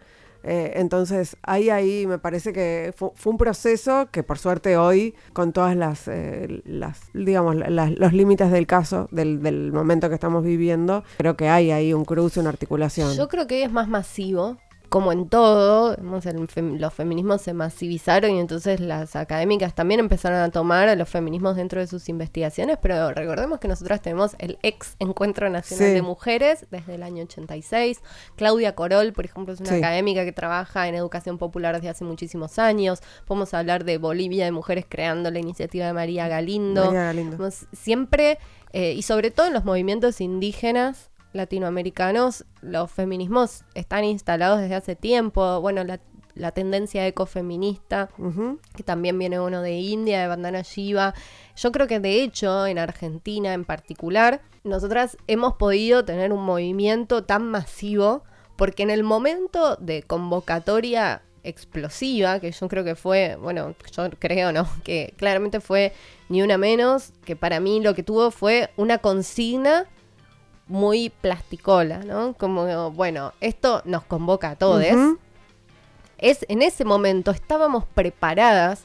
Eh, 0.47 0.73
entonces, 0.77 1.39
ahí, 1.43 1.71
ahí 1.71 2.07
me 2.07 2.19
parece 2.19 2.53
que 2.53 2.93
fue, 2.95 3.11
un 3.25 3.39
proceso 3.39 4.09
que 4.11 4.23
por 4.23 4.39
suerte 4.39 4.77
hoy, 4.77 5.15
con 5.33 5.55
todas 5.55 5.75
las, 5.75 6.07
eh, 6.07 6.61
las 6.67 7.01
digamos, 7.15 7.57
los 7.57 8.13
límites 8.13 8.51
del 8.51 8.67
caso, 8.67 9.09
del, 9.11 9.43
del, 9.43 9.73
momento 9.73 10.11
que 10.11 10.15
estamos 10.15 10.45
viviendo, 10.45 11.03
creo 11.17 11.35
que 11.35 11.49
hay 11.49 11.71
ahí 11.71 11.95
un 11.95 12.05
cruce, 12.05 12.41
una 12.41 12.51
articulación. 12.51 13.17
Yo 13.17 13.29
creo 13.29 13.47
que 13.47 13.55
hoy 13.55 13.63
es 13.63 13.73
más 13.73 13.89
masivo, 13.89 14.59
como 14.95 15.11
en 15.11 15.29
todo, 15.29 15.97
los 15.99 16.95
feminismos 16.95 17.43
se 17.43 17.53
masivizaron 17.53 18.31
y 18.31 18.39
entonces 18.39 18.79
las 18.79 19.17
académicas 19.17 19.75
también 19.75 19.99
empezaron 19.99 20.39
a 20.39 20.51
tomar 20.51 20.89
a 20.89 20.95
los 20.95 21.09
feminismos 21.09 21.57
dentro 21.57 21.81
de 21.81 21.89
sus 21.89 22.09
investigaciones, 22.09 22.79
pero 22.81 23.11
recordemos 23.11 23.59
que 23.59 23.67
nosotras 23.67 24.01
tenemos 24.03 24.37
el 24.39 24.57
ex 24.63 24.95
Encuentro 25.01 25.51
Nacional 25.51 25.95
de 25.95 26.03
Mujeres 26.03 26.67
desde 26.71 26.95
el 26.95 27.03
año 27.03 27.25
86. 27.25 28.03
Claudia 28.37 28.77
Corol, 28.77 29.13
por 29.13 29.25
ejemplo, 29.25 29.53
es 29.53 29.61
una 29.61 29.75
académica 29.75 30.25
que 30.25 30.31
trabaja 30.31 30.87
en 30.87 30.95
educación 30.95 31.39
popular 31.39 31.75
desde 31.75 31.89
hace 31.89 32.05
muchísimos 32.05 32.61
años. 32.61 33.03
Podemos 33.27 33.53
hablar 33.53 33.83
de 33.83 33.99
Bolivia 33.99 34.45
de 34.45 34.53
Mujeres 34.53 34.87
creando 34.89 35.29
la 35.33 35.41
iniciativa 35.41 35.87
de 35.87 35.93
María 35.93 36.29
Galindo. 36.29 36.85
María 36.85 37.07
Galindo. 37.07 37.51
Siempre, 37.73 38.39
eh, 38.73 38.93
y 38.93 39.03
sobre 39.03 39.33
todo 39.33 39.49
en 39.49 39.55
los 39.55 39.65
movimientos 39.65 40.21
indígenas, 40.21 41.11
latinoamericanos, 41.35 42.45
los 42.63 42.91
feminismos 42.91 43.65
están 43.75 44.05
instalados 44.05 44.61
desde 44.61 44.75
hace 44.75 44.97
tiempo. 44.97 45.61
Bueno, 45.61 45.85
la, 45.85 46.51
tendencia 46.53 47.07
ecofeminista, 47.07 48.09
que 48.75 48.83
también 48.83 49.19
viene 49.19 49.39
uno 49.39 49.63
de 49.63 49.75
India, 49.75 50.21
de 50.21 50.29
Bandana 50.29 50.63
Shiva. 50.63 51.15
Yo 51.57 51.71
creo 51.71 51.87
que 51.87 52.01
de 52.01 52.23
hecho, 52.23 52.67
en 52.67 52.79
Argentina 52.79 53.53
en 53.53 53.65
particular, 53.65 54.41
nosotras 54.65 55.17
hemos 55.27 55.55
podido 55.55 56.05
tener 56.05 56.33
un 56.33 56.43
movimiento 56.43 57.25
tan 57.25 57.49
masivo, 57.51 58.25
porque 58.57 58.83
en 58.83 58.91
el 58.91 59.03
momento 59.03 59.77
de 59.77 60.03
convocatoria 60.03 61.23
explosiva, 61.45 62.41
que 62.41 62.51
yo 62.51 62.69
creo 62.69 62.85
que 62.85 62.95
fue, 62.95 63.37
bueno, 63.41 63.75
yo 63.97 64.11
creo, 64.19 64.51
¿no? 64.53 64.67
Que 64.83 65.15
claramente 65.17 65.61
fue 65.61 65.93
ni 66.29 66.43
una 66.43 66.59
menos, 66.59 67.13
que 67.25 67.37
para 67.37 67.61
mí 67.61 67.81
lo 67.81 67.95
que 67.95 68.03
tuvo 68.03 68.31
fue 68.31 68.71
una 68.77 68.99
consigna 68.99 69.87
muy 70.67 71.11
plasticola, 71.11 71.99
¿no? 71.99 72.35
Como, 72.35 72.91
bueno, 72.93 73.33
esto 73.41 73.83
nos 73.85 74.05
convoca 74.05 74.51
a 74.51 74.57
todos. 74.57 74.85
Es, 76.19 76.47
en 76.49 76.63
ese 76.63 76.85
momento 76.85 77.31
estábamos 77.31 77.85
preparadas 77.85 78.85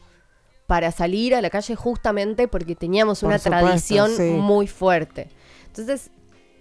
para 0.68 0.92
salir 0.92 1.34
a 1.34 1.42
la 1.42 1.50
calle 1.50 1.76
justamente 1.76 2.48
porque 2.48 2.76
teníamos 2.76 3.24
una 3.24 3.40
tradición 3.40 4.12
muy 4.40 4.68
fuerte. 4.68 5.30
Entonces, 5.68 6.12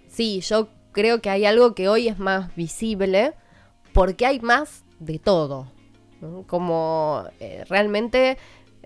sí, 0.07 0.41
yo 0.41 0.69
creo 0.91 1.21
que 1.21 1.29
hay 1.29 1.45
algo 1.45 1.75
que 1.75 1.89
hoy 1.89 2.07
es 2.07 2.17
más 2.17 2.55
visible 2.55 3.33
porque 3.93 4.25
hay 4.25 4.39
más 4.39 4.83
de 4.99 5.19
todo. 5.19 5.71
Como 6.47 7.25
eh, 7.39 7.63
realmente 7.69 8.37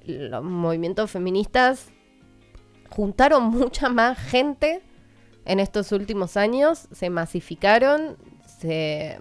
los 0.05 0.43
movimientos 0.43 1.09
feministas 1.09 1.87
juntaron 2.89 3.43
mucha 3.49 3.89
más 3.89 4.17
gente 4.17 4.81
en 5.45 5.59
estos 5.59 5.91
últimos 5.91 6.37
años 6.37 6.87
se 6.91 7.09
masificaron, 7.09 8.17
se 8.59 9.19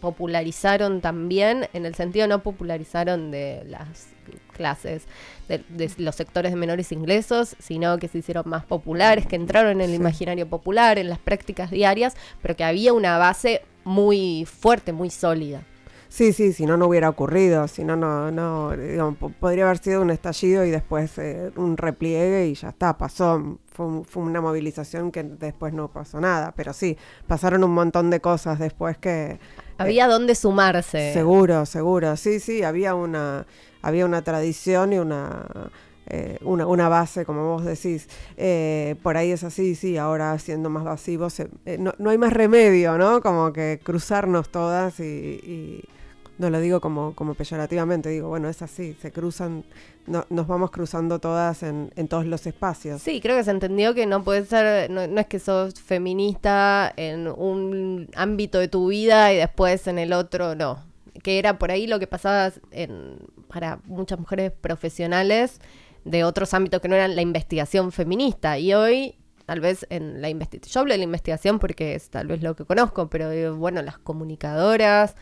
popularizaron 0.00 1.00
también, 1.00 1.68
en 1.72 1.86
el 1.86 1.94
sentido 1.94 2.28
no 2.28 2.42
popularizaron 2.42 3.30
de 3.30 3.64
las 3.66 4.08
clases, 4.52 5.06
de, 5.48 5.64
los 5.98 6.14
sectores 6.14 6.52
de 6.52 6.56
menores 6.56 6.92
ingresos, 6.92 7.56
sino 7.58 7.98
que 7.98 8.08
se 8.08 8.18
hicieron 8.18 8.48
más 8.48 8.64
populares, 8.64 9.26
que 9.26 9.36
entraron 9.36 9.80
en 9.80 9.90
el 9.90 9.94
imaginario 9.94 10.48
popular, 10.48 10.98
en 10.98 11.08
las 11.08 11.18
prácticas 11.18 11.70
diarias, 11.70 12.16
pero 12.42 12.56
que 12.56 12.64
había 12.64 12.92
una 12.92 13.18
base 13.18 13.62
muy 13.84 14.44
fuerte, 14.46 14.92
muy 14.92 15.10
sólida. 15.10 15.62
Sí, 16.16 16.32
sí, 16.32 16.54
si 16.54 16.64
no, 16.64 16.78
no 16.78 16.86
hubiera 16.86 17.10
ocurrido, 17.10 17.68
si 17.68 17.84
no, 17.84 17.94
no, 17.94 18.30
no, 18.30 18.74
digamos, 18.74 19.18
podría 19.38 19.64
haber 19.64 19.76
sido 19.76 20.00
un 20.00 20.08
estallido 20.08 20.64
y 20.64 20.70
después 20.70 21.18
eh, 21.18 21.52
un 21.56 21.76
repliegue 21.76 22.46
y 22.46 22.54
ya 22.54 22.70
está, 22.70 22.96
pasó, 22.96 23.58
fue, 23.66 24.02
fue, 24.02 24.22
una 24.22 24.40
movilización 24.40 25.12
que 25.12 25.22
después 25.22 25.74
no 25.74 25.88
pasó 25.88 26.18
nada, 26.18 26.54
pero 26.56 26.72
sí, 26.72 26.96
pasaron 27.26 27.64
un 27.64 27.72
montón 27.72 28.08
de 28.08 28.22
cosas 28.22 28.58
después 28.58 28.96
que... 28.96 29.32
Eh, 29.32 29.38
había 29.76 30.08
dónde 30.08 30.34
sumarse. 30.34 31.12
Seguro, 31.12 31.66
seguro, 31.66 32.16
sí, 32.16 32.40
sí, 32.40 32.62
había 32.62 32.94
una, 32.94 33.46
había 33.82 34.06
una 34.06 34.22
tradición 34.22 34.94
y 34.94 34.98
una... 34.98 35.70
Eh, 36.08 36.38
una, 36.42 36.66
una, 36.68 36.88
base, 36.88 37.26
como 37.26 37.56
vos 37.56 37.64
decís. 37.64 38.08
por 39.02 39.16
ahí 39.16 39.32
es 39.32 39.42
así, 39.42 39.74
sí, 39.74 39.98
ahora 39.98 40.38
siendo 40.38 40.70
más 40.70 40.84
masivos, 40.84 41.42
no, 41.80 41.92
no, 41.98 42.10
hay 42.10 42.16
más 42.16 42.32
remedio, 42.32 42.96
¿no? 42.96 43.20
Como 43.20 43.52
que 43.52 43.80
cruzarnos 43.82 44.50
todas 44.50 45.00
y, 45.00 45.82
no 46.38 46.50
lo 46.50 46.60
digo 46.60 46.80
como, 46.80 47.14
como 47.14 47.34
peyorativamente, 47.34 48.08
digo, 48.10 48.28
bueno, 48.28 48.48
es 48.48 48.60
así, 48.62 48.94
se 49.00 49.10
cruzan, 49.10 49.64
no, 50.06 50.26
nos 50.28 50.46
vamos 50.46 50.70
cruzando 50.70 51.18
todas 51.18 51.62
en, 51.62 51.90
en, 51.96 52.08
todos 52.08 52.26
los 52.26 52.46
espacios. 52.46 53.02
Sí, 53.02 53.20
creo 53.20 53.36
que 53.36 53.44
se 53.44 53.50
entendió 53.50 53.94
que 53.94 54.06
no 54.06 54.22
puede 54.22 54.44
ser, 54.44 54.90
no, 54.90 55.02
es 55.02 55.26
que 55.26 55.38
sos 55.38 55.80
feminista 55.80 56.92
en 56.96 57.28
un 57.28 58.08
ámbito 58.14 58.58
de 58.58 58.68
tu 58.68 58.88
vida 58.88 59.32
y 59.32 59.36
después 59.36 59.86
en 59.86 59.98
el 59.98 60.12
otro 60.12 60.54
no. 60.54 60.84
Que 61.22 61.38
era 61.38 61.58
por 61.58 61.70
ahí 61.70 61.86
lo 61.86 61.98
que 61.98 62.06
pasaba 62.06 62.52
en, 62.70 63.18
para 63.48 63.80
muchas 63.84 64.18
mujeres 64.18 64.52
profesionales 64.52 65.60
de 66.04 66.24
otros 66.24 66.54
ámbitos 66.54 66.80
que 66.80 66.88
no 66.88 66.94
eran 66.94 67.16
la 67.16 67.22
investigación 67.22 67.90
feminista. 67.90 68.58
Y 68.58 68.74
hoy 68.74 69.16
tal 69.46 69.60
vez 69.60 69.86
en 69.90 70.20
la 70.20 70.28
investigación, 70.28 70.72
yo 70.72 70.80
hablo 70.80 70.92
de 70.92 70.98
la 70.98 71.04
investigación 71.04 71.58
porque 71.58 71.94
es 71.94 72.10
tal 72.10 72.26
vez 72.26 72.42
lo 72.42 72.54
que 72.56 72.64
conozco, 72.64 73.08
pero 73.08 73.56
bueno, 73.56 73.80
las 73.80 73.98
comunicadoras, 73.98 75.14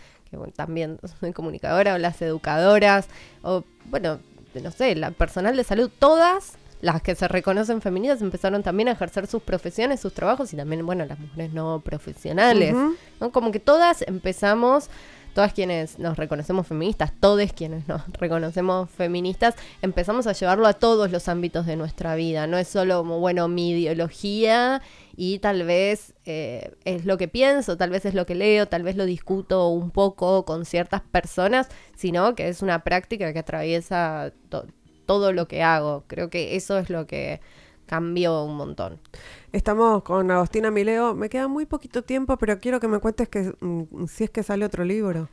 también 0.55 0.99
soy 1.21 1.33
comunicadora, 1.33 1.95
o 1.95 1.99
las 1.99 2.21
educadoras, 2.23 3.09
o 3.43 3.65
bueno, 3.87 4.21
no 4.63 4.71
sé, 4.71 4.95
la 4.95 5.11
personal 5.11 5.57
de 5.57 5.65
salud, 5.65 5.91
todas 5.99 6.59
las 6.81 7.01
que 7.01 7.15
se 7.15 7.29
reconocen 7.29 7.81
femeninas 7.81 8.21
empezaron 8.21 8.63
también 8.63 8.89
a 8.89 8.93
ejercer 8.93 9.27
sus 9.27 9.43
profesiones, 9.43 10.01
sus 10.01 10.13
trabajos 10.13 10.53
y 10.53 10.57
también, 10.57 10.85
bueno, 10.85 11.07
las 11.07 11.19
mujeres 11.19 11.53
no 11.55 11.81
profesionales, 11.81 12.75
Como 13.33 13.53
que 13.53 13.59
todas 13.59 14.03
empezamos 14.03 14.91
todas 15.35 15.53
quienes 15.53 15.99
nos 15.99 16.17
reconocemos 16.17 16.67
feministas, 16.67 17.13
todos 17.21 17.53
quienes 17.53 17.87
nos 17.89 18.03
reconocemos 18.19 18.89
feministas, 18.89 19.55
empezamos 19.83 20.27
a 20.27 20.33
llevarlo 20.33 20.67
a 20.67 20.75
todos 20.75 21.11
los 21.11 21.29
ámbitos 21.29 21.67
de 21.67 21.77
nuestra 21.77 22.15
vida. 22.15 22.47
No 22.47 22.57
es 22.57 22.69
solo 22.69 23.05
bueno, 23.05 23.49
mi 23.49 23.73
ideología 23.73 24.81
y 25.17 25.41
tal 25.41 25.65
vez 25.65 26.15
eh, 26.25 26.73
es 26.85 27.05
lo 27.05 27.19
que 27.19 27.29
pienso, 27.29 27.77
tal 27.77 27.91
vez 27.91 28.07
es 28.07 28.15
lo 28.15 28.25
que 28.25 28.35
leo, 28.35 28.67
tal 28.67 28.83
vez 28.83 28.97
lo 28.97 29.05
discuto 29.05 29.69
un 29.69 29.91
poco 29.91 30.45
con 30.45 30.65
ciertas 30.65 31.03
personas, 31.03 31.69
sino 31.97 32.35
que 32.35 32.49
es 32.49 32.63
una 32.63 32.85
práctica 32.85 33.33
que 33.33 33.41
atraviesa 33.41 34.33
todo 35.07 35.33
lo 35.33 35.49
que 35.49 35.63
hago. 35.63 36.05
Creo 36.07 36.31
que 36.31 36.57
eso 36.57 36.79
es 36.79 36.91
lo 36.91 37.07
que 37.07 37.41
cambió 37.87 38.45
un 38.45 38.57
montón. 38.57 39.01
Estamos 39.53 40.03
con 40.03 40.31
Agostina 40.31 40.71
Mileo. 40.71 41.15
Me 41.15 41.29
queda 41.29 41.49
muy 41.49 41.67
poquito 41.67 42.03
tiempo, 42.03 42.37
pero 42.37 42.59
quiero 42.59 42.81
que 42.81 42.89
me 42.89 42.99
cuentes 42.99 43.29
que 43.29 43.55
mm, 43.61 44.07
si 44.07 44.25
es 44.25 44.31
que 44.31 44.43
sale 44.43 44.65
otro 44.65 44.85
libro. 44.85 45.29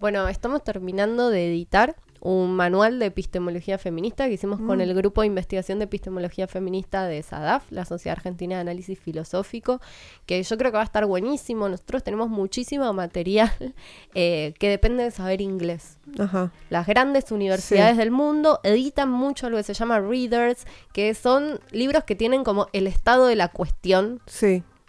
Bueno, 0.00 0.28
estamos 0.28 0.62
terminando 0.62 1.28
de 1.28 1.48
editar 1.48 1.96
un 2.20 2.54
manual 2.54 2.98
de 2.98 3.06
epistemología 3.06 3.78
feminista 3.78 4.26
que 4.26 4.34
hicimos 4.34 4.60
con 4.60 4.78
mm. 4.78 4.82
el 4.82 4.94
grupo 4.94 5.20
de 5.20 5.28
investigación 5.28 5.78
de 5.78 5.84
epistemología 5.84 6.46
feminista 6.46 7.06
de 7.06 7.22
SADAF, 7.22 7.70
la 7.70 7.84
Sociedad 7.84 8.16
Argentina 8.18 8.56
de 8.56 8.62
Análisis 8.62 8.98
Filosófico, 8.98 9.80
que 10.26 10.42
yo 10.42 10.58
creo 10.58 10.70
que 10.70 10.76
va 10.76 10.82
a 10.82 10.86
estar 10.86 11.06
buenísimo. 11.06 11.68
Nosotros 11.68 12.02
tenemos 12.02 12.28
muchísimo 12.28 12.92
material 12.92 13.52
eh, 14.14 14.54
que 14.58 14.68
depende 14.68 15.04
de 15.04 15.10
saber 15.10 15.40
inglés. 15.40 15.98
Las 16.70 16.86
grandes 16.86 17.30
universidades 17.30 17.96
del 17.96 18.10
mundo 18.10 18.60
editan 18.62 19.10
mucho 19.10 19.50
lo 19.50 19.56
que 19.56 19.62
se 19.62 19.74
llama 19.74 20.00
readers, 20.00 20.66
que 20.92 21.14
son 21.14 21.60
libros 21.70 22.04
que 22.04 22.14
tienen 22.14 22.44
como 22.44 22.68
el 22.72 22.86
estado 22.86 23.26
de 23.26 23.36
la 23.36 23.48
cuestión 23.48 24.20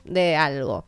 de 0.06 0.36
algo. 0.36 0.86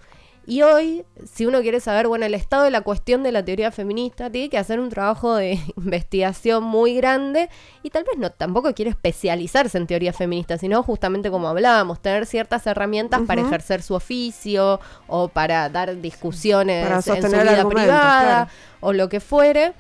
Y 0.48 0.64
hoy, 0.64 1.06
si 1.32 1.46
uno 1.46 1.62
quiere 1.62 1.80
saber, 1.80 2.08
bueno, 2.08 2.26
el 2.26 2.34
estado 2.34 2.64
de 2.64 2.72
la 2.72 2.82
cuestión 2.82 3.22
de 3.22 3.32
la 3.32 3.46
teoría 3.46 3.72
feminista, 3.72 4.30
tiene 4.30 4.50
que 4.50 4.58
hacer 4.58 4.80
un 4.80 4.90
trabajo 4.90 5.36
de 5.36 5.60
investigación 5.78 6.64
muy 6.64 6.96
grande 6.96 7.50
y 7.84 7.90
tal 7.92 8.04
vez 8.04 8.18
no 8.18 8.32
tampoco 8.32 8.74
quiere 8.74 8.90
especializarse 8.90 9.78
en 9.78 9.88
teoría 9.88 10.14
feminista, 10.14 10.58
sino 10.58 10.82
justamente 10.84 11.30
como 11.30 11.48
hablábamos, 11.48 12.02
tener 12.02 12.26
ciertas 12.26 12.66
herramientas 12.66 13.22
para 13.28 13.42
ejercer 13.42 13.84
su 13.84 13.94
oficio 13.94 14.80
o 15.08 15.28
para 15.28 15.70
dar 15.70 16.02
discusiones 16.02 17.08
en 17.08 17.22
su 17.22 17.28
vida 17.30 17.70
privada 17.70 18.50
o 18.80 18.94
lo 18.94 19.10
que 19.10 19.20
fuere. 19.20 19.74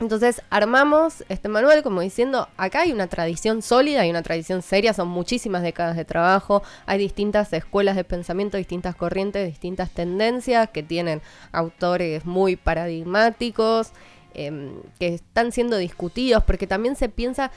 Entonces 0.00 0.42
armamos 0.48 1.24
este 1.28 1.48
manual 1.48 1.82
como 1.82 2.00
diciendo, 2.00 2.48
acá 2.56 2.82
hay 2.82 2.92
una 2.92 3.08
tradición 3.08 3.62
sólida, 3.62 4.02
hay 4.02 4.10
una 4.10 4.22
tradición 4.22 4.62
seria, 4.62 4.92
son 4.92 5.08
muchísimas 5.08 5.62
décadas 5.62 5.96
de 5.96 6.04
trabajo, 6.04 6.62
hay 6.86 6.98
distintas 6.98 7.52
escuelas 7.52 7.96
de 7.96 8.04
pensamiento, 8.04 8.56
distintas 8.56 8.94
corrientes, 8.94 9.46
distintas 9.46 9.90
tendencias 9.90 10.70
que 10.70 10.84
tienen 10.84 11.20
autores 11.50 12.24
muy 12.24 12.54
paradigmáticos, 12.54 13.92
em, 14.46 14.72
que 14.98 15.14
están 15.14 15.52
siendo 15.52 15.76
discutidos, 15.76 16.44
porque 16.44 16.66
también 16.66 16.96
se 16.96 17.08
piensa, 17.08 17.50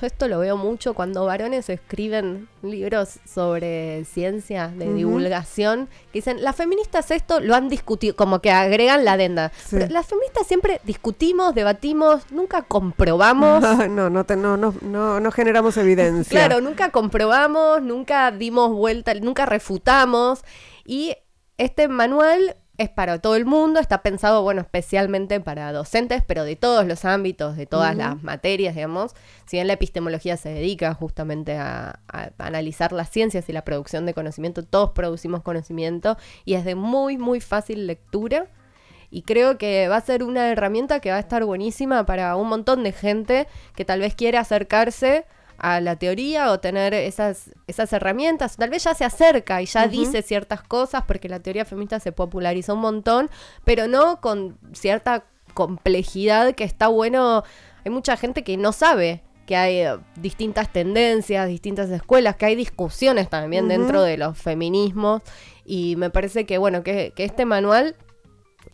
yo 0.00 0.06
esto 0.06 0.28
lo 0.28 0.38
veo 0.40 0.58
mucho 0.58 0.92
cuando 0.92 1.24
varones 1.24 1.70
escriben 1.70 2.48
libros 2.62 3.18
sobre 3.24 4.04
ciencia 4.04 4.68
de 4.68 4.92
divulgación, 4.92 5.86
que 6.12 6.18
dicen, 6.18 6.42
las 6.42 6.54
feministas 6.54 7.10
esto 7.10 7.40
lo 7.40 7.54
han 7.54 7.70
discutido, 7.70 8.14
como 8.14 8.40
que 8.40 8.50
agregan 8.50 9.06
la 9.06 9.12
adenda. 9.12 9.52
las 9.70 10.06
feministas 10.06 10.46
siempre 10.46 10.82
discutimos, 10.84 11.54
debatimos, 11.54 12.30
nunca 12.30 12.60
comprobamos. 12.60 13.62
no, 13.88 14.10
no, 14.10 14.26
no, 14.28 14.56
no, 14.56 15.20
no, 15.20 15.30
generamos 15.30 15.78
evidencia. 15.78 16.30
Claro, 16.30 16.60
nunca 16.60 16.90
comprobamos, 16.90 17.80
nunca 17.80 18.30
dimos 18.32 18.72
vuelta, 18.72 19.14
nunca 19.14 19.46
refutamos. 19.46 20.44
Y 20.84 21.16
este 21.56 21.88
manual 21.88 22.56
es 22.78 22.90
para 22.90 23.18
todo 23.18 23.36
el 23.36 23.46
mundo, 23.46 23.80
está 23.80 24.02
pensado, 24.02 24.42
bueno, 24.42 24.60
especialmente 24.60 25.40
para 25.40 25.72
docentes, 25.72 26.22
pero 26.26 26.44
de 26.44 26.56
todos 26.56 26.86
los 26.86 27.04
ámbitos, 27.04 27.56
de 27.56 27.66
todas 27.66 27.96
las 27.96 28.22
materias, 28.22 28.74
digamos. 28.74 29.14
Si 29.46 29.56
bien 29.56 29.66
la 29.66 29.74
epistemología 29.74 30.36
se 30.36 30.50
dedica 30.50 30.92
justamente 30.94 31.56
a, 31.56 32.00
analizar 32.38 32.92
las 32.92 33.10
ciencias 33.10 33.48
y 33.48 33.52
la 33.52 33.64
producción 33.64 34.04
de 34.04 34.14
conocimiento, 34.14 34.62
todos 34.62 34.90
producimos 34.90 35.42
conocimiento 35.42 36.16
y 36.44 36.54
es 36.54 36.64
de 36.64 36.74
muy, 36.74 37.16
muy 37.16 37.40
fácil 37.40 37.86
lectura. 37.86 38.46
Y 39.10 39.22
creo 39.22 39.56
que 39.56 39.88
va 39.88 39.96
a 39.96 40.00
ser 40.00 40.22
una 40.22 40.50
herramienta 40.50 41.00
que 41.00 41.10
va 41.10 41.16
a 41.16 41.20
estar 41.20 41.44
buenísima 41.44 42.04
para 42.04 42.36
un 42.36 42.48
montón 42.48 42.82
de 42.82 42.92
gente 42.92 43.46
que 43.74 43.84
tal 43.84 44.00
vez 44.00 44.14
quiere 44.14 44.36
acercarse 44.36 45.24
a 45.58 45.80
la 45.80 45.96
teoría 45.96 46.50
o 46.50 46.60
tener 46.60 46.94
esas, 46.94 47.50
esas 47.66 47.92
herramientas. 47.92 48.56
Tal 48.56 48.70
vez 48.70 48.84
ya 48.84 48.94
se 48.94 49.04
acerca 49.04 49.62
y 49.62 49.66
ya 49.66 49.88
dice 49.88 50.22
ciertas 50.22 50.62
cosas 50.62 51.04
porque 51.06 51.28
la 51.28 51.40
teoría 51.40 51.64
feminista 51.64 52.00
se 52.00 52.12
popularizó 52.12 52.74
un 52.74 52.80
montón, 52.80 53.30
pero 53.64 53.88
no 53.88 54.20
con 54.20 54.58
cierta 54.72 55.24
complejidad 55.54 56.54
que 56.54 56.64
está 56.64 56.88
bueno. 56.88 57.42
Hay 57.84 57.90
mucha 57.90 58.16
gente 58.16 58.44
que 58.44 58.56
no 58.56 58.72
sabe 58.72 59.22
que 59.46 59.56
hay 59.56 59.78
eh, 59.78 59.98
distintas 60.16 60.72
tendencias, 60.72 61.48
distintas 61.48 61.88
escuelas, 61.90 62.36
que 62.36 62.46
hay 62.46 62.56
discusiones 62.56 63.30
también 63.30 63.68
dentro 63.68 64.02
de 64.02 64.18
los 64.18 64.36
feminismos. 64.36 65.22
Y 65.64 65.96
me 65.96 66.10
parece 66.10 66.44
que, 66.46 66.58
bueno, 66.58 66.82
que, 66.82 67.12
que 67.14 67.24
este 67.24 67.44
manual 67.44 67.96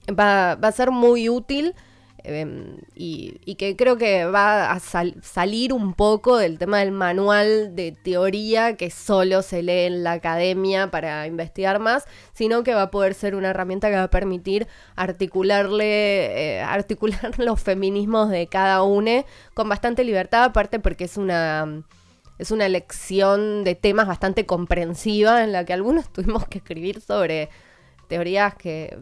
va, 0.09 0.57
va 0.57 0.69
a 0.69 0.73
ser 0.73 0.91
muy 0.91 1.29
útil 1.29 1.75
Em, 2.25 2.77
y, 2.95 3.55
que 3.57 3.77
creo 3.77 3.97
que 3.97 4.25
va 4.27 4.71
a 4.71 4.79
salir 4.79 5.73
un 5.73 5.93
poco 5.95 6.37
del 6.37 6.59
tema 6.59 6.79
del 6.79 6.93
manual 6.93 7.75
de 7.75 7.93
teoría 7.93 8.77
que 8.77 8.91
solo 8.91 9.43
se 9.43 9.63
lee 9.63 9.87
en 9.87 10.05
la 10.05 10.13
academia 10.13 10.91
para 10.91 11.27
investigar 11.27 11.81
más, 11.81 12.07
sino 12.33 12.63
que 12.63 12.75
va 12.75 12.83
a 12.83 12.91
poder 12.91 13.15
ser 13.15 13.35
una 13.35 13.51
herramienta 13.51 13.91
que 13.91 13.97
va 13.97 14.05
a 14.05 14.11
permitir 14.11 14.69
articularle, 14.95 16.59
eh, 16.59 16.63
articular 16.67 17.39
los 17.39 17.61
feminismos 17.61 18.31
de 18.31 18.47
cada 18.47 18.83
uno 18.83 19.25
con 19.55 19.69
bastante 19.69 20.05
libertad, 20.05 20.45
aparte 20.45 20.79
porque 20.79 21.05
es 21.05 21.17
una 21.17 21.83
es 22.39 22.51
una 22.51 22.69
lección 22.69 23.63
de 23.65 23.75
temas 23.75 24.09
bastante 24.09 24.47
comprensiva 24.47 25.45
en 25.45 25.53
la 25.53 25.65
que 25.65 25.73
algunos 25.73 26.09
tuvimos 26.13 26.47
que 26.47 26.59
escribir 26.59 27.01
sobre 27.01 27.51
teorías 28.09 28.55
que 28.55 28.99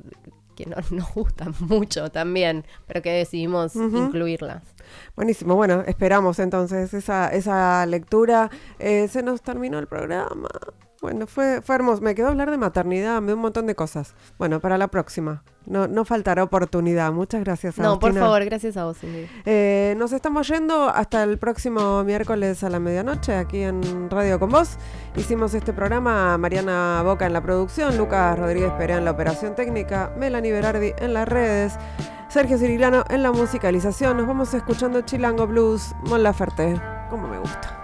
que 0.64 0.70
no, 0.70 0.76
nos 0.90 1.12
gustan 1.14 1.54
mucho 1.60 2.10
también, 2.10 2.64
pero 2.86 3.02
que 3.02 3.10
decidimos 3.10 3.74
incluirlas. 3.76 4.62
Buenísimo, 5.16 5.56
bueno, 5.56 5.82
esperamos 5.86 6.38
entonces 6.38 6.94
esa, 6.94 7.28
esa 7.28 7.84
lectura. 7.86 8.50
Eh, 8.78 9.08
se 9.08 9.22
nos 9.22 9.42
terminó 9.42 9.78
el 9.78 9.86
programa. 9.86 10.48
Bueno, 11.00 11.26
fue, 11.26 11.62
fue 11.62 11.76
hermoso. 11.76 12.02
Me 12.02 12.14
quedó 12.14 12.28
hablar 12.28 12.50
de 12.50 12.58
maternidad, 12.58 13.22
de 13.22 13.32
un 13.32 13.40
montón 13.40 13.66
de 13.66 13.74
cosas. 13.74 14.14
Bueno, 14.38 14.60
para 14.60 14.76
la 14.76 14.88
próxima. 14.88 15.42
No, 15.64 15.88
no 15.88 16.04
faltará 16.04 16.42
oportunidad. 16.42 17.12
Muchas 17.12 17.42
gracias. 17.42 17.78
No, 17.78 17.98
por 17.98 18.12
favor, 18.14 18.44
gracias 18.44 18.76
a 18.76 18.84
vos, 18.84 18.98
eh, 19.02 19.94
nos 19.96 20.12
estamos 20.12 20.48
yendo 20.48 20.88
hasta 20.88 21.22
el 21.22 21.38
próximo 21.38 22.02
miércoles 22.04 22.64
a 22.64 22.70
la 22.70 22.80
medianoche 22.80 23.34
aquí 23.34 23.62
en 23.62 24.10
Radio 24.10 24.38
con 24.38 24.50
Vos. 24.50 24.76
Hicimos 25.16 25.54
este 25.54 25.72
programa 25.72 26.36
Mariana 26.38 27.02
Boca 27.04 27.26
en 27.26 27.32
la 27.32 27.42
producción, 27.42 27.96
Lucas 27.96 28.38
Rodríguez 28.38 28.72
Perea 28.72 28.98
en 28.98 29.04
la 29.04 29.12
operación 29.12 29.54
técnica, 29.54 30.12
Melanie 30.18 30.52
Berardi 30.52 30.92
en 30.98 31.14
las 31.14 31.28
redes, 31.28 31.74
Sergio 32.30 32.58
Cirilano 32.58 33.04
en 33.08 33.24
la 33.24 33.32
musicalización. 33.32 34.16
Nos 34.16 34.28
vamos 34.28 34.54
escuchando 34.54 35.00
Chilango 35.00 35.48
Blues, 35.48 35.96
Mon 36.04 36.22
Laferte. 36.22 36.80
Como 37.10 37.26
me 37.26 37.38
gusta. 37.38 37.79